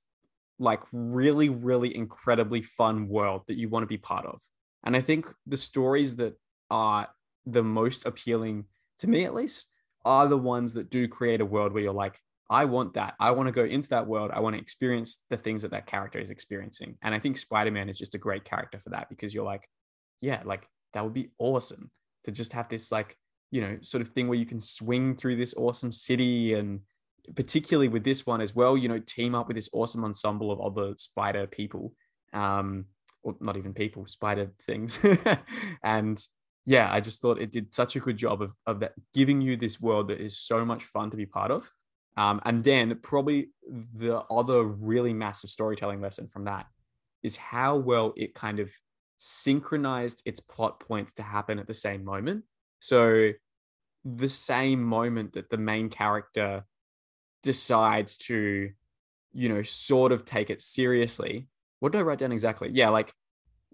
like 0.60 0.82
really, 0.92 1.50
really 1.50 1.96
incredibly 1.96 2.62
fun 2.62 3.08
world 3.08 3.44
that 3.48 3.58
you 3.58 3.70
want 3.70 3.84
to 3.84 3.88
be 3.88 3.98
part 3.98 4.26
of. 4.26 4.42
And 4.84 4.96
I 4.96 5.02
think 5.02 5.28
the 5.46 5.58
stories 5.58 6.18
that 6.18 6.34
are 6.70 7.08
the 7.46 7.64
most 7.64 8.06
appealing 8.06 8.66
to 9.00 9.10
me, 9.10 9.26
at 9.26 9.34
least, 9.34 9.68
are 10.06 10.28
the 10.28 10.38
ones 10.38 10.74
that 10.74 10.90
do 10.90 11.08
create 11.08 11.42
a 11.42 11.46
world 11.46 11.74
where 11.74 11.84
you're 11.84 11.94
like, 11.94 12.20
I 12.50 12.66
want 12.66 12.94
that. 12.96 13.16
I 13.20 13.32
want 13.32 13.48
to 13.48 13.54
go 13.54 13.64
into 13.64 13.90
that 13.90 14.06
world. 14.06 14.32
I 14.34 14.40
want 14.40 14.56
to 14.56 14.62
experience 14.62 15.24
the 15.30 15.38
things 15.38 15.62
that 15.62 15.72
that 15.72 15.88
character 15.88 16.20
is 16.20 16.30
experiencing. 16.30 16.98
And 17.02 17.16
I 17.16 17.20
think 17.20 17.38
Spider 17.38 17.72
Man 17.72 17.90
is 17.90 17.98
just 17.98 18.16
a 18.16 18.20
great 18.20 18.44
character 18.44 18.80
for 18.80 18.90
that 18.90 19.10
because 19.10 19.34
you're 19.34 19.46
like, 19.46 19.68
yeah, 20.22 20.42
like 20.46 20.68
that 20.94 21.04
would 21.04 21.14
be 21.14 21.32
awesome 21.40 21.90
to 22.26 22.32
just 22.32 22.54
have 22.54 22.70
this, 22.70 22.92
like, 22.92 23.18
you 23.50 23.62
know, 23.62 23.78
sort 23.82 24.02
of 24.02 24.10
thing 24.10 24.28
where 24.28 24.38
you 24.38 24.46
can 24.46 24.60
swing 24.60 25.16
through 25.16 25.38
this 25.38 25.54
awesome 25.56 25.92
city 25.92 26.54
and 26.54 26.82
particularly 27.36 27.88
with 27.88 28.04
this 28.04 28.26
one 28.26 28.42
as 28.42 28.56
well, 28.56 28.78
you 28.78 28.90
know, 28.90 29.00
team 29.00 29.36
up 29.36 29.48
with 29.48 29.56
this 29.56 29.70
awesome 29.74 30.04
ensemble 30.04 30.52
of 30.52 30.60
other 30.60 30.94
spider 30.98 31.48
people. 31.48 31.94
Um, 32.34 32.86
or 33.24 33.36
not 33.40 33.58
even 33.58 33.74
people, 33.74 34.06
spider 34.06 34.52
things. 34.62 35.04
and 35.84 36.24
yeah, 36.66 36.92
I 36.92 37.00
just 37.00 37.22
thought 37.22 37.40
it 37.40 37.52
did 37.52 37.74
such 37.74 37.96
a 37.96 38.00
good 38.00 38.18
job 38.18 38.42
of, 38.42 38.56
of 38.66 38.80
that 38.82 38.94
giving 39.14 39.42
you 39.42 39.58
this 39.58 39.82
world 39.82 40.10
that 40.10 40.22
is 40.22 40.40
so 40.40 40.66
much 40.66 40.84
fun 40.84 41.10
to 41.12 41.18
be 41.18 41.26
part 41.26 41.52
of. 41.52 41.70
Um, 42.16 42.42
and 42.46 42.64
then 42.64 43.00
probably 43.02 43.50
the 43.96 44.20
other 44.30 44.64
really 44.64 45.14
massive 45.14 45.50
storytelling 45.50 46.00
lesson 46.00 46.28
from 46.28 46.46
that 46.46 46.68
is 47.24 47.36
how 47.36 47.78
well 47.78 48.14
it 48.16 48.36
kind 48.36 48.60
of 48.60 48.70
synchronized 49.18 50.22
its 50.26 50.40
plot 50.40 50.80
points 50.80 51.14
to 51.14 51.24
happen 51.24 51.58
at 51.58 51.68
the 51.68 51.74
same 51.74 52.04
moment. 52.04 52.44
So 52.80 53.32
the 54.06 54.30
same 54.30 54.84
moment 54.84 55.34
that 55.34 55.50
the 55.50 55.58
main 55.58 55.90
character 55.90 56.66
decides 57.42 58.18
to, 58.18 58.70
you 59.32 59.50
know, 59.50 59.64
sort 59.64 60.12
of 60.12 60.26
take 60.26 60.50
it 60.50 60.62
seriously. 60.62 61.48
What 61.84 61.92
did 61.92 61.98
I 61.98 62.04
write 62.04 62.20
down 62.20 62.32
exactly? 62.32 62.70
Yeah, 62.72 62.88
like 62.88 63.14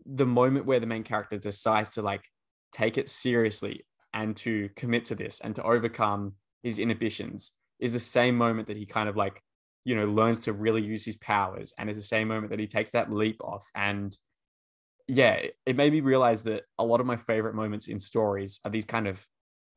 the 0.04 0.26
moment 0.26 0.66
where 0.66 0.80
the 0.80 0.88
main 0.88 1.04
character 1.04 1.38
decides 1.38 1.94
to 1.94 2.02
like 2.02 2.24
take 2.72 2.98
it 2.98 3.08
seriously 3.08 3.86
and 4.16 4.36
to 4.38 4.68
commit 4.76 5.06
to 5.06 5.16
this 5.16 5.42
and 5.42 5.56
to 5.58 5.64
overcome 5.64 6.34
his 6.64 6.80
inhibitions 6.80 7.52
is 7.78 7.94
the 7.94 8.00
same 8.00 8.36
moment 8.36 8.68
that 8.68 8.78
he 8.78 8.88
kind 8.88 9.10
of 9.10 9.16
like 9.16 9.44
you 9.86 9.96
know 9.96 10.08
learns 10.08 10.40
to 10.40 10.54
really 10.54 10.82
use 10.82 11.06
his 11.06 11.18
powers 11.18 11.72
and 11.78 11.88
is 11.88 11.98
the 11.98 12.02
same 12.02 12.28
moment 12.28 12.50
that 12.50 12.58
he 12.58 12.66
takes 12.66 12.90
that 12.90 13.14
leap 13.14 13.40
off 13.44 13.70
and 13.76 14.18
yeah 15.08 15.40
it 15.68 15.76
made 15.76 15.94
me 15.94 16.02
realize 16.02 16.44
that 16.46 16.64
a 16.80 16.84
lot 16.84 17.00
of 17.00 17.06
my 17.06 17.16
favorite 17.16 17.54
moments 17.54 17.90
in 17.90 18.00
stories 18.00 18.60
are 18.66 18.72
these 18.72 18.86
kind 18.86 19.08
of 19.08 19.24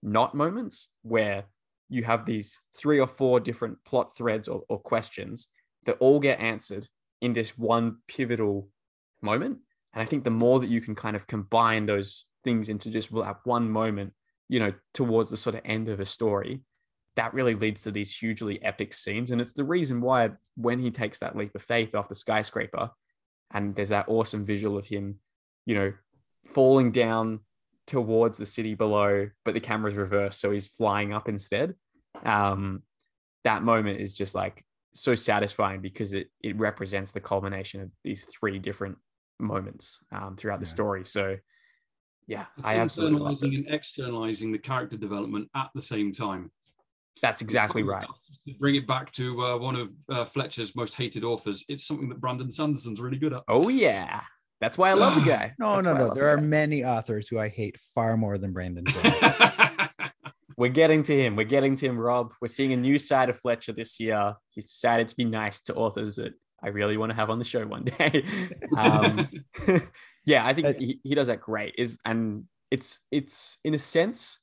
not 0.02 0.34
moments 0.34 0.90
where 1.02 1.44
you 1.90 2.02
have 2.02 2.24
these 2.24 2.58
three 2.74 2.98
or 2.98 3.06
four 3.06 3.40
different 3.40 3.76
plot 3.84 4.16
threads 4.16 4.48
or, 4.48 4.62
or 4.70 4.78
questions 4.78 5.48
that 5.84 5.98
all 6.00 6.18
get 6.18 6.40
answered 6.40 6.88
in 7.22 7.32
this 7.32 7.56
one 7.56 7.96
pivotal 8.06 8.68
moment 9.22 9.58
and 9.94 10.02
i 10.02 10.04
think 10.04 10.24
the 10.24 10.30
more 10.30 10.60
that 10.60 10.68
you 10.68 10.82
can 10.82 10.94
kind 10.94 11.16
of 11.16 11.26
combine 11.26 11.86
those 11.86 12.26
things 12.44 12.68
into 12.68 12.90
just 12.90 13.10
that 13.14 13.38
one 13.44 13.70
moment 13.70 14.12
you 14.48 14.60
know 14.60 14.72
towards 14.92 15.30
the 15.30 15.36
sort 15.36 15.54
of 15.54 15.62
end 15.64 15.88
of 15.88 16.00
a 16.00 16.06
story 16.06 16.60
that 17.16 17.34
really 17.34 17.54
leads 17.54 17.82
to 17.82 17.90
these 17.90 18.16
hugely 18.16 18.62
epic 18.62 18.94
scenes. 18.94 19.30
And 19.30 19.40
it's 19.40 19.52
the 19.52 19.64
reason 19.64 20.00
why 20.00 20.30
when 20.56 20.78
he 20.78 20.90
takes 20.90 21.18
that 21.18 21.36
leap 21.36 21.54
of 21.54 21.62
faith 21.62 21.94
off 21.94 22.08
the 22.08 22.14
skyscraper, 22.14 22.90
and 23.52 23.74
there's 23.74 23.90
that 23.90 24.08
awesome 24.08 24.46
visual 24.46 24.78
of 24.78 24.86
him, 24.86 25.16
you 25.66 25.74
know, 25.74 25.92
falling 26.46 26.90
down 26.90 27.40
towards 27.86 28.38
the 28.38 28.46
city 28.46 28.74
below, 28.74 29.28
but 29.44 29.52
the 29.52 29.60
camera's 29.60 29.94
reversed, 29.94 30.40
so 30.40 30.50
he's 30.50 30.68
flying 30.68 31.12
up 31.12 31.28
instead. 31.28 31.74
Um, 32.24 32.82
that 33.44 33.62
moment 33.62 34.00
is 34.00 34.14
just 34.14 34.34
like 34.34 34.64
so 34.94 35.14
satisfying 35.14 35.80
because 35.80 36.14
it 36.14 36.30
it 36.42 36.56
represents 36.58 37.12
the 37.12 37.20
culmination 37.20 37.80
of 37.80 37.90
these 38.04 38.24
three 38.26 38.58
different 38.58 38.98
moments 39.38 40.04
um, 40.12 40.36
throughout 40.36 40.56
yeah. 40.56 40.60
the 40.60 40.66
story. 40.66 41.04
So 41.04 41.36
yeah, 42.26 42.46
it's 42.56 42.66
I 42.66 42.76
absolutely 42.76 43.20
internalizing 43.20 43.56
and 43.56 43.66
externalizing 43.68 44.52
the 44.52 44.58
character 44.58 44.96
development 44.96 45.48
at 45.54 45.70
the 45.74 45.82
same 45.82 46.12
time. 46.12 46.50
That's 47.20 47.40
exactly 47.40 47.82
right. 47.82 48.06
bring 48.58 48.74
it 48.74 48.86
back 48.86 49.12
to 49.12 49.44
uh, 49.44 49.58
one 49.58 49.76
of 49.76 49.92
uh, 50.08 50.24
Fletcher's 50.24 50.74
most 50.74 50.94
hated 50.94 51.24
authors. 51.24 51.64
It's 51.68 51.86
something 51.86 52.08
that 52.08 52.20
Brandon 52.20 52.50
Sanderson's 52.50 53.00
really 53.00 53.18
good 53.18 53.32
at. 53.32 53.42
Oh 53.48 53.68
yeah, 53.68 54.22
that's 54.60 54.78
why 54.78 54.90
I 54.90 54.94
love 54.94 55.14
the 55.16 55.20
guy. 55.30 55.54
no, 55.58 55.76
that's 55.76 55.86
no, 55.86 55.94
no. 55.94 56.14
There 56.14 56.24
the 56.24 56.30
are 56.32 56.36
guy. 56.36 56.42
many 56.42 56.84
authors 56.84 57.28
who 57.28 57.38
I 57.38 57.48
hate 57.48 57.78
far 57.94 58.16
more 58.16 58.38
than 58.38 58.52
Brandon. 58.52 58.84
We're 60.56 60.70
getting 60.70 61.02
to 61.04 61.18
him. 61.18 61.36
We're 61.36 61.44
getting 61.44 61.74
to 61.76 61.86
him, 61.86 61.98
Rob. 61.98 62.32
We're 62.40 62.48
seeing 62.48 62.72
a 62.72 62.76
new 62.76 62.98
side 62.98 63.28
of 63.30 63.38
Fletcher 63.38 63.72
this 63.72 63.98
year. 64.00 64.34
He's 64.50 64.66
decided 64.66 65.08
to 65.08 65.16
be 65.16 65.24
nice 65.24 65.60
to 65.62 65.74
authors 65.74 66.16
that 66.16 66.34
I 66.62 66.68
really 66.68 66.96
want 66.96 67.10
to 67.10 67.16
have 67.16 67.30
on 67.30 67.38
the 67.38 67.44
show 67.44 67.66
one 67.66 67.84
day. 67.98 68.24
um, 68.76 69.28
yeah, 70.24 70.46
I 70.46 70.52
think 70.54 70.78
he, 70.78 71.00
he 71.02 71.14
does 71.14 71.26
that 71.26 71.40
great. 71.40 71.74
Is 71.78 71.98
and 72.04 72.44
it's 72.70 73.00
it's 73.10 73.58
in 73.64 73.74
a 73.74 73.78
sense 73.78 74.40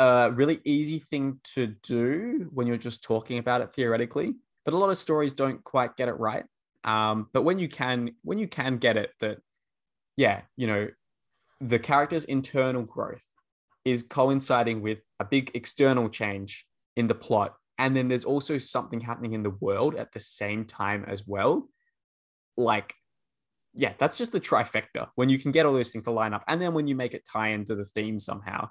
a 0.00 0.30
really 0.32 0.60
easy 0.64 0.98
thing 0.98 1.40
to 1.54 1.66
do 1.82 2.48
when 2.52 2.66
you're 2.66 2.76
just 2.76 3.04
talking 3.04 3.38
about 3.38 3.60
it 3.60 3.74
theoretically, 3.74 4.34
but 4.64 4.72
a 4.74 4.76
lot 4.76 4.90
of 4.90 4.96
stories 4.96 5.34
don't 5.34 5.62
quite 5.62 5.96
get 5.96 6.08
it 6.08 6.18
right. 6.18 6.44
Um, 6.84 7.28
but 7.32 7.42
when 7.42 7.58
you 7.58 7.68
can, 7.68 8.12
when 8.22 8.38
you 8.38 8.48
can 8.48 8.78
get 8.78 8.96
it, 8.96 9.10
that 9.20 9.38
yeah, 10.16 10.42
you 10.56 10.66
know, 10.66 10.88
the 11.60 11.78
character's 11.78 12.24
internal 12.24 12.82
growth 12.82 13.24
is 13.84 14.02
coinciding 14.02 14.82
with 14.82 14.98
a 15.18 15.24
big 15.24 15.50
external 15.54 16.08
change 16.08 16.66
in 16.96 17.06
the 17.06 17.14
plot, 17.14 17.54
and 17.78 17.96
then 17.96 18.08
there's 18.08 18.24
also 18.24 18.58
something 18.58 19.00
happening 19.00 19.32
in 19.32 19.42
the 19.42 19.56
world 19.60 19.94
at 19.96 20.12
the 20.12 20.20
same 20.20 20.64
time 20.64 21.04
as 21.06 21.26
well. 21.26 21.68
Like, 22.56 22.94
yeah, 23.74 23.92
that's 23.98 24.18
just 24.18 24.32
the 24.32 24.40
trifecta 24.40 25.08
when 25.14 25.28
you 25.28 25.38
can 25.38 25.52
get 25.52 25.66
all 25.66 25.72
those 25.72 25.90
things 25.90 26.04
to 26.04 26.10
line 26.10 26.34
up, 26.34 26.44
and 26.46 26.60
then 26.60 26.74
when 26.74 26.86
you 26.86 26.94
make 26.94 27.14
it 27.14 27.28
tie 27.30 27.48
into 27.48 27.74
the 27.74 27.84
theme 27.84 28.20
somehow. 28.20 28.68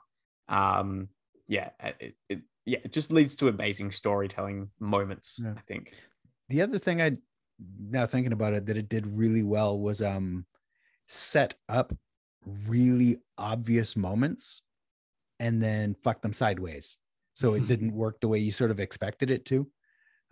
Um, 0.48 1.10
yeah, 1.48 1.70
it, 1.80 2.16
it, 2.30 2.42
yeah, 2.66 2.80
it 2.84 2.94
just 2.94 3.12
leads 3.12 3.36
to 3.38 3.48
amazing 3.48 3.92
storytelling 3.92 4.70
moments. 4.80 5.40
Yeah. 5.44 5.54
I 5.58 5.62
think. 5.68 5.94
The 6.50 6.62
other 6.62 6.78
thing 6.80 7.02
I 7.02 7.18
now 7.90 8.06
thinking 8.06 8.32
about 8.32 8.54
it 8.54 8.66
that 8.68 8.78
it 8.78 8.90
did 8.90 9.06
really 9.06 9.44
well 9.44 9.78
was 9.80 10.02
um 10.02 10.46
set 11.08 11.56
up 11.68 11.94
really 12.46 13.18
obvious 13.38 13.98
moments 13.98 14.62
and 15.40 15.62
then 15.62 15.96
fuck 15.96 16.22
them 16.22 16.34
sideways. 16.34 16.98
So 17.34 17.54
it 17.54 17.68
didn't 17.68 17.94
work 17.94 18.20
the 18.20 18.28
way 18.28 18.40
you 18.40 18.52
sort 18.52 18.72
of 18.72 18.80
expected 18.80 19.32
it 19.32 19.46
to. 19.46 19.68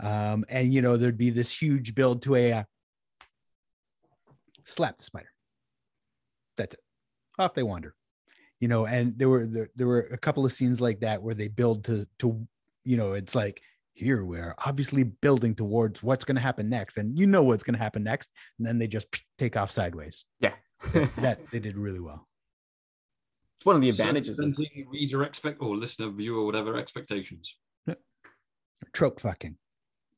Um, 0.02 0.44
and 0.50 0.74
you 0.74 0.82
know, 0.82 0.98
there'd 0.98 1.18
be 1.18 1.30
this 1.30 1.52
huge 1.52 1.96
build 1.96 2.22
to 2.24 2.36
a 2.36 2.54
uh, 2.54 2.64
slap 4.66 4.98
the 4.98 5.04
spider. 5.04 5.32
That's 6.58 6.74
it. 6.76 6.82
Off 7.40 7.54
they 7.54 7.64
wander 7.64 7.96
you 8.60 8.68
know 8.68 8.86
and 8.86 9.18
there 9.18 9.30
were 9.30 9.46
there, 9.46 9.70
there 9.76 9.88
were 9.88 10.02
a 10.12 10.18
couple 10.18 10.46
of 10.46 10.54
scenes 10.54 10.82
like 10.82 11.00
that 11.02 11.22
where 11.22 11.36
they 11.36 11.48
build 11.48 11.84
to 11.86 12.08
to 12.20 12.48
you 12.84 12.98
know 12.98 13.14
it's 13.14 13.36
like 13.36 13.62
here 13.94 14.24
we're 14.24 14.54
obviously 14.66 15.04
building 15.04 15.56
towards 15.56 16.04
what's 16.04 16.26
going 16.26 16.36
to 16.36 16.42
happen 16.42 16.70
next 16.70 16.98
and 16.98 17.18
you 17.18 17.26
know 17.26 17.44
what's 17.44 17.64
going 17.64 17.76
to 17.76 17.82
happen 17.82 18.04
next 18.04 18.30
and 18.58 18.68
then 18.68 18.78
they 18.78 18.88
just 18.88 19.08
take 19.38 19.58
off 19.58 19.72
sideways 19.72 20.26
yeah 20.40 20.54
that 21.18 21.40
they 21.52 21.60
did 21.60 21.78
really 21.78 22.00
well 22.00 22.26
it's 23.58 23.66
one 23.66 23.76
of 23.76 23.82
the 23.82 23.90
advantages 23.90 24.40
of 24.40 24.58
reader 24.92 25.24
expect 25.24 25.62
or 25.62 25.76
listener 25.76 26.10
viewer 26.10 26.46
whatever 26.46 26.78
expectations 26.78 27.58
trope 28.94 29.20
fucking 29.20 29.58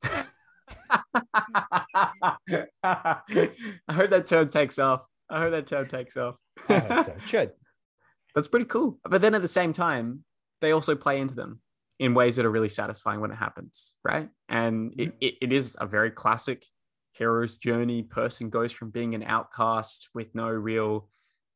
I 2.83 3.15
hope 3.91 4.09
that 4.09 4.25
term 4.27 4.49
takes 4.49 4.79
off. 4.79 5.01
I 5.29 5.39
hope 5.41 5.51
that 5.51 5.67
term 5.67 5.85
takes 5.85 6.17
off. 6.17 6.35
I 6.67 6.79
hope 6.79 7.05
so. 7.05 7.11
It 7.13 7.21
should. 7.27 7.51
That's 8.35 8.47
pretty 8.47 8.65
cool. 8.65 8.99
But 9.03 9.21
then 9.21 9.35
at 9.35 9.41
the 9.41 9.47
same 9.47 9.73
time, 9.73 10.23
they 10.61 10.71
also 10.71 10.95
play 10.95 11.19
into 11.19 11.35
them 11.35 11.61
in 11.99 12.13
ways 12.13 12.35
that 12.35 12.45
are 12.45 12.51
really 12.51 12.69
satisfying 12.69 13.19
when 13.19 13.31
it 13.31 13.35
happens, 13.35 13.95
right? 14.03 14.29
And 14.47 14.93
it, 14.97 15.13
it, 15.19 15.35
it 15.41 15.53
is 15.53 15.77
a 15.79 15.85
very 15.85 16.11
classic 16.11 16.65
hero's 17.13 17.57
journey. 17.57 18.03
Person 18.03 18.49
goes 18.49 18.71
from 18.71 18.91
being 18.91 19.15
an 19.15 19.23
outcast 19.23 20.09
with 20.13 20.33
no 20.33 20.47
real 20.47 21.09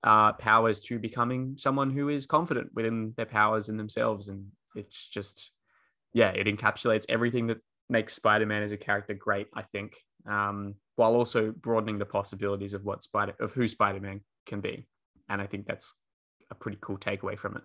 uh, 0.03 0.33
powers 0.33 0.81
to 0.81 0.99
becoming 0.99 1.55
someone 1.57 1.91
who 1.91 2.09
is 2.09 2.25
confident 2.25 2.71
within 2.73 3.13
their 3.15 3.25
powers 3.25 3.69
and 3.69 3.79
themselves. 3.79 4.27
And 4.27 4.47
it's 4.75 5.07
just, 5.07 5.51
yeah, 6.13 6.29
it 6.29 6.47
encapsulates 6.47 7.05
everything 7.09 7.47
that 7.47 7.59
makes 7.89 8.13
Spider-Man 8.13 8.63
as 8.63 8.71
a 8.71 8.77
character 8.77 9.13
great, 9.13 9.47
I 9.53 9.61
think, 9.61 9.95
um, 10.27 10.75
while 10.95 11.15
also 11.15 11.51
broadening 11.51 11.99
the 11.99 12.05
possibilities 12.05 12.73
of 12.73 12.83
what 12.83 13.03
Spider 13.03 13.33
of 13.39 13.53
who 13.53 13.67
Spider-Man 13.67 14.21
can 14.45 14.61
be. 14.61 14.87
And 15.29 15.41
I 15.41 15.47
think 15.47 15.65
that's 15.65 15.95
a 16.51 16.55
pretty 16.55 16.77
cool 16.81 16.97
takeaway 16.97 17.37
from 17.37 17.55
it. 17.57 17.63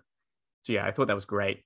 So 0.63 0.73
yeah, 0.73 0.85
I 0.85 0.91
thought 0.91 1.07
that 1.07 1.15
was 1.15 1.25
great. 1.25 1.63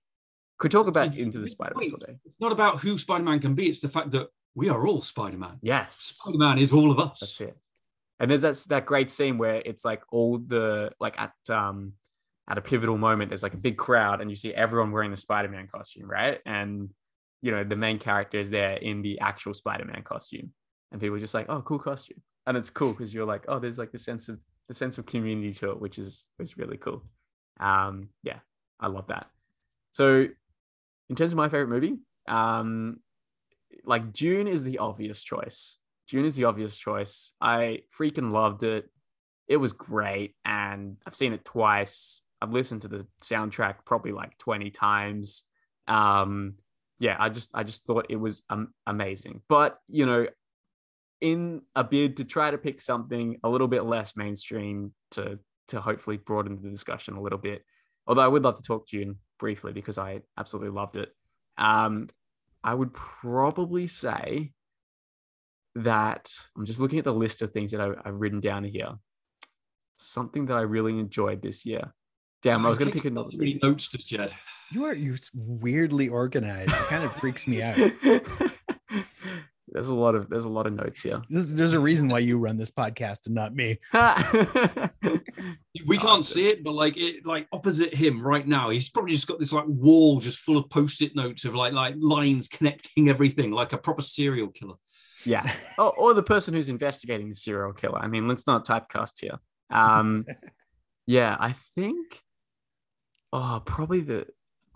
Could 0.59 0.71
talk 0.71 0.87
about 0.87 1.15
into 1.15 1.39
the 1.39 1.47
Spider-Man 1.47 1.91
all 1.91 1.97
day. 1.97 2.15
It's 2.25 2.39
not 2.39 2.51
about 2.51 2.79
who 2.79 2.97
Spider-Man 2.97 3.39
can 3.39 3.55
be; 3.55 3.69
it's 3.69 3.79
the 3.79 3.89
fact 3.89 4.11
that 4.11 4.27
we 4.55 4.69
are 4.69 4.87
all 4.87 5.01
Spider-Man. 5.01 5.57
Yes, 5.61 6.19
Spider-Man 6.21 6.59
is 6.59 6.71
all 6.71 6.91
of 6.91 6.99
us. 6.99 7.17
That's 7.19 7.41
it. 7.41 7.57
And 8.23 8.31
there's 8.31 8.43
that 8.43 8.55
that 8.69 8.85
great 8.85 9.11
scene 9.11 9.37
where 9.37 9.61
it's 9.65 9.83
like 9.83 10.01
all 10.09 10.37
the 10.37 10.91
like 10.97 11.19
at 11.19 11.33
um 11.49 11.91
at 12.49 12.57
a 12.57 12.61
pivotal 12.61 12.97
moment, 12.97 13.29
there's 13.29 13.43
like 13.43 13.53
a 13.53 13.57
big 13.57 13.75
crowd, 13.75 14.21
and 14.21 14.29
you 14.29 14.35
see 14.37 14.53
everyone 14.53 14.93
wearing 14.93 15.11
the 15.11 15.17
Spider-Man 15.17 15.67
costume, 15.67 16.09
right? 16.09 16.39
And 16.45 16.89
you 17.41 17.51
know 17.51 17.65
the 17.65 17.75
main 17.75 17.99
character 17.99 18.39
is 18.39 18.49
there 18.49 18.77
in 18.77 19.01
the 19.01 19.19
actual 19.19 19.53
Spider-Man 19.53 20.03
costume, 20.03 20.53
and 20.93 21.01
people 21.01 21.17
are 21.17 21.19
just 21.19 21.33
like, 21.33 21.47
oh, 21.49 21.63
cool 21.63 21.79
costume, 21.79 22.21
and 22.47 22.55
it's 22.55 22.69
cool 22.69 22.93
because 22.93 23.13
you're 23.13 23.25
like, 23.25 23.43
oh, 23.49 23.59
there's 23.59 23.77
like 23.77 23.91
the 23.91 23.99
sense 23.99 24.29
of 24.29 24.39
the 24.69 24.73
sense 24.73 24.97
of 24.97 25.05
community 25.05 25.53
to 25.55 25.71
it, 25.71 25.81
which 25.81 25.99
is 25.99 26.25
is 26.39 26.57
really 26.57 26.77
cool. 26.77 27.03
Um, 27.59 28.07
yeah, 28.23 28.39
I 28.79 28.87
love 28.87 29.07
that. 29.07 29.27
So, 29.91 30.29
in 31.09 31.15
terms 31.17 31.33
of 31.33 31.37
my 31.37 31.49
favorite 31.49 31.67
movie, 31.67 31.97
um, 32.29 33.01
like 33.83 34.13
Dune 34.13 34.47
is 34.47 34.63
the 34.63 34.77
obvious 34.77 35.23
choice. 35.23 35.77
Dune 36.09 36.25
is 36.25 36.35
the 36.35 36.45
obvious 36.45 36.77
choice. 36.77 37.33
I 37.41 37.79
freaking 37.97 38.31
loved 38.31 38.63
it. 38.63 38.89
It 39.47 39.57
was 39.57 39.73
great, 39.73 40.35
and 40.45 40.97
I've 41.05 41.15
seen 41.15 41.33
it 41.33 41.45
twice. 41.45 42.23
I've 42.41 42.51
listened 42.51 42.81
to 42.81 42.87
the 42.87 43.07
soundtrack 43.21 43.85
probably 43.85 44.11
like 44.11 44.37
20 44.37 44.69
times. 44.71 45.43
Um, 45.87 46.55
yeah, 46.99 47.15
I 47.19 47.29
just 47.29 47.51
I 47.53 47.63
just 47.63 47.85
thought 47.85 48.07
it 48.09 48.15
was 48.15 48.43
um, 48.49 48.69
amazing. 48.87 49.41
But 49.47 49.77
you 49.87 50.05
know, 50.05 50.27
in 51.21 51.61
a 51.75 51.83
bid 51.83 52.17
to 52.17 52.25
try 52.25 52.51
to 52.51 52.57
pick 52.57 52.81
something 52.81 53.37
a 53.43 53.49
little 53.49 53.67
bit 53.67 53.85
less 53.85 54.15
mainstream 54.15 54.93
to 55.11 55.39
to 55.69 55.81
hopefully 55.81 56.17
broaden 56.17 56.59
the 56.61 56.69
discussion 56.69 57.15
a 57.15 57.21
little 57.21 57.39
bit. 57.39 57.63
Although 58.07 58.21
I 58.21 58.27
would 58.27 58.43
love 58.43 58.55
to 58.55 58.63
talk 58.63 58.87
Dune 58.87 59.17
briefly 59.39 59.71
because 59.71 59.97
I 59.97 60.21
absolutely 60.37 60.71
loved 60.71 60.97
it. 60.97 61.09
Um, 61.57 62.09
I 62.63 62.73
would 62.73 62.93
probably 62.93 63.87
say 63.87 64.51
that 65.75 66.31
I'm 66.57 66.65
just 66.65 66.79
looking 66.79 66.99
at 66.99 67.05
the 67.05 67.13
list 67.13 67.41
of 67.41 67.51
things 67.51 67.71
that 67.71 67.81
I, 67.81 67.87
have 68.05 68.15
written 68.15 68.39
down 68.39 68.63
here. 68.63 68.93
Something 69.95 70.47
that 70.47 70.57
I 70.57 70.61
really 70.61 70.99
enjoyed 70.99 71.41
this 71.41 71.65
year. 71.65 71.93
Damn, 72.41 72.65
I 72.65 72.69
was 72.69 72.77
going 72.77 72.91
to 72.91 72.97
pick 72.97 73.05
another. 73.05 73.29
Many 73.33 73.59
notes, 73.63 73.89
to 73.91 73.97
Jed. 73.97 74.33
You 74.71 74.85
are 74.85 74.93
you 74.95 75.15
weirdly 75.33 76.09
organized. 76.09 76.71
It 76.71 76.87
kind 76.87 77.03
of 77.03 77.13
freaks 77.13 77.47
me 77.47 77.61
out. 77.61 77.77
there's 79.67 79.89
a 79.89 79.95
lot 79.95 80.15
of 80.15 80.29
there's 80.29 80.45
a 80.45 80.49
lot 80.49 80.67
of 80.67 80.73
notes 80.73 81.01
here. 81.01 81.21
There's, 81.29 81.53
there's 81.53 81.73
a 81.73 81.79
reason 81.79 82.09
why 82.09 82.19
you 82.19 82.37
run 82.37 82.57
this 82.57 82.71
podcast 82.71 83.25
and 83.25 83.35
not 83.35 83.55
me. 83.55 83.79
we 85.85 85.97
oh, 85.97 86.01
can't 86.01 86.25
see 86.25 86.49
it, 86.49 86.63
but 86.63 86.73
like 86.73 86.97
it, 86.97 87.25
like 87.25 87.47
opposite 87.51 87.93
him 87.93 88.21
right 88.21 88.47
now, 88.47 88.69
he's 88.69 88.89
probably 88.89 89.13
just 89.13 89.27
got 89.27 89.39
this 89.39 89.53
like 89.53 89.65
wall 89.67 90.19
just 90.19 90.39
full 90.39 90.57
of 90.57 90.69
post-it 90.69 91.15
notes 91.15 91.45
of 91.45 91.55
like 91.55 91.73
like 91.73 91.95
lines 91.99 92.47
connecting 92.47 93.09
everything, 93.09 93.51
like 93.51 93.73
a 93.73 93.77
proper 93.77 94.01
serial 94.01 94.49
killer. 94.49 94.75
Yeah, 95.25 95.51
or, 95.77 95.91
or 95.97 96.13
the 96.13 96.23
person 96.23 96.53
who's 96.53 96.69
investigating 96.69 97.29
the 97.29 97.35
serial 97.35 97.73
killer. 97.73 97.99
I 97.99 98.07
mean, 98.07 98.27
let's 98.27 98.47
not 98.47 98.65
typecast 98.65 99.21
here. 99.21 99.39
Um, 99.69 100.25
yeah, 101.07 101.37
I 101.39 101.51
think 101.51 102.23
Oh, 103.33 103.61
probably 103.65 104.01
the. 104.01 104.27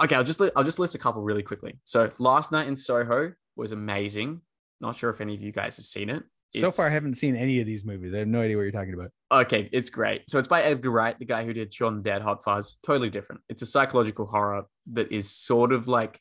Okay, 0.02 0.16
I'll 0.16 0.24
just 0.24 0.41
I'll 0.56 0.64
just 0.64 0.80
list 0.80 0.95
a 0.95 0.98
couple 0.98 1.22
really 1.22 1.43
quickly. 1.43 1.80
So, 1.84 2.12
last 2.18 2.52
night 2.52 2.68
in 2.68 2.76
Soho 2.76 3.34
was 3.56 3.72
amazing. 3.72 4.41
Not 4.82 4.98
sure 4.98 5.12
if 5.12 5.22
any 5.22 5.36
of 5.36 5.41
you 5.41 5.52
guys 5.52 5.78
have 5.78 5.86
seen 5.86 6.10
it. 6.10 6.24
It's... 6.54 6.62
So 6.62 6.72
far, 6.72 6.88
I 6.88 6.89
haven't 6.89 7.16
seen 7.16 7.36
any 7.36 7.60
of 7.60 7.68
these 7.68 7.86
movies. 7.86 8.14
I 8.16 8.20
have 8.20 8.28
no 8.28 8.41
idea 8.41 8.58
what 8.58 8.64
you're 8.64 8.72
talking 8.72 8.95
about. 8.95 9.12
Okay, 9.32 9.70
it's 9.72 9.91
great. 9.91 10.28
So 10.30 10.39
it's 10.39 10.48
by 10.48 10.64
Edgar 10.64 10.89
Wright, 10.89 11.18
the 11.20 11.26
guy 11.26 11.45
who 11.45 11.54
did 11.54 11.74
Shaun 11.74 11.98
the 11.98 12.02
Dead, 12.02 12.22
Hot 12.24 12.43
Fuzz. 12.43 12.80
Totally 12.84 13.10
different. 13.12 13.41
It's 13.48 13.62
a 13.62 13.66
psychological 13.68 14.26
horror 14.26 14.64
that 14.93 15.12
is 15.12 15.30
sort 15.30 15.72
of 15.72 15.88
like 15.88 16.20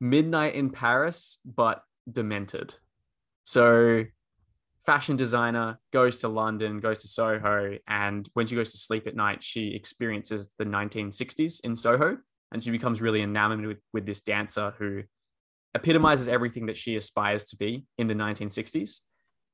Midnight 0.00 0.54
in 0.54 0.70
Paris, 0.70 1.38
but 1.44 1.82
demented. 2.10 2.74
So 3.46 4.02
fashion 4.86 5.14
designer, 5.14 5.78
goes 5.92 6.18
to 6.20 6.28
London, 6.28 6.80
goes 6.80 7.02
to 7.02 7.08
Soho, 7.08 7.78
and 7.86 8.28
when 8.34 8.48
she 8.48 8.56
goes 8.56 8.72
to 8.72 8.76
sleep 8.76 9.06
at 9.06 9.14
night, 9.14 9.40
she 9.40 9.72
experiences 9.72 10.52
the 10.58 10.64
1960s 10.64 11.60
in 11.62 11.76
Soho, 11.76 12.18
and 12.50 12.62
she 12.62 12.72
becomes 12.72 13.00
really 13.00 13.22
enamored 13.22 13.64
with, 13.64 13.78
with 13.92 14.04
this 14.04 14.20
dancer 14.20 14.74
who 14.80 15.04
epitomizes 15.76 16.26
everything 16.26 16.66
that 16.66 16.76
she 16.76 16.96
aspires 16.96 17.44
to 17.44 17.56
be 17.56 17.86
in 17.98 18.08
the 18.08 18.14
1960s. 18.14 19.02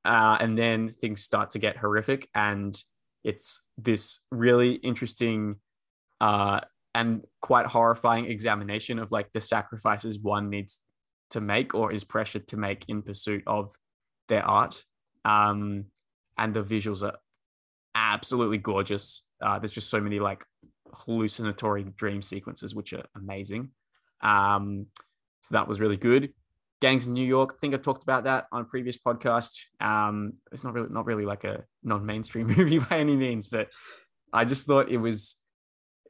Uh, 0.06 0.38
and 0.40 0.56
then 0.56 0.90
things 0.90 1.22
start 1.22 1.50
to 1.50 1.58
get 1.58 1.76
horrific, 1.76 2.26
and 2.34 2.82
it's 3.24 3.62
this 3.76 4.24
really 4.30 4.72
interesting 4.72 5.56
uh, 6.22 6.60
and 6.94 7.24
quite 7.42 7.66
horrifying 7.66 8.24
examination 8.24 8.98
of 8.98 9.12
like 9.12 9.30
the 9.32 9.40
sacrifices 9.42 10.18
one 10.18 10.48
needs 10.48 10.80
to 11.28 11.42
make 11.42 11.74
or 11.74 11.92
is 11.92 12.04
pressured 12.04 12.46
to 12.48 12.56
make 12.56 12.84
in 12.88 13.02
pursuit 13.02 13.42
of 13.46 13.74
their 14.32 14.44
art 14.46 14.82
um, 15.26 15.84
and 16.38 16.54
the 16.54 16.62
visuals 16.62 17.02
are 17.02 17.18
absolutely 17.94 18.56
gorgeous. 18.56 19.26
Uh, 19.42 19.58
there's 19.58 19.70
just 19.70 19.90
so 19.90 20.00
many 20.00 20.18
like 20.20 20.44
hallucinatory 20.94 21.84
dream 21.84 22.22
sequences, 22.22 22.74
which 22.74 22.94
are 22.94 23.04
amazing. 23.14 23.70
Um, 24.22 24.86
so 25.42 25.54
that 25.54 25.68
was 25.68 25.80
really 25.80 25.98
good. 25.98 26.32
Gangs 26.80 27.06
in 27.06 27.12
New 27.12 27.26
York. 27.26 27.54
I 27.54 27.60
think 27.60 27.74
I 27.74 27.76
talked 27.76 28.02
about 28.02 28.24
that 28.24 28.46
on 28.50 28.62
a 28.62 28.64
previous 28.64 28.96
podcast. 28.96 29.60
Um, 29.80 30.34
it's 30.50 30.64
not 30.64 30.72
really 30.72 30.88
not 30.90 31.04
really 31.04 31.26
like 31.26 31.44
a 31.44 31.64
non-mainstream 31.82 32.46
movie 32.56 32.78
by 32.78 32.98
any 32.98 33.16
means, 33.16 33.48
but 33.48 33.68
I 34.32 34.46
just 34.46 34.66
thought 34.66 34.90
it 34.90 34.96
was 34.96 35.36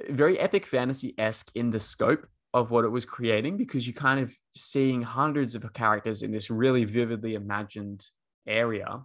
very 0.09 0.39
epic 0.39 0.65
fantasy 0.67 1.15
esque 1.19 1.51
in 1.55 1.71
the 1.71 1.81
scope 1.81 2.27
of 2.55 2.71
what 2.71 2.85
it 2.85 2.91
was 2.91 3.05
creating 3.05 3.57
because 3.57 3.87
you're 3.87 3.95
kind 3.95 4.21
of 4.21 4.35
seeing 4.55 5.03
hundreds 5.03 5.55
of 5.55 5.73
characters 5.73 6.23
in 6.23 6.31
this 6.31 6.51
really 6.51 6.85
vividly 6.85 7.35
imagined 7.35 8.05
area, 8.47 9.01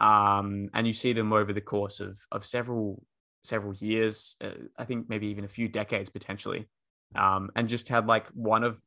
um, 0.00 0.68
and 0.74 0.86
you 0.86 0.92
see 0.92 1.12
them 1.12 1.32
over 1.32 1.52
the 1.52 1.60
course 1.60 2.00
of 2.00 2.18
of 2.30 2.44
several 2.44 3.02
several 3.42 3.74
years. 3.74 4.36
Uh, 4.40 4.50
I 4.78 4.84
think 4.84 5.08
maybe 5.08 5.28
even 5.28 5.44
a 5.44 5.48
few 5.48 5.68
decades 5.68 6.10
potentially, 6.10 6.68
um, 7.16 7.50
and 7.56 7.68
just 7.68 7.88
had 7.88 8.06
like 8.06 8.28
one 8.28 8.62
of 8.62 8.80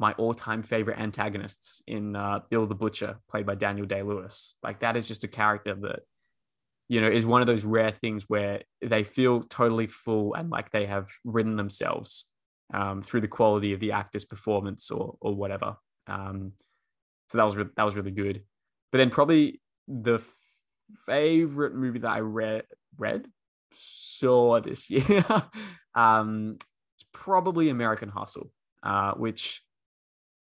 my 0.00 0.12
all-time 0.12 0.62
favorite 0.62 0.98
antagonists 0.98 1.82
in 1.88 2.14
uh, 2.14 2.40
Bill 2.50 2.66
the 2.66 2.74
Butcher, 2.74 3.18
played 3.28 3.46
by 3.46 3.56
Daniel 3.56 3.86
Day 3.86 4.02
Lewis. 4.02 4.56
Like 4.62 4.80
that 4.80 4.96
is 4.96 5.08
just 5.08 5.24
a 5.24 5.28
character 5.28 5.74
that 5.74 6.00
you 6.88 7.00
know 7.00 7.08
is 7.08 7.24
one 7.24 7.40
of 7.40 7.46
those 7.46 7.64
rare 7.64 7.92
things 7.92 8.24
where 8.28 8.62
they 8.82 9.04
feel 9.04 9.42
totally 9.42 9.86
full 9.86 10.34
and 10.34 10.50
like 10.50 10.70
they 10.70 10.84
have 10.84 11.08
written 11.24 11.56
themselves 11.56 12.26
um, 12.72 13.02
through 13.02 13.20
the 13.20 13.28
quality 13.28 13.72
of 13.72 13.80
the 13.80 13.92
actor's 13.92 14.24
performance 14.24 14.90
or 14.90 15.16
or 15.20 15.34
whatever. 15.34 15.76
Um, 16.06 16.52
so 17.28 17.38
that 17.38 17.44
was 17.44 17.56
re- 17.56 17.72
that 17.76 17.84
was 17.84 17.96
really 17.96 18.10
good. 18.10 18.42
But 18.90 18.98
then 18.98 19.10
probably 19.10 19.60
the 19.86 20.22
favorite 21.06 21.74
movie 21.74 21.98
that 22.00 22.10
I 22.10 22.20
read 22.20 22.64
read 22.96 23.26
saw 23.74 24.60
this 24.60 24.90
year 24.90 25.24
um 25.94 26.58
probably 27.12 27.68
American 27.68 28.08
Hustle, 28.08 28.50
uh, 28.82 29.12
which 29.12 29.62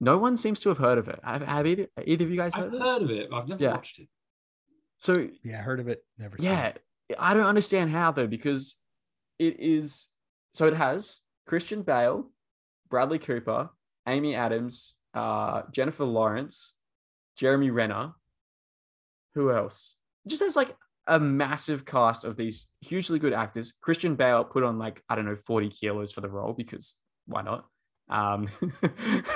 no 0.00 0.18
one 0.18 0.36
seems 0.36 0.60
to 0.60 0.68
have 0.70 0.78
heard 0.78 0.98
of 0.98 1.08
it. 1.08 1.20
Have, 1.22 1.42
have 1.42 1.66
either 1.66 1.86
either 2.04 2.24
of 2.24 2.30
you 2.30 2.36
guys 2.36 2.54
heard 2.54 2.74
I've 2.74 2.80
heard 2.80 3.02
of 3.02 3.10
it? 3.10 3.28
I've 3.32 3.48
never 3.48 3.62
yeah. 3.62 3.72
watched 3.72 3.98
it. 3.98 4.08
So 4.98 5.28
yeah, 5.44 5.58
I 5.58 5.62
heard 5.62 5.80
of 5.80 5.88
it. 5.88 6.02
Never. 6.18 6.36
Yeah, 6.38 6.68
it. 6.68 6.82
I 7.18 7.34
don't 7.34 7.46
understand 7.46 7.90
how 7.90 8.12
though 8.12 8.26
because 8.26 8.76
it 9.38 9.58
is. 9.58 10.08
So 10.52 10.66
it 10.66 10.74
has 10.74 11.20
Christian 11.46 11.82
Bale, 11.82 12.30
Bradley 12.88 13.18
Cooper, 13.18 13.70
Amy 14.06 14.34
Adams, 14.34 14.94
uh, 15.14 15.62
Jennifer 15.70 16.04
Lawrence, 16.04 16.76
Jeremy 17.36 17.70
Renner, 17.70 18.12
who 19.34 19.52
else? 19.52 19.96
It 20.24 20.30
just 20.30 20.42
has 20.42 20.56
like 20.56 20.76
a 21.06 21.18
massive 21.18 21.84
cast 21.84 22.24
of 22.24 22.36
these 22.36 22.68
hugely 22.80 23.18
good 23.18 23.32
actors. 23.32 23.72
Christian 23.80 24.14
Bale 24.14 24.44
put 24.44 24.62
on 24.62 24.78
like, 24.78 25.02
I 25.08 25.16
don't 25.16 25.24
know, 25.24 25.36
40 25.36 25.70
kilos 25.70 26.12
for 26.12 26.20
the 26.20 26.28
role 26.28 26.52
because 26.52 26.96
why 27.26 27.42
not? 27.42 27.66
Um, 28.08 28.48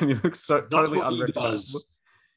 and 0.00 0.10
he 0.10 0.14
looks 0.14 0.40
so 0.40 0.60
that's 0.60 0.74
totally 0.74 1.00
unrecognizable. 1.00 1.82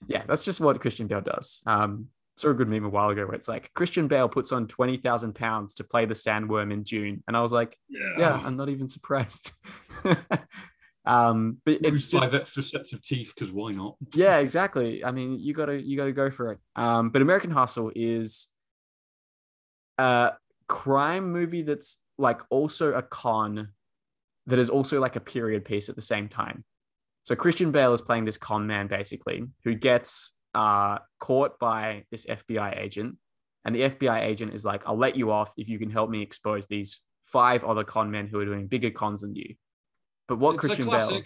Yeah, 0.08 0.24
that's 0.28 0.44
just 0.44 0.60
what 0.60 0.80
Christian 0.80 1.08
Bale 1.08 1.22
does. 1.22 1.62
Um, 1.66 2.08
saw 2.38 2.50
a 2.50 2.54
good 2.54 2.70
meme 2.70 2.86
a 2.86 2.90
while 2.90 3.10
ago 3.10 3.26
where 3.26 3.36
it's 3.36 3.48
like 3.48 3.74
Christian 3.74 4.08
Bale 4.08 4.30
puts 4.30 4.52
on 4.52 4.68
20,000 4.68 5.34
pounds 5.34 5.74
to 5.76 5.84
play 5.84 6.06
the 6.06 6.14
sandworm 6.14 6.72
in 6.72 6.84
Dune. 6.84 7.24
And 7.28 7.36
I 7.36 7.42
was 7.42 7.52
like, 7.52 7.78
yeah, 7.90 8.14
yeah 8.18 8.34
I'm 8.34 8.56
not 8.56 8.70
even 8.70 8.88
surprised. 8.88 9.52
Um, 11.08 11.60
but 11.64 11.78
it's 11.84 12.08
just 12.08 12.32
five 12.32 12.42
extra 12.42 12.64
sets 12.64 12.92
of 12.92 13.02
teeth 13.02 13.32
because 13.34 13.50
why 13.50 13.72
not? 13.72 13.96
yeah, 14.14 14.40
exactly. 14.40 15.06
I 15.06 15.12
mean, 15.12 15.40
you 15.40 15.54
gotta 15.54 15.82
you 15.82 15.96
gotta 15.96 16.12
go 16.12 16.30
for 16.30 16.52
it. 16.52 16.60
Um, 16.76 17.12
but 17.12 17.22
American 17.22 17.50
Hustle 17.50 17.94
is 17.96 18.48
a 19.98 20.34
crime 20.68 21.32
movie 21.32 21.62
that's 21.62 22.02
like 22.18 22.42
also 22.50 22.94
a 22.94 23.02
con 23.02 23.70
that 24.48 24.60
is 24.60 24.70
also 24.70 25.00
like 25.00 25.16
a 25.16 25.22
period 25.22 25.64
piece 25.64 25.88
at 25.88 25.96
the 25.96 26.02
same 26.02 26.28
time. 26.28 26.66
So 27.24 27.36
Christian 27.36 27.72
Bale 27.72 27.94
is 27.94 28.02
playing 28.02 28.26
this 28.26 28.38
con 28.38 28.68
man 28.68 28.88
basically 28.88 29.46
who 29.64 29.76
gets 29.76 30.37
uh, 30.58 30.98
caught 31.20 31.60
by 31.60 32.04
this 32.10 32.26
FBI 32.26 32.82
agent, 32.82 33.18
and 33.64 33.76
the 33.76 33.82
FBI 33.82 34.22
agent 34.24 34.56
is 34.56 34.66
like, 34.66 34.88
"I'll 34.88 34.98
let 34.98 35.16
you 35.16 35.32
off 35.32 35.54
if 35.56 35.70
you 35.70 35.78
can 35.78 35.92
help 35.92 36.10
me 36.10 36.24
expose 36.24 36.66
these 36.66 37.00
five 37.26 37.64
other 37.64 37.84
con 37.84 38.10
men 38.10 38.26
who 38.28 38.40
are 38.40 38.46
doing 38.46 38.66
bigger 38.66 38.90
cons 38.90 39.22
than 39.22 39.36
you." 39.36 39.54
But 40.28 40.40
what 40.40 40.56
it's 40.56 40.62
Christian 40.62 40.90
Bale? 40.90 41.22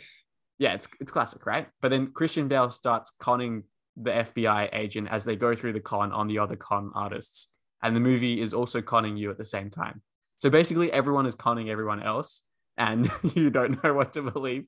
Yeah, 0.60 0.74
it's 0.74 0.90
it's 1.00 1.14
classic, 1.14 1.46
right? 1.46 1.68
But 1.82 1.92
then 1.92 2.12
Christian 2.12 2.50
Bale 2.50 2.72
starts 2.72 3.14
conning 3.20 3.64
the 3.96 4.12
FBI 4.12 4.70
agent 4.74 5.08
as 5.10 5.24
they 5.24 5.38
go 5.38 5.56
through 5.56 5.74
the 5.74 5.80
con 5.80 6.12
on 6.12 6.28
the 6.28 6.40
other 6.40 6.58
con 6.58 6.92
artists, 6.94 7.54
and 7.82 7.96
the 7.96 8.02
movie 8.02 8.42
is 8.42 8.54
also 8.54 8.82
conning 8.82 9.16
you 9.16 9.32
at 9.32 9.38
the 9.38 9.46
same 9.46 9.70
time. 9.70 10.02
So 10.42 10.50
basically, 10.50 10.92
everyone 10.92 11.26
is 11.26 11.36
conning 11.36 11.70
everyone 11.70 12.04
else, 12.04 12.44
and 12.78 13.10
you 13.34 13.50
don't 13.50 13.82
know 13.82 13.94
what 13.94 14.12
to 14.14 14.24
believe. 14.24 14.66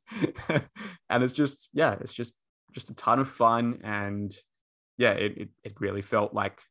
and 1.10 1.22
it's 1.22 1.34
just, 1.34 1.70
yeah, 1.74 1.98
it's 2.00 2.14
just 2.14 2.38
just 2.72 2.90
a 2.90 2.96
ton 2.96 3.20
of 3.20 3.30
fun, 3.30 3.82
and 3.84 4.34
yeah, 4.98 5.12
it, 5.12 5.38
it 5.38 5.50
it 5.64 5.74
really 5.80 6.02
felt 6.02 6.34
like 6.34 6.62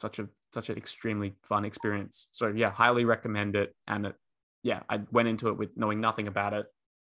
such 0.00 0.18
a 0.18 0.28
such 0.52 0.70
an 0.70 0.76
extremely 0.76 1.34
fun 1.42 1.64
experience. 1.64 2.28
So 2.32 2.48
yeah, 2.48 2.70
highly 2.70 3.04
recommend 3.04 3.56
it. 3.56 3.74
And 3.86 4.06
it, 4.06 4.14
yeah, 4.62 4.80
I 4.88 5.00
went 5.10 5.28
into 5.28 5.48
it 5.48 5.58
with 5.58 5.70
knowing 5.76 6.00
nothing 6.00 6.28
about 6.28 6.54
it 6.54 6.66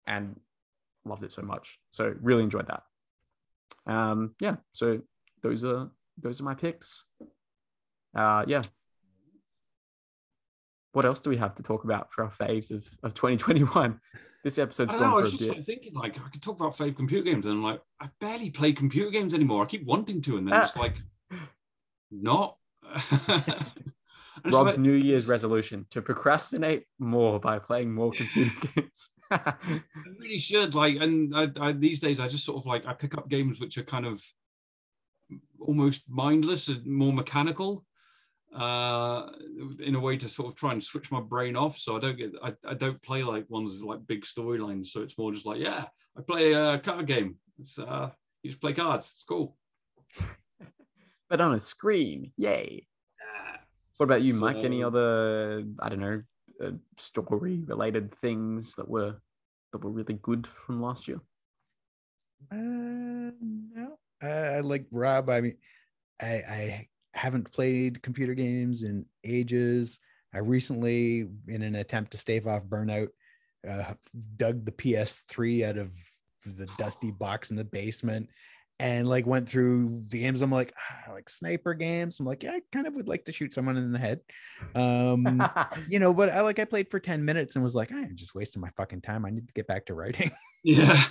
and 0.07 0.39
loved 1.05 1.25
it 1.25 1.33
so 1.33 1.43
much. 1.43 1.79
So 1.91 2.15
really 2.21 2.43
enjoyed 2.43 2.69
that. 2.69 2.83
Um, 3.93 4.35
yeah, 4.41 4.57
so 4.73 5.01
those 5.43 5.65
are 5.65 5.91
those 6.17 6.41
are 6.41 6.45
my 6.45 6.55
picks. 6.55 7.07
Uh, 8.15 8.45
yeah. 8.47 8.63
What 10.93 11.05
else 11.05 11.21
do 11.21 11.29
we 11.29 11.39
have 11.39 11.57
to 11.57 11.63
talk 11.65 11.83
about 11.83 12.13
for 12.13 12.23
our 12.23 12.31
faves 12.31 12.71
of, 12.71 12.87
of 13.03 13.15
2021? 13.15 14.01
This 14.45 14.59
episode's 14.59 14.95
I 14.95 14.99
gone 14.99 15.11
know, 15.11 15.17
I 15.17 15.19
for 15.21 15.25
was 15.25 15.35
a 15.35 15.39
just 15.39 15.51
bit. 15.51 15.67
thinking, 15.67 15.95
like, 15.95 16.19
I 16.21 16.29
could 16.29 16.43
talk 16.43 16.57
about 16.61 16.77
fave 16.77 16.95
computer 16.97 17.25
games, 17.25 17.47
and 17.47 17.55
I'm 17.55 17.63
like, 17.63 17.81
I 17.99 18.09
barely 18.21 18.51
play 18.51 18.73
computer 18.75 19.11
games 19.11 19.33
anymore. 19.35 19.63
I 19.63 19.67
keep 19.67 19.85
wanting 19.87 20.21
to, 20.23 20.37
and 20.37 20.47
then 20.47 20.55
Ah. 20.55 20.65
it's 20.65 20.77
like, 20.77 20.97
not. 22.13 22.59
Rob's 24.45 24.75
like- 24.75 24.79
New 24.79 24.93
Year's 24.93 25.27
resolution 25.27 25.87
to 25.91 26.03
procrastinate 26.03 26.85
more 26.99 27.41
by 27.41 27.59
playing 27.59 27.93
more 27.95 28.13
computer 28.13 28.53
games. 28.77 29.11
I 29.31 29.55
really 30.21 30.39
should 30.39 30.75
like, 30.75 30.97
and 31.01 31.35
I, 31.35 31.49
I 31.59 31.73
these 31.73 31.99
days 32.01 32.21
I 32.21 32.29
just 32.29 32.45
sort 32.45 32.59
of 32.59 32.67
like 32.67 32.87
I 32.87 32.93
pick 32.93 33.17
up 33.17 33.29
games 33.31 33.59
which 33.59 33.79
are 33.79 33.83
kind 33.83 34.05
of 34.07 34.23
almost 35.59 36.03
mindless 36.09 36.69
and 36.69 36.85
more 36.87 37.13
mechanical, 37.13 37.87
uh, 38.55 39.27
in 39.81 39.95
a 39.95 40.01
way 40.01 40.17
to 40.17 40.29
sort 40.29 40.49
of 40.49 40.55
try 40.55 40.73
and 40.73 40.83
switch 40.83 41.11
my 41.11 41.21
brain 41.21 41.57
off. 41.57 41.77
So 41.79 41.97
I 41.97 42.01
don't 42.01 42.17
get 42.17 42.33
I, 42.43 42.55
I 42.67 42.75
don't 42.75 43.03
play 43.03 43.23
like 43.23 43.49
ones 43.51 43.73
with 43.73 43.83
like 43.83 44.07
big 44.07 44.25
storylines. 44.25 44.89
So 44.89 45.03
it's 45.03 45.19
more 45.19 45.33
just 45.33 45.47
like 45.47 45.61
yeah, 45.61 45.85
I 46.17 46.23
play 46.23 46.53
a 46.53 46.79
card 46.79 47.07
game. 47.07 47.37
It's 47.59 47.79
uh, 47.79 48.11
you 48.43 48.51
just 48.51 48.61
play 48.61 48.73
cards. 48.73 49.11
It's 49.13 49.25
cool. 49.25 49.57
but 51.29 51.41
on 51.41 51.55
a 51.55 51.61
screen, 51.61 52.33
yay. 52.37 52.87
What 53.97 54.05
about 54.05 54.23
you, 54.23 54.35
Mike? 54.35 54.57
Any 54.57 54.83
other, 54.83 55.63
I 55.79 55.89
don't 55.89 56.01
know, 56.01 56.23
uh, 56.63 56.73
story 56.97 57.63
related 57.65 58.13
things 58.17 58.75
that 58.75 58.89
were 58.89 59.17
that 59.73 59.85
were 59.85 59.91
really 59.91 60.15
good 60.15 60.47
from 60.47 60.83
last 60.83 61.07
year? 61.09 61.21
Uh, 62.51 62.57
no, 63.41 63.99
I, 64.21 64.29
I 64.29 64.61
like 64.61 64.87
Rob. 64.91 65.31
I 65.31 65.41
mean, 65.41 65.57
I, 66.21 66.27
I 66.27 66.89
haven't 67.15 67.51
played 67.53 68.03
computer 68.03 68.35
games 68.35 68.83
in 68.83 69.07
ages. 69.25 69.99
I 70.35 70.39
recently, 70.39 71.29
in 71.49 71.63
an 71.63 71.77
attempt 71.77 72.13
to 72.13 72.19
stave 72.19 72.47
off 72.47 72.65
burnout, 72.65 73.09
uh, 73.69 73.95
dug 74.37 74.65
the 74.65 74.73
PS3 74.73 75.65
out 75.65 75.79
of 75.79 75.93
the 76.45 76.67
dusty 76.77 77.11
box 77.11 77.51
in 77.51 77.57
the 77.57 77.65
basement 77.65 78.29
and 78.81 79.09
like 79.09 79.27
went 79.27 79.49
through 79.49 80.03
the 80.09 80.21
games. 80.21 80.43
I'm 80.43 80.51
like, 80.51 80.75
ah, 80.77 81.13
like 81.13 81.29
sniper 81.29 81.75
games. 81.75 82.19
I'm 82.19 82.27
like, 82.27 82.43
yeah, 82.43 82.53
I 82.53 82.61
kind 82.73 82.87
of 82.87 82.97
would 82.97 83.09
like 83.09 83.25
to 83.27 83.33
shoot 83.33 83.55
someone 83.55 83.77
in 83.77 83.93
the 83.93 83.99
head. 83.99 84.21
Um, 84.75 85.43
you 85.89 86.01
know, 86.01 86.13
but 86.13 86.31
I 86.31 86.41
like 86.41 86.59
I 86.59 86.65
played 86.65 86.91
for 86.91 86.99
10 86.99 87.25
minutes 87.25 87.55
and 87.55 87.63
was 87.63 87.75
like, 87.75 87.93
I'm 87.93 88.17
just 88.17 88.35
wasting 88.35 88.61
my 88.61 88.71
fucking 88.77 89.03
time. 89.03 89.25
I 89.25 89.31
need 89.31 89.47
to 89.47 89.55
get 89.55 89.69
back 89.69 89.87
to 89.87 89.95
writing. 89.95 90.31
Yeah. 90.65 91.05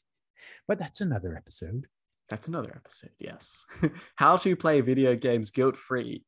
but 0.68 0.78
that's 0.78 1.00
another 1.00 1.36
episode. 1.36 1.86
That's 2.28 2.48
another 2.48 2.72
episode, 2.74 3.12
yes. 3.18 3.64
How 4.16 4.36
to 4.38 4.56
play 4.56 4.80
video 4.80 5.14
games 5.14 5.50
guilt 5.50 5.76
free, 5.76 6.24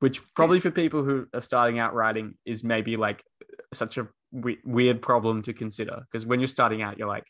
which 0.00 0.20
probably 0.34 0.60
for 0.60 0.70
people 0.70 1.04
who 1.04 1.26
are 1.32 1.40
starting 1.40 1.78
out 1.78 1.94
writing 1.94 2.34
is 2.44 2.64
maybe 2.64 2.96
like 2.96 3.22
such 3.72 3.96
a 3.98 4.08
we- 4.32 4.58
weird 4.64 5.02
problem 5.02 5.42
to 5.42 5.52
consider. 5.52 6.02
Because 6.10 6.26
when 6.26 6.40
you're 6.40 6.48
starting 6.48 6.82
out, 6.82 6.98
you're 6.98 7.08
like, 7.08 7.26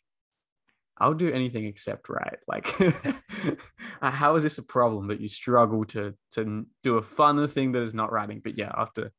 I'll 0.98 1.14
do 1.14 1.30
anything 1.30 1.66
except 1.66 2.08
write. 2.08 2.38
Like, 2.48 2.66
how 4.02 4.36
is 4.36 4.42
this 4.42 4.58
a 4.58 4.62
problem 4.62 5.08
that 5.08 5.20
you 5.20 5.28
struggle 5.28 5.84
to 5.86 6.14
to 6.32 6.66
do 6.82 6.96
a 6.96 7.02
fun 7.02 7.46
thing 7.48 7.72
that 7.72 7.82
is 7.82 7.94
not 7.94 8.12
writing? 8.12 8.40
But 8.42 8.56
yeah, 8.56 8.72
after 8.74 9.12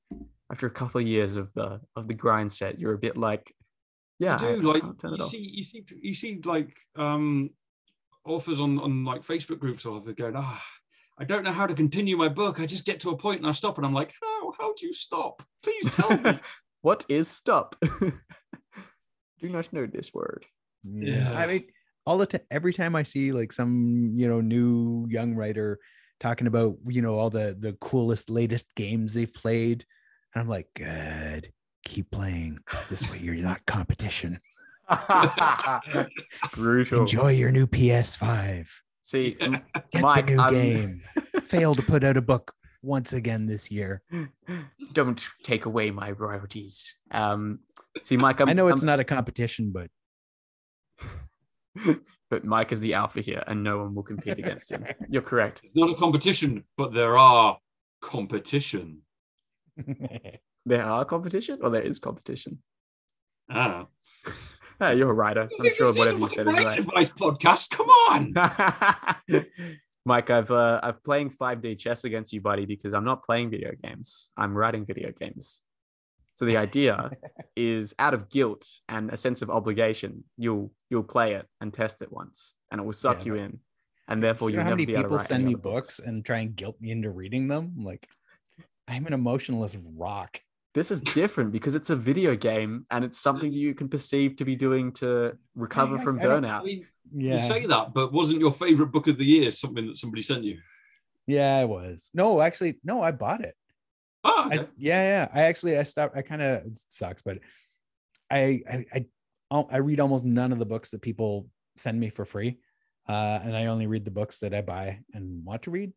after 0.52 0.66
a 0.66 0.72
couple 0.72 1.02
of 1.02 1.08
years 1.08 1.36
of 1.36 1.54
the 1.54 1.82
of 1.96 2.08
the 2.08 2.16
grind 2.16 2.52
set, 2.52 2.80
you're 2.80 2.94
a 2.94 2.98
bit 2.98 3.16
like, 3.16 3.54
yeah, 4.18 4.36
I 4.36 4.56
do 4.56 4.72
I 4.72 4.74
like 4.74 4.84
you 4.84 5.10
off. 5.10 5.30
see 5.30 5.38
you 5.54 5.64
see 5.64 5.86
you 6.02 6.16
see 6.16 6.42
like 6.44 6.76
um 6.96 7.52
authors 8.28 8.60
on 8.60 8.80
on 8.80 9.04
like 9.04 9.24
Facebook 9.24 9.60
groups 9.60 9.86
or 9.86 10.02
they're 10.02 10.14
going 10.14 10.36
ah 10.36 10.64
I 11.20 11.24
don't 11.24 11.44
know 11.44 11.52
how 11.52 11.68
to 11.68 11.74
continue 11.74 12.18
my 12.18 12.30
book 12.30 12.60
I 12.60 12.66
just 12.66 12.86
get 12.86 13.00
to 13.02 13.10
a 13.10 13.18
point 13.18 13.40
and 13.40 13.48
I 13.48 13.52
stop 13.52 13.78
and 13.78 13.86
I'm 13.86 13.94
like 13.94 14.14
how 14.22 14.54
how 14.60 14.74
do 14.74 14.86
you 14.86 14.94
stop 14.94 15.44
please 15.64 15.96
tell 15.96 16.16
me 16.18 16.40
what 16.82 17.06
is 17.10 17.28
stop? 17.28 17.76
do 19.40 19.50
not 19.50 19.72
know 19.74 19.86
this 19.86 20.14
word. 20.14 20.46
Yeah. 20.84 21.34
I 21.38 21.48
mean, 21.48 21.66
all 22.06 22.18
the 22.18 22.26
time, 22.26 22.42
every 22.50 22.74
time 22.74 22.96
I 22.96 23.04
see 23.04 23.32
like 23.32 23.52
some, 23.52 24.14
you 24.16 24.28
know, 24.28 24.42
new 24.42 25.06
young 25.10 25.36
writer 25.36 25.80
talking 26.20 26.48
about, 26.48 26.78
you 26.88 27.02
know, 27.02 27.16
all 27.16 27.30
the 27.30 27.58
the 27.60 27.74
coolest, 27.82 28.30
latest 28.30 28.74
games 28.76 29.14
they've 29.14 29.34
played, 29.34 29.86
and 30.34 30.42
I'm 30.42 30.48
like, 30.48 30.68
good, 30.76 31.52
keep 31.84 32.10
playing. 32.12 32.60
This 32.90 33.10
way, 33.12 33.20
you're 33.20 33.36
not 33.36 33.66
competition. 33.66 34.40
Brutal. 36.54 37.02
Enjoy 37.02 37.30
your 37.32 37.52
new 37.52 37.68
PS5. 37.68 38.68
See, 39.04 39.38
m- 39.40 39.62
Get 39.92 40.02
Mike, 40.02 40.26
the 40.28 40.36
new 40.36 40.42
I'm- 40.42 40.54
game. 40.54 41.02
Fail 41.42 41.76
to 41.76 41.82
put 41.82 42.04
out 42.04 42.18
a 42.18 42.22
book 42.22 42.54
once 42.82 43.14
again 43.14 43.46
this 43.48 43.72
year. 43.72 44.02
don't 44.94 45.28
take 45.44 45.66
away 45.66 45.92
my 45.92 46.12
royalties. 46.12 46.96
Um, 47.12 47.60
see, 48.04 48.18
Mike, 48.18 48.40
I'm, 48.42 48.50
i 48.50 48.54
know 48.54 48.68
it's 48.68 48.82
I'm- 48.84 48.88
not 48.88 49.00
a 49.00 49.04
competition, 49.04 49.72
but 49.74 49.90
but 52.30 52.44
Mike 52.44 52.72
is 52.72 52.80
the 52.82 52.94
alpha 52.96 53.22
here, 53.22 53.44
and 53.48 53.64
no 53.64 53.78
one 53.80 53.96
will 53.96 54.04
compete 54.04 54.38
against 54.40 54.72
him. 54.72 54.86
You're 55.10 55.22
correct. 55.22 55.62
it's 55.64 55.76
not 55.76 55.90
a 55.90 55.96
competition 55.96 56.64
but 56.76 56.94
there 56.94 57.18
are 57.18 57.58
competition 58.02 59.02
There 60.66 60.84
are 60.84 61.06
competition, 61.06 61.60
or 61.62 61.70
there 61.70 61.82
is 61.82 62.00
competition. 62.00 62.62
I 63.50 63.86
don't 64.80 64.90
Ah, 64.90 64.92
you're 64.92 65.10
a 65.10 65.14
writer. 65.14 65.50
I'm 65.60 65.76
sure 65.76 65.94
whatever 65.94 66.20
you 66.20 66.30
said 66.30 66.48
is 66.48 66.66
right. 66.66 66.86
my 66.94 67.06
podcast 67.06 67.72
come 67.72 67.88
on 67.88 69.46
Mike, 70.08 70.30
I've 70.30 70.50
uh, 70.52 70.80
I'm 70.82 70.96
playing 71.04 71.32
5D 71.32 71.78
chess 71.78 72.06
against 72.06 72.32
you, 72.32 72.40
buddy, 72.40 72.66
because 72.66 72.94
I'm 72.94 73.04
not 73.04 73.26
playing 73.26 73.50
video 73.50 73.72
games. 73.84 74.30
I'm 74.38 74.58
writing 74.58 74.86
video 74.86 75.12
games. 75.12 75.62
So 76.36 76.46
the 76.46 76.56
idea 76.56 77.12
is 77.58 77.94
out 78.00 78.14
of 78.14 78.30
guilt 78.30 78.66
and 78.88 79.12
a 79.12 79.18
sense 79.18 79.42
of 79.42 79.50
obligation, 79.50 80.24
you'll 80.38 80.72
you'll 80.90 81.04
play 81.04 81.34
it 81.34 81.46
and 81.60 81.74
test 81.74 82.02
it 82.02 82.10
once, 82.10 82.54
and 82.72 82.80
it 82.80 82.86
will 82.86 82.94
suck 82.94 83.26
Yeah, 83.26 83.26
you 83.26 83.36
in, 83.36 83.60
and 84.08 84.24
therefore 84.24 84.50
you 84.50 84.54
you'll 84.54 84.64
how 84.64 84.70
never 84.70 84.78
many 84.78 84.86
be 84.86 84.94
able 84.94 85.04
to 85.04 85.08
people 85.10 85.26
send 85.26 85.44
me 85.44 85.56
books 85.56 86.00
and 86.00 86.24
try 86.24 86.40
and 86.40 86.56
guilt 86.56 86.78
me 86.80 86.92
into 86.92 87.10
reading 87.12 87.50
them? 87.50 87.74
Like, 87.78 88.08
I'm 88.88 89.08
an 89.08 89.14
emotionless 89.14 89.76
rock. 89.76 90.40
This 90.78 90.92
is 90.92 91.02
different 91.02 91.52
because 91.52 91.74
it's 91.74 91.90
a 91.90 91.96
video 91.96 92.36
game 92.36 92.86
and 92.92 93.04
it's 93.04 93.20
something 93.20 93.50
that 93.50 93.58
you 93.58 93.74
can 93.74 93.90
perceive 93.90 94.36
to 94.36 94.46
be 94.46 94.56
doing 94.56 94.92
to 95.02 95.36
recover 95.56 95.98
I- 95.98 96.04
from 96.04 96.20
I 96.20 96.24
don't- 96.24 96.44
burnout. 96.44 96.62
I 96.62 96.64
mean 96.64 96.88
Yeah. 97.12 97.34
you 97.42 97.48
say 97.54 97.66
that 97.66 97.94
but 97.96 98.14
wasn't 98.14 98.40
your 98.42 98.52
favorite 98.52 98.92
book 98.96 99.08
of 99.08 99.18
the 99.18 99.26
year 99.26 99.50
something 99.50 99.88
that 99.88 99.98
somebody 99.98 100.22
sent 100.22 100.44
you 100.44 100.60
Yeah, 101.26 101.62
it 101.64 101.70
was. 101.78 102.12
No, 102.14 102.42
actually, 102.48 102.80
no, 102.84 103.02
I 103.02 103.12
bought 103.12 103.42
it. 103.42 103.56
oh 104.24 104.50
I, 104.52 104.56
yeah, 104.90 105.02
yeah. 105.14 105.28
I 105.34 105.42
actually 105.50 105.78
I 105.80 105.84
stopped. 105.84 106.16
I 106.16 106.22
kind 106.22 106.42
of 106.44 106.64
sucks, 106.90 107.22
but 107.24 107.40
I 108.30 108.42
I 108.74 108.78
I 108.98 109.00
I 109.76 109.78
read 109.78 110.00
almost 110.00 110.26
none 110.26 110.52
of 110.52 110.60
the 110.60 110.66
books 110.74 110.90
that 110.92 111.02
people 111.02 111.50
send 111.78 112.00
me 112.00 112.10
for 112.10 112.24
free, 112.26 112.60
uh, 113.10 113.40
and 113.44 113.54
I 113.56 113.66
only 113.74 113.88
read 113.88 114.06
the 114.06 114.12
books 114.20 114.40
that 114.42 114.54
I 114.54 114.62
buy 114.62 115.00
and 115.16 115.44
want 115.44 115.64
to 115.64 115.72
read. 115.72 115.92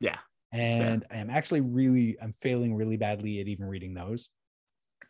Yeah, 0.00 0.16
fair. 0.16 0.27
And 0.52 1.04
I 1.10 1.16
am 1.16 1.30
actually 1.30 1.60
really 1.60 2.16
I'm 2.20 2.32
failing 2.32 2.74
really 2.74 2.96
badly 2.96 3.40
at 3.40 3.48
even 3.48 3.66
reading 3.66 3.94
those. 3.94 4.28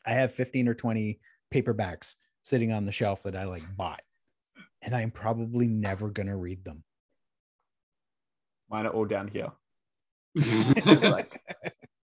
I 0.07 0.13
have 0.13 0.33
15 0.33 0.69
or 0.69 0.75
20 0.75 1.19
paperbacks 1.53 2.15
sitting 2.43 2.73
on 2.73 2.85
the 2.85 2.93
shelf 2.93 3.23
that 3.25 3.37
I 3.37 3.45
like 3.45 3.65
bought, 3.77 4.03
and 4.83 4.95
I'm 4.95 5.11
probably 5.11 5.69
never 5.69 6.11
gonna 6.11 6.37
read 6.37 6.65
them. 6.65 6.85
Mine 8.71 8.87
are 8.87 8.91
all 8.91 9.07
down 9.07 9.29
here. 9.29 9.53
It's 10.35 11.05
like, 11.05 11.41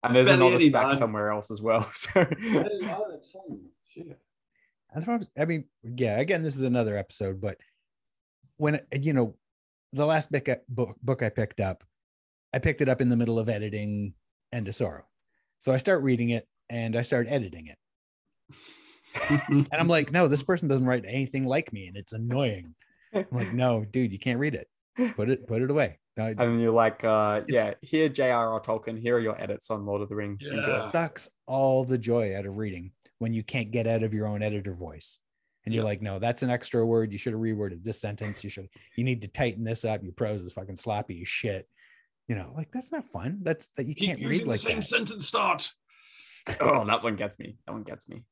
and 0.02 0.14
there's 0.14 0.28
Barely 0.28 0.46
another 0.46 0.56
any, 0.56 0.68
stack 0.68 0.88
man. 0.88 0.96
somewhere 0.96 1.30
else 1.30 1.50
as 1.50 1.60
well. 1.62 1.88
So 1.94 2.26
I, 5.36 5.44
mean, 5.44 5.66
yeah. 5.84 6.18
Again, 6.18 6.42
this 6.42 6.56
is 6.56 6.62
another 6.62 6.96
episode, 6.96 7.40
but 7.40 7.58
when 8.56 8.80
you 8.92 9.12
know, 9.12 9.36
the 9.92 10.04
last 10.04 10.32
book 10.32 10.48
book, 10.68 10.96
book 11.02 11.22
I 11.22 11.28
picked 11.28 11.60
up, 11.60 11.84
I 12.53 12.59
picked 12.59 12.80
it 12.80 12.88
up 12.88 13.01
in 13.01 13.09
the 13.09 13.16
middle 13.16 13.38
of 13.38 13.48
editing 13.48 14.14
End 14.53 14.68
of 14.68 14.74
Sorrow, 14.76 15.05
so 15.59 15.72
I 15.72 15.76
start 15.76 16.03
reading 16.03 16.30
it 16.30 16.46
and 16.68 16.96
I 16.96 17.03
start 17.03 17.26
editing 17.28 17.66
it, 17.68 17.78
and 19.48 19.66
I'm 19.72 19.88
like, 19.88 20.12
no, 20.12 20.28
this 20.28 20.42
person 20.42 20.68
doesn't 20.68 20.86
write 20.86 21.05
anything 21.07 21.46
like 21.46 21.72
me, 21.72 21.86
and 21.86 21.96
it's 21.96 22.12
annoying. 22.12 22.74
I'm 23.12 23.26
like, 23.32 23.53
no, 23.53 23.84
dude, 23.84 24.12
you 24.12 24.18
can't 24.18 24.38
read 24.38 24.55
it. 24.55 24.68
Put 25.16 25.30
it, 25.30 25.46
put 25.46 25.62
it 25.62 25.70
away. 25.70 25.98
No, 26.16 26.26
it 26.26 26.30
and 26.38 26.53
then 26.53 26.61
you're 26.61 26.72
like, 26.72 27.03
uh, 27.05 27.42
yeah, 27.48 27.74
here 27.80 28.09
J.R.R. 28.09 28.61
Tolkien, 28.61 29.01
here 29.01 29.16
are 29.16 29.20
your 29.20 29.40
edits 29.40 29.70
on 29.70 29.86
Lord 29.86 30.03
of 30.03 30.09
the 30.09 30.14
Rings. 30.16 30.48
Enjoy. 30.48 30.66
Yeah. 30.68 30.88
sucks 30.90 31.28
all 31.46 31.84
the 31.84 31.98
joy 31.98 32.36
out 32.36 32.46
of 32.46 32.57
reading 32.57 32.92
when 33.18 33.32
you 33.32 33.42
can't 33.42 33.70
get 33.70 33.86
out 33.86 34.03
of 34.03 34.12
your 34.14 34.26
own 34.26 34.42
editor 34.42 34.74
voice. 34.74 35.20
and 35.64 35.74
you're 35.74 35.82
Yeah. 35.82 35.88
like, 35.90 36.03
no, 36.03 36.18
that's 36.18 36.42
an 36.42 36.48
extra 36.51 36.84
word. 36.86 37.12
You 37.12 37.18
should 37.18 37.32
have 37.34 37.40
reworded 37.42 37.84
this 37.84 38.01
sentence. 38.01 38.42
You 38.42 38.48
should, 38.51 38.68
you 38.96 39.05
need 39.05 39.20
to 39.22 39.28
tighten 39.28 39.62
this 39.62 39.84
up. 39.84 40.03
Your 40.03 40.12
prose 40.14 40.42
is 40.42 40.53
fucking 40.55 40.76
sloppy 40.76 41.20
as 41.22 41.28
shit. 41.28 41.68
You 42.31 42.37
know, 42.37 42.53
like 42.57 42.70
that's 42.72 42.93
not 42.93 43.05
fun. 43.07 43.41
That's 43.43 43.66
that 43.76 43.87
you 43.87 43.97
can't 43.97 44.20
using 44.20 44.28
read 44.43 44.47
like 44.47 44.61
the 44.61 44.68
same 44.68 44.76
that. 44.76 44.83
sentence 44.85 45.26
start. 45.26 45.72
Oh, 46.61 46.85
that 46.85 47.03
one 47.03 47.16
gets 47.16 47.41
me. 47.41 47.57
That 47.66 47.72
one 47.72 47.83
gets 47.83 48.09
me. 48.09 48.22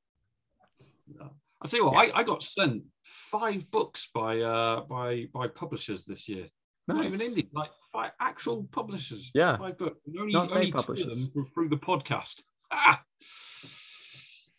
I'll 1.21 1.69
tell 1.69 1.81
you 1.81 1.87
what, 1.87 1.97
I, 2.15 2.21
I 2.21 2.23
got 2.23 2.45
sent 2.45 2.85
five 3.03 3.69
books 3.73 4.09
by 4.15 4.41
uh 4.41 4.83
by 4.83 5.27
by 5.35 5.49
publishers 5.49 6.05
this 6.05 6.29
year. 6.29 6.47
Not 6.87 7.05
even 7.05 7.19
Nice. 7.19 7.35
indie, 7.35 7.49
like 7.53 7.71
five 7.93 8.13
actual 8.21 8.69
publishers. 8.71 9.33
Yeah. 9.35 9.57
Five 9.59 9.77
books. 9.79 9.99
And 10.07 10.17
only 10.21 10.33
Not 10.33 10.51
only 10.53 10.67
fake 10.67 10.75
two 10.75 10.79
of 10.79 10.87
publishers. 10.87 11.25
them 11.25 11.33
were 11.35 11.45
through 11.53 11.69
the 11.71 11.77
podcast. 11.77 12.43
Ah! 12.71 13.03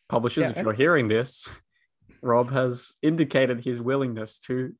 Publishers, 0.09 0.43
Yeah, 0.45 0.49
if 0.51 0.57
I- 0.57 0.61
you're 0.63 0.73
hearing 0.73 1.07
this, 1.07 1.47
Rob 2.21 2.51
has 2.51 2.93
indicated 3.01 3.63
his 3.63 3.81
willingness 3.81 4.37
to 4.41 4.73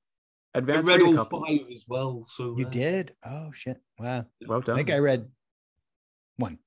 I 0.54 0.60
advance 0.60 0.88
read 0.88 1.02
all 1.02 1.26
copies. 1.26 1.62
five 1.62 1.72
as 1.72 1.84
well. 1.88 2.26
So 2.36 2.56
You 2.58 2.66
uh, 2.66 2.70
did? 2.70 3.16
Oh 3.24 3.52
shit! 3.52 3.80
Wow. 4.00 4.26
Well 4.48 4.62
done. 4.62 4.76
I 4.76 4.78
think 4.78 4.92
I 4.92 4.98
read 4.98 5.30
one 6.38 6.58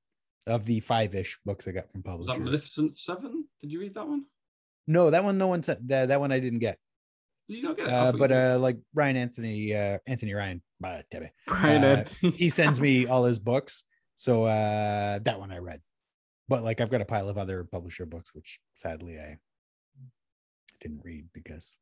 of 0.46 0.64
the 0.66 0.80
five-ish 0.80 1.38
books 1.44 1.66
I 1.66 1.72
got 1.72 1.90
from 1.90 2.02
Was 2.04 2.26
that 2.26 2.32
publishers. 2.34 2.44
Maleficent 2.44 2.98
Seven? 2.98 3.44
Did 3.60 3.72
you 3.72 3.80
read 3.80 3.94
that 3.94 4.06
one? 4.06 4.24
No, 4.86 5.10
that 5.10 5.22
one, 5.22 5.38
no 5.38 5.46
one 5.46 5.62
said 5.62 5.88
that. 5.88 6.08
That 6.08 6.20
one 6.20 6.32
I 6.32 6.40
didn't 6.40 6.58
get. 6.58 6.78
Did 7.48 7.56
you 7.56 7.62
not 7.64 7.76
get 7.76 7.86
it? 7.86 7.92
Uh, 7.92 8.12
but 8.12 8.32
uh, 8.32 8.58
like 8.60 8.78
Ryan 8.94 9.16
Anthony, 9.16 9.74
uh, 9.74 9.98
Anthony 10.06 10.34
Ryan, 10.34 10.62
uh, 10.84 11.02
damn. 11.10 11.28
Brian 11.46 11.84
Uh, 11.84 12.04
he 12.20 12.50
sends 12.50 12.80
me 12.80 13.06
all 13.08 13.24
his 13.24 13.38
books, 13.38 13.84
so 14.14 14.44
uh, 14.44 15.18
that 15.20 15.38
one 15.38 15.52
I 15.52 15.58
read. 15.58 15.80
But 16.48 16.64
like 16.64 16.80
I've 16.80 16.90
got 16.90 17.00
a 17.00 17.04
pile 17.04 17.28
of 17.28 17.38
other 17.38 17.64
publisher 17.64 18.06
books, 18.06 18.34
which 18.34 18.60
sadly 18.74 19.18
I 19.18 19.38
didn't 20.80 21.00
read 21.04 21.26
because 21.32 21.76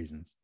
reasons. 0.00 0.34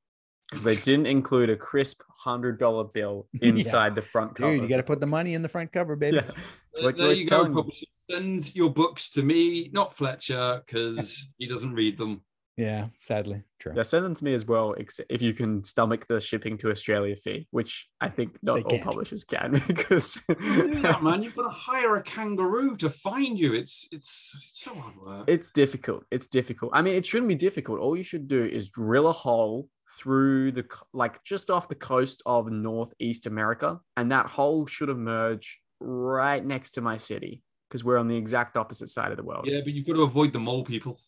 because 0.48 0.62
they 0.62 0.76
didn't 0.76 1.06
include 1.06 1.50
a 1.50 1.56
crisp 1.56 2.02
hundred 2.24 2.58
dollar 2.60 2.84
bill 2.84 3.26
Yeah. 3.32 3.48
inside 3.50 3.94
the 3.96 4.02
front 4.02 4.36
cover. 4.36 4.52
Dude, 4.52 4.62
you 4.62 4.68
got 4.68 4.76
to 4.76 4.82
put 4.84 5.00
the 5.00 5.06
money 5.06 5.34
in 5.34 5.42
the 5.42 5.48
front 5.48 5.72
cover, 5.72 5.96
baby. 5.96 6.16
Yeah, 6.16 6.22
that's 6.26 6.86
Uh, 6.86 6.92
there 6.92 7.12
you 7.12 7.26
go, 7.26 7.36
telling 7.36 7.54
me. 7.54 7.62
publishers. 7.62 7.88
Send 8.10 8.54
your 8.54 8.70
books 8.72 9.10
to 9.12 9.22
me, 9.22 9.70
not 9.72 9.96
Fletcher, 9.96 10.62
because 10.64 11.30
he 11.38 11.46
doesn't 11.48 11.74
read 11.74 11.96
them. 11.98 12.22
Yeah, 12.56 12.86
sadly, 13.00 13.42
true. 13.58 13.74
Yeah, 13.76 13.82
send 13.82 14.04
them 14.06 14.14
to 14.14 14.24
me 14.24 14.32
as 14.32 14.46
well, 14.46 14.74
if 15.10 15.20
you 15.20 15.34
can 15.34 15.62
stomach 15.62 16.06
the 16.08 16.20
shipping 16.20 16.56
to 16.58 16.70
Australia 16.70 17.14
fee, 17.14 17.46
which 17.50 17.86
I 18.00 18.08
think 18.08 18.38
not 18.42 18.54
They 18.56 18.62
all 18.62 18.70
can't. 18.70 18.82
publishers 18.84 19.24
can 19.24 19.62
because 19.66 20.18
yeah, 20.28 20.98
man, 21.02 21.22
you've 21.22 21.36
got 21.36 21.42
to 21.42 21.48
hire 21.70 21.96
a 21.96 22.02
kangaroo 22.02 22.76
to 22.78 22.88
find 22.88 23.38
you. 23.38 23.52
It's 23.52 23.86
it's, 23.92 24.32
it's 24.36 24.60
so 24.64 24.74
hard 24.74 24.96
work. 24.96 25.24
it's 25.28 25.50
difficult. 25.50 26.04
It's 26.10 26.26
difficult. 26.28 26.70
I 26.74 26.80
mean, 26.80 26.94
it 26.94 27.04
shouldn't 27.04 27.28
be 27.28 27.34
difficult. 27.34 27.78
All 27.80 27.94
you 27.96 28.02
should 28.02 28.26
do 28.26 28.42
is 28.44 28.70
drill 28.70 29.08
a 29.08 29.12
hole 29.12 29.68
through 29.98 30.52
the 30.52 30.64
like 30.94 31.22
just 31.24 31.50
off 31.50 31.68
the 31.68 31.74
coast 31.74 32.22
of 32.24 32.50
Northeast 32.50 33.26
America, 33.26 33.80
and 33.98 34.10
that 34.12 34.26
hole 34.28 34.64
should 34.66 34.88
emerge 34.88 35.60
right 35.78 36.42
next 36.42 36.70
to 36.72 36.80
my 36.80 36.96
city 36.96 37.42
because 37.68 37.84
we're 37.84 37.98
on 37.98 38.08
the 38.08 38.16
exact 38.16 38.56
opposite 38.56 38.88
side 38.88 39.10
of 39.10 39.18
the 39.18 39.22
world. 39.22 39.44
yeah, 39.46 39.60
but 39.62 39.74
you've 39.74 39.86
got 39.86 39.92
to 39.94 40.02
avoid 40.04 40.32
the 40.32 40.38
mole 40.40 40.64
people. 40.64 40.98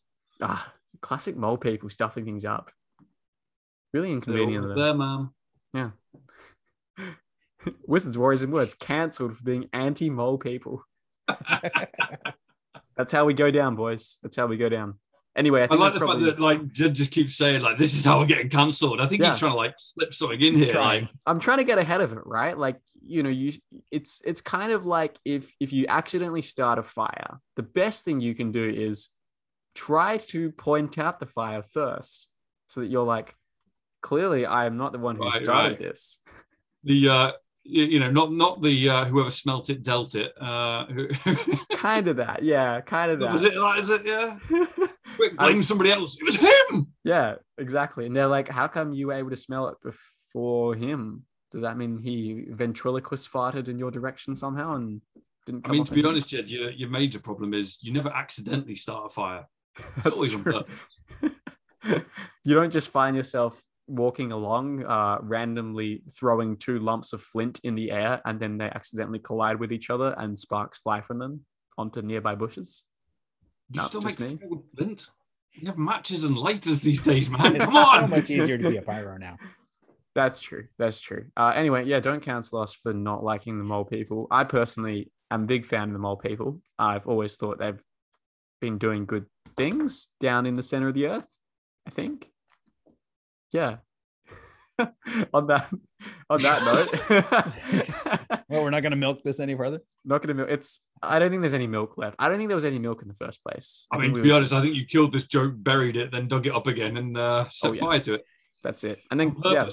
Ah, 0.43 0.73
classic 1.01 1.37
mole 1.37 1.57
people 1.59 1.89
stuffing 1.89 2.25
things 2.25 2.45
up. 2.45 2.71
Really 3.93 4.13
inconvenient. 4.13 4.75
there, 4.77 4.95
man. 4.95 5.31
Yeah. 5.73 5.91
Wizards, 7.87 8.17
Warriors, 8.17 8.43
and 8.43 8.53
Words 8.53 8.75
cancelled 8.75 9.37
for 9.37 9.45
being 9.45 9.69
anti 9.73 10.11
mole 10.11 10.39
people. 10.39 10.85
That's 12.97 13.13
how 13.13 13.25
we 13.25 13.35
go 13.35 13.51
down, 13.51 13.77
boys. 13.77 14.19
That's 14.23 14.37
how 14.37 14.47
we 14.47 14.57
go 14.57 14.69
down. 14.69 14.95
Anyway, 15.37 15.61
I 15.61 15.65
I 15.65 15.69
think 15.69 15.81
like 15.81 15.93
the 15.93 15.99
probably 16.01 16.25
fact 16.25 16.39
that 16.39 16.43
like 16.43 16.73
Jed 16.73 16.95
just 16.95 17.13
keeps 17.13 17.37
saying 17.37 17.63
like 17.63 17.79
this 17.79 17.95
is 17.95 18.05
how 18.05 18.19
we're 18.19 18.27
getting 18.27 18.49
cancelled. 18.49 19.01
I 19.01 19.07
think 19.07 19.23
Yeah. 19.23 19.29
he's 19.31 19.39
trying 19.39 19.53
to 19.53 19.57
like 19.57 19.75
slip 19.79 20.13
something 20.13 20.41
in 20.41 20.55
He's 20.55 20.59
here. 20.65 20.73
trying. 20.73 21.03
Like, 21.03 21.11
I'm 21.27 21.39
trying 21.39 21.59
to 21.59 21.65
get 21.65 21.79
ahead 21.79 22.01
of 22.01 22.13
it, 22.13 22.27
right? 22.27 22.59
Like, 22.59 22.81
you 23.07 23.23
know, 23.23 23.29
you 23.29 23.53
it's 23.93 24.21
it's 24.25 24.41
kind 24.41 24.73
of 24.73 24.85
like 24.85 25.17
if 25.25 25.55
if 25.61 25.73
you 25.73 25.87
accidentally 25.89 26.43
start 26.43 26.81
a 26.81 26.83
fire, 26.83 27.39
the 27.55 27.63
best 27.63 28.05
thing 28.05 28.21
you 28.21 28.35
can 28.35 28.51
do 28.51 28.69
is 28.69 29.11
try 29.87 30.17
to 30.33 30.51
point 30.53 30.99
out 30.99 31.21
the 31.21 31.27
fire 31.27 31.63
first 31.63 32.29
so 32.67 32.81
that 32.81 32.89
you're 32.89 33.05
like, 33.17 33.35
clearly 34.03 34.45
I 34.47 34.67
am 34.67 34.77
not 34.77 34.93
the 34.93 34.99
one 34.99 35.17
who 35.17 35.25
Right, 35.25 35.43
started 35.43 35.69
right. 35.71 35.79
this. 35.79 36.19
the 36.85 37.09
uh 37.09 37.33
you, 37.71 38.01
know 38.01 38.11
not 38.11 38.33
not 38.33 38.63
the 38.63 38.77
uh 38.89 39.05
whoever 39.05 39.31
smelt 39.31 39.69
it 39.71 39.83
dealt 39.83 40.15
it. 40.15 40.33
Uh 40.41 40.87
Kind 41.89 42.09
of 42.09 42.17
that. 42.17 42.43
Yeah, 42.43 42.81
kind 42.81 43.11
of 43.13 43.21
that. 43.21 43.33
was 43.33 43.43
it 43.45 43.55
like 43.57 43.81
is 43.83 43.91
it 43.91 44.03
yeah? 44.07 44.39
Quick, 45.17 45.35
I- 45.39 45.45
blame 45.49 45.63
somebody 45.63 45.91
else. 45.91 46.17
It 46.21 46.25
was 46.25 46.37
him. 46.37 46.89
Yeah, 47.05 47.37
exactly. 47.59 48.07
And 48.07 48.15
they're 48.17 48.27
like, 48.39 48.49
how 48.49 48.69
come 48.69 48.93
you 48.93 49.09
were 49.09 49.15
able 49.15 49.31
to 49.31 49.37
smell 49.37 49.69
it 49.69 49.77
before 49.83 50.75
him? 50.75 51.25
Does 51.51 51.63
that 51.63 51.77
mean 51.79 51.99
he 51.99 52.47
ventriloquist 52.51 53.31
farted 53.33 53.69
in 53.69 53.79
your 53.79 53.91
direction 53.91 54.35
somehow 54.37 54.75
and 54.77 55.01
didn't 55.47 55.67
I 55.67 55.73
mean, 55.73 55.85
to 55.85 55.93
be 55.93 56.01
with 56.03 56.11
honest, 56.11 56.29
Jed, 56.29 56.51
your 56.51 56.71
your 56.71 56.91
major 56.91 57.19
problem 57.21 57.53
is 57.55 57.79
you 57.81 57.93
never 57.93 58.11
accidentally 58.11 58.77
start 58.77 59.07
a 59.07 59.09
fire. 59.09 59.45
That's 59.97 60.17
always 60.17 60.33
true. 60.33 60.63
you 62.45 62.55
don't 62.55 62.73
just 62.73 62.91
find 62.91 63.17
yourself 63.17 63.63
walking 63.87 64.33
along, 64.33 64.85
uh, 64.85 65.19
randomly 65.23 66.03
throwing 66.13 66.57
two 66.57 66.79
lumps 66.79 67.13
of 67.13 67.23
flint 67.23 67.61
in 67.65 67.75
the 67.75 67.91
air, 67.91 68.21
and 68.25 68.39
then 68.39 68.59
they 68.59 68.67
accidentally 68.67 69.19
collide 69.19 69.59
with 69.59 69.73
each 69.73 69.91
other 69.91 70.15
and 70.19 70.39
sparks 70.39 70.79
fly 70.79 71.01
from 71.01 71.19
them 71.19 71.45
onto 71.79 72.03
nearby 72.03 72.35
bushes. 72.35 72.85
You 73.71 73.81
No, 73.81 73.87
still 73.87 74.03
make 74.03 74.21
me. 74.21 74.39
flint. 74.77 75.09
You 75.55 75.67
have 75.69 75.79
matches 75.79 76.25
and 76.25 76.37
lighters 76.37 76.81
these 76.81 77.03
days, 77.11 77.31
man. 77.31 77.57
It's 77.57 77.65
Come 77.65 77.75
so 77.75 77.79
on. 78.03 78.11
much 78.11 78.31
easier 78.31 78.59
to 78.59 78.71
be 78.71 78.77
a 78.77 78.83
pyro 78.91 79.17
now. 79.17 79.37
That's 80.15 80.41
true. 80.41 80.67
That's 80.79 80.99
true. 80.99 81.27
Uh, 81.37 81.53
anyway, 81.55 81.85
yeah, 81.85 82.01
don't 82.01 82.21
cancel 82.23 82.61
us 82.61 82.75
for 82.75 82.93
not 82.93 83.23
liking 83.23 83.57
the 83.59 83.65
mole 83.65 83.85
people. 83.85 84.27
I 84.31 84.45
personally 84.45 85.11
am 85.31 85.45
a 85.45 85.47
big 85.47 85.65
fan 85.65 85.89
of 85.89 85.93
the 85.93 85.99
mole 85.99 86.17
people. 86.17 86.61
I've 86.79 87.07
always 87.07 87.37
thought 87.37 87.59
they've 87.59 87.81
been 88.61 88.79
doing 88.79 89.07
good 89.07 89.27
things 89.59 90.09
down 90.21 90.47
in 90.47 90.57
the 90.57 90.63
center 90.63 90.89
of 90.89 90.95
the 90.95 91.07
earth. 91.07 91.29
I 91.87 91.91
think. 91.91 92.31
Yeah. 93.53 93.77
on 95.35 95.49
that 95.49 95.69
on 96.31 96.41
that 96.43 96.63
note, 98.31 98.41
Well, 98.49 98.63
we're 98.63 98.71
not 98.71 98.83
going 98.83 98.93
to 98.93 98.97
milk 98.97 99.23
this 99.25 99.41
any 99.41 99.57
further. 99.57 99.81
not 100.05 100.23
gonna 100.23 100.35
milk. 100.35 100.49
It's. 100.51 100.81
I 101.03 101.19
don't 101.19 101.31
think 101.31 101.43
there's 101.43 101.55
any 101.55 101.67
milk 101.67 101.99
left. 101.99 102.15
I 102.21 102.29
don't 102.29 102.39
think 102.39 102.49
there 102.49 102.55
was 102.57 102.65
any 102.65 102.79
milk 102.79 103.03
in 103.03 103.09
the 103.09 103.15
first 103.15 103.43
place. 103.43 103.87
I 103.91 103.97
think 103.97 104.03
mean, 104.05 104.13
we 104.13 104.19
to 104.21 104.23
be 104.23 104.31
honest, 104.31 104.53
just- 104.53 104.59
I 104.61 104.63
think 104.63 104.77
you 104.77 104.87
killed 104.87 105.13
this 105.13 105.27
joke, 105.27 105.55
buried 105.57 105.97
it, 105.97 106.13
then 106.13 106.29
dug 106.29 106.47
it 106.47 106.55
up 106.55 106.67
again, 106.69 106.97
and 106.97 107.17
uh, 107.19 107.49
set 107.51 107.71
Oh, 107.71 107.73
yeah. 107.73 107.81
fire 107.81 107.99
to 108.01 108.15
it. 108.15 108.25
that's 108.63 108.85
it. 108.85 109.01
And 109.11 109.19
then 109.19 109.35
On 109.45 109.53
yeah, 109.53 109.69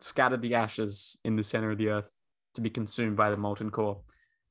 scattered 0.00 0.42
the 0.42 0.54
ashes 0.56 1.16
in 1.24 1.36
the 1.36 1.44
center 1.44 1.70
of 1.70 1.78
the 1.78 1.88
earth 1.90 2.12
to 2.54 2.60
be 2.60 2.70
consumed 2.70 3.16
by 3.16 3.30
the 3.30 3.36
molten 3.36 3.70
core. 3.70 4.00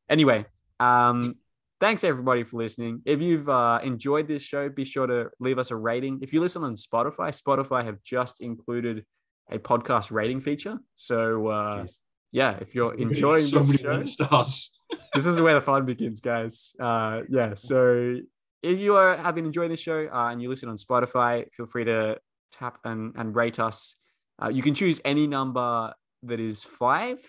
Anyway, 0.09 0.45
um, 0.80 1.36
thanks 1.82 2.03
everybody 2.03 2.43
for 2.43 2.57
listening. 2.57 3.01
If 3.05 3.21
you've 3.21 3.49
uh, 3.49 3.79
enjoyed 3.84 4.27
this 4.27 4.43
show, 4.43 4.69
be 4.69 4.86
sure 4.86 5.07
to 5.07 5.32
leave 5.39 5.57
us 5.57 5.71
a 5.71 5.75
rating. 5.75 6.19
If 6.21 6.32
you 6.32 6.39
listen 6.39 6.63
on 6.63 6.75
Spotify, 6.75 7.36
Spotify 7.36 7.84
have 7.84 8.01
just 8.03 8.39
included 8.39 9.03
a 9.49 9.57
podcast 9.57 10.11
rating 10.11 10.39
feature. 10.39 10.77
So 10.95 11.47
uh, 11.47 11.86
yeah, 12.32 12.57
if 12.61 12.73
you're 12.75 12.86
We're 12.86 12.91
gonna 12.91 13.05
get 13.09 13.17
enjoying 13.17 13.41
so 13.41 13.59
this 13.59 13.82
show, 13.82 14.05
stars. 14.05 14.71
this 15.15 15.25
is 15.25 15.41
where 15.41 15.55
the 15.55 15.61
fun 15.61 15.86
begins, 15.86 16.21
guys. 16.21 16.73
Uh, 16.79 17.23
yeah. 17.29 17.55
So 17.55 18.17
if 18.61 18.77
you 18.77 18.95
are 18.95 19.17
having 19.17 19.45
enjoyed 19.45 19.71
this 19.71 19.82
show 19.82 20.07
uh, 20.13 20.29
and 20.29 20.39
you 20.41 20.49
listen 20.49 20.69
on 20.69 20.77
Spotify, 20.77 21.51
feel 21.51 21.65
free 21.65 21.86
to 21.86 22.19
tap 22.51 22.77
and, 22.86 23.13
and 23.17 23.36
rate 23.36 23.59
us. 23.59 23.95
Uh, 24.41 24.49
you 24.49 24.61
can 24.61 24.75
choose 24.75 25.01
any 25.03 25.25
number 25.25 25.93
that 26.23 26.39
is 26.39 26.63
five, 26.63 27.19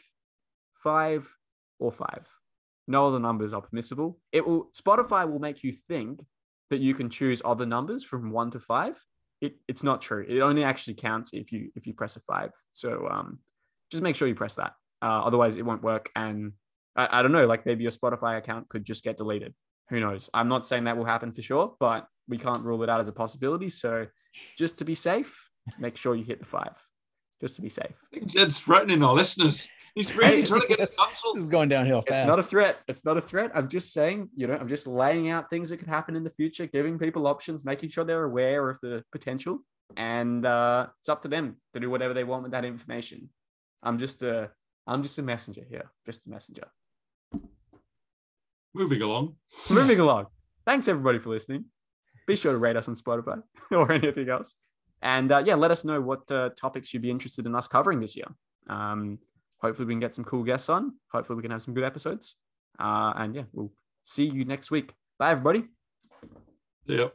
five, 0.74 1.34
or 1.78 1.90
five. 1.90 2.28
No 2.92 3.06
other 3.08 3.18
numbers 3.28 3.52
are 3.54 3.62
permissible. 3.62 4.18
It 4.32 4.46
will 4.46 4.62
Spotify 4.82 5.22
will 5.30 5.38
make 5.48 5.64
you 5.64 5.72
think 5.90 6.20
that 6.70 6.80
you 6.86 6.94
can 6.94 7.08
choose 7.08 7.40
other 7.52 7.66
numbers 7.66 8.04
from 8.04 8.30
one 8.30 8.50
to 8.50 8.60
five. 8.60 8.94
It, 9.40 9.56
it's 9.66 9.82
not 9.82 10.02
true. 10.02 10.24
It 10.28 10.40
only 10.40 10.62
actually 10.62 10.96
counts 11.08 11.28
if 11.32 11.50
you 11.52 11.70
if 11.74 11.86
you 11.86 11.94
press 11.94 12.16
a 12.16 12.20
five. 12.20 12.52
So 12.72 13.08
um, 13.14 13.38
just 13.90 14.02
make 14.02 14.14
sure 14.14 14.28
you 14.28 14.34
press 14.34 14.56
that. 14.56 14.72
Uh, 15.00 15.20
otherwise, 15.28 15.56
it 15.56 15.64
won't 15.64 15.82
work. 15.82 16.10
And 16.14 16.52
I, 16.94 17.08
I 17.18 17.22
don't 17.22 17.32
know, 17.32 17.46
like 17.46 17.64
maybe 17.64 17.82
your 17.82 17.96
Spotify 18.00 18.36
account 18.36 18.68
could 18.68 18.84
just 18.84 19.02
get 19.02 19.16
deleted. 19.16 19.54
Who 19.88 19.98
knows? 19.98 20.28
I'm 20.34 20.48
not 20.48 20.66
saying 20.66 20.84
that 20.84 20.98
will 20.98 21.06
happen 21.14 21.32
for 21.32 21.42
sure, 21.42 21.74
but 21.80 22.06
we 22.28 22.38
can't 22.38 22.62
rule 22.62 22.82
it 22.82 22.90
out 22.90 23.00
as 23.00 23.08
a 23.08 23.12
possibility. 23.12 23.70
So 23.70 24.06
just 24.58 24.78
to 24.78 24.84
be 24.84 24.94
safe, 24.94 25.32
make 25.80 25.96
sure 25.96 26.14
you 26.14 26.24
hit 26.24 26.40
the 26.40 26.46
five. 26.46 26.76
Just 27.40 27.56
to 27.56 27.62
be 27.62 27.70
safe. 27.70 27.96
Jed's 28.28 28.60
threatening 28.60 29.02
our 29.02 29.14
listeners. 29.14 29.68
He's 29.94 30.14
really 30.16 30.44
trying 30.44 30.62
to 30.62 30.68
get 30.68 30.80
us 30.80 30.94
This 31.34 31.42
is 31.42 31.48
going 31.48 31.68
downhill 31.68 32.02
fast. 32.02 32.20
It's 32.20 32.28
not 32.28 32.38
a 32.38 32.42
threat. 32.42 32.78
It's 32.88 33.04
not 33.04 33.16
a 33.16 33.20
threat. 33.20 33.50
I'm 33.54 33.68
just 33.68 33.92
saying, 33.92 34.30
you 34.34 34.46
know, 34.46 34.54
I'm 34.54 34.68
just 34.68 34.86
laying 34.86 35.30
out 35.30 35.50
things 35.50 35.68
that 35.68 35.78
could 35.78 35.88
happen 35.88 36.16
in 36.16 36.24
the 36.24 36.30
future, 36.30 36.66
giving 36.66 36.98
people 36.98 37.26
options, 37.26 37.64
making 37.64 37.90
sure 37.90 38.04
they're 38.04 38.24
aware 38.24 38.70
of 38.70 38.80
the 38.80 39.04
potential. 39.12 39.58
And 39.96 40.46
uh, 40.46 40.86
it's 41.00 41.10
up 41.10 41.22
to 41.22 41.28
them 41.28 41.56
to 41.74 41.80
do 41.80 41.90
whatever 41.90 42.14
they 42.14 42.24
want 42.24 42.44
with 42.44 42.52
that 42.52 42.64
information. 42.64 43.28
I'm 43.82 43.98
just 43.98 44.22
a 44.22 44.50
I'm 44.86 45.02
just 45.02 45.18
a 45.18 45.22
messenger 45.22 45.62
here. 45.68 45.90
Just 46.06 46.26
a 46.26 46.30
messenger. 46.30 46.68
Moving 48.74 49.02
along. 49.02 49.36
Moving 49.68 49.98
along. 49.98 50.26
Thanks 50.64 50.88
everybody 50.88 51.18
for 51.18 51.28
listening. 51.30 51.66
be 52.26 52.36
sure 52.36 52.52
to 52.52 52.58
rate 52.58 52.76
us 52.76 52.88
on 52.88 52.94
Spotify 52.94 53.42
or 53.70 53.92
anything 53.92 54.28
else. 54.28 54.56
And 55.02 55.30
uh, 55.30 55.42
yeah, 55.44 55.56
let 55.56 55.70
us 55.70 55.84
know 55.84 56.00
what 56.00 56.30
uh, 56.30 56.50
topics 56.56 56.94
you'd 56.94 57.02
be 57.02 57.10
interested 57.10 57.46
in 57.46 57.54
us 57.54 57.66
covering 57.66 58.00
this 58.00 58.16
year. 58.16 58.28
Um, 58.68 59.18
hopefully, 59.62 59.86
we 59.86 59.94
can 59.94 60.00
get 60.00 60.14
some 60.14 60.24
cool 60.24 60.42
guests 60.42 60.68
on. 60.68 60.94
Hopefully, 61.12 61.36
we 61.36 61.42
can 61.42 61.50
have 61.50 61.62
some 61.62 61.74
good 61.74 61.84
episodes. 61.84 62.36
Uh, 62.78 63.12
and 63.16 63.34
yeah, 63.34 63.44
we'll 63.52 63.72
see 64.02 64.26
you 64.26 64.44
next 64.44 64.70
week. 64.70 64.92
Bye, 65.18 65.30
everybody. 65.30 65.64
Yep. 66.86 67.14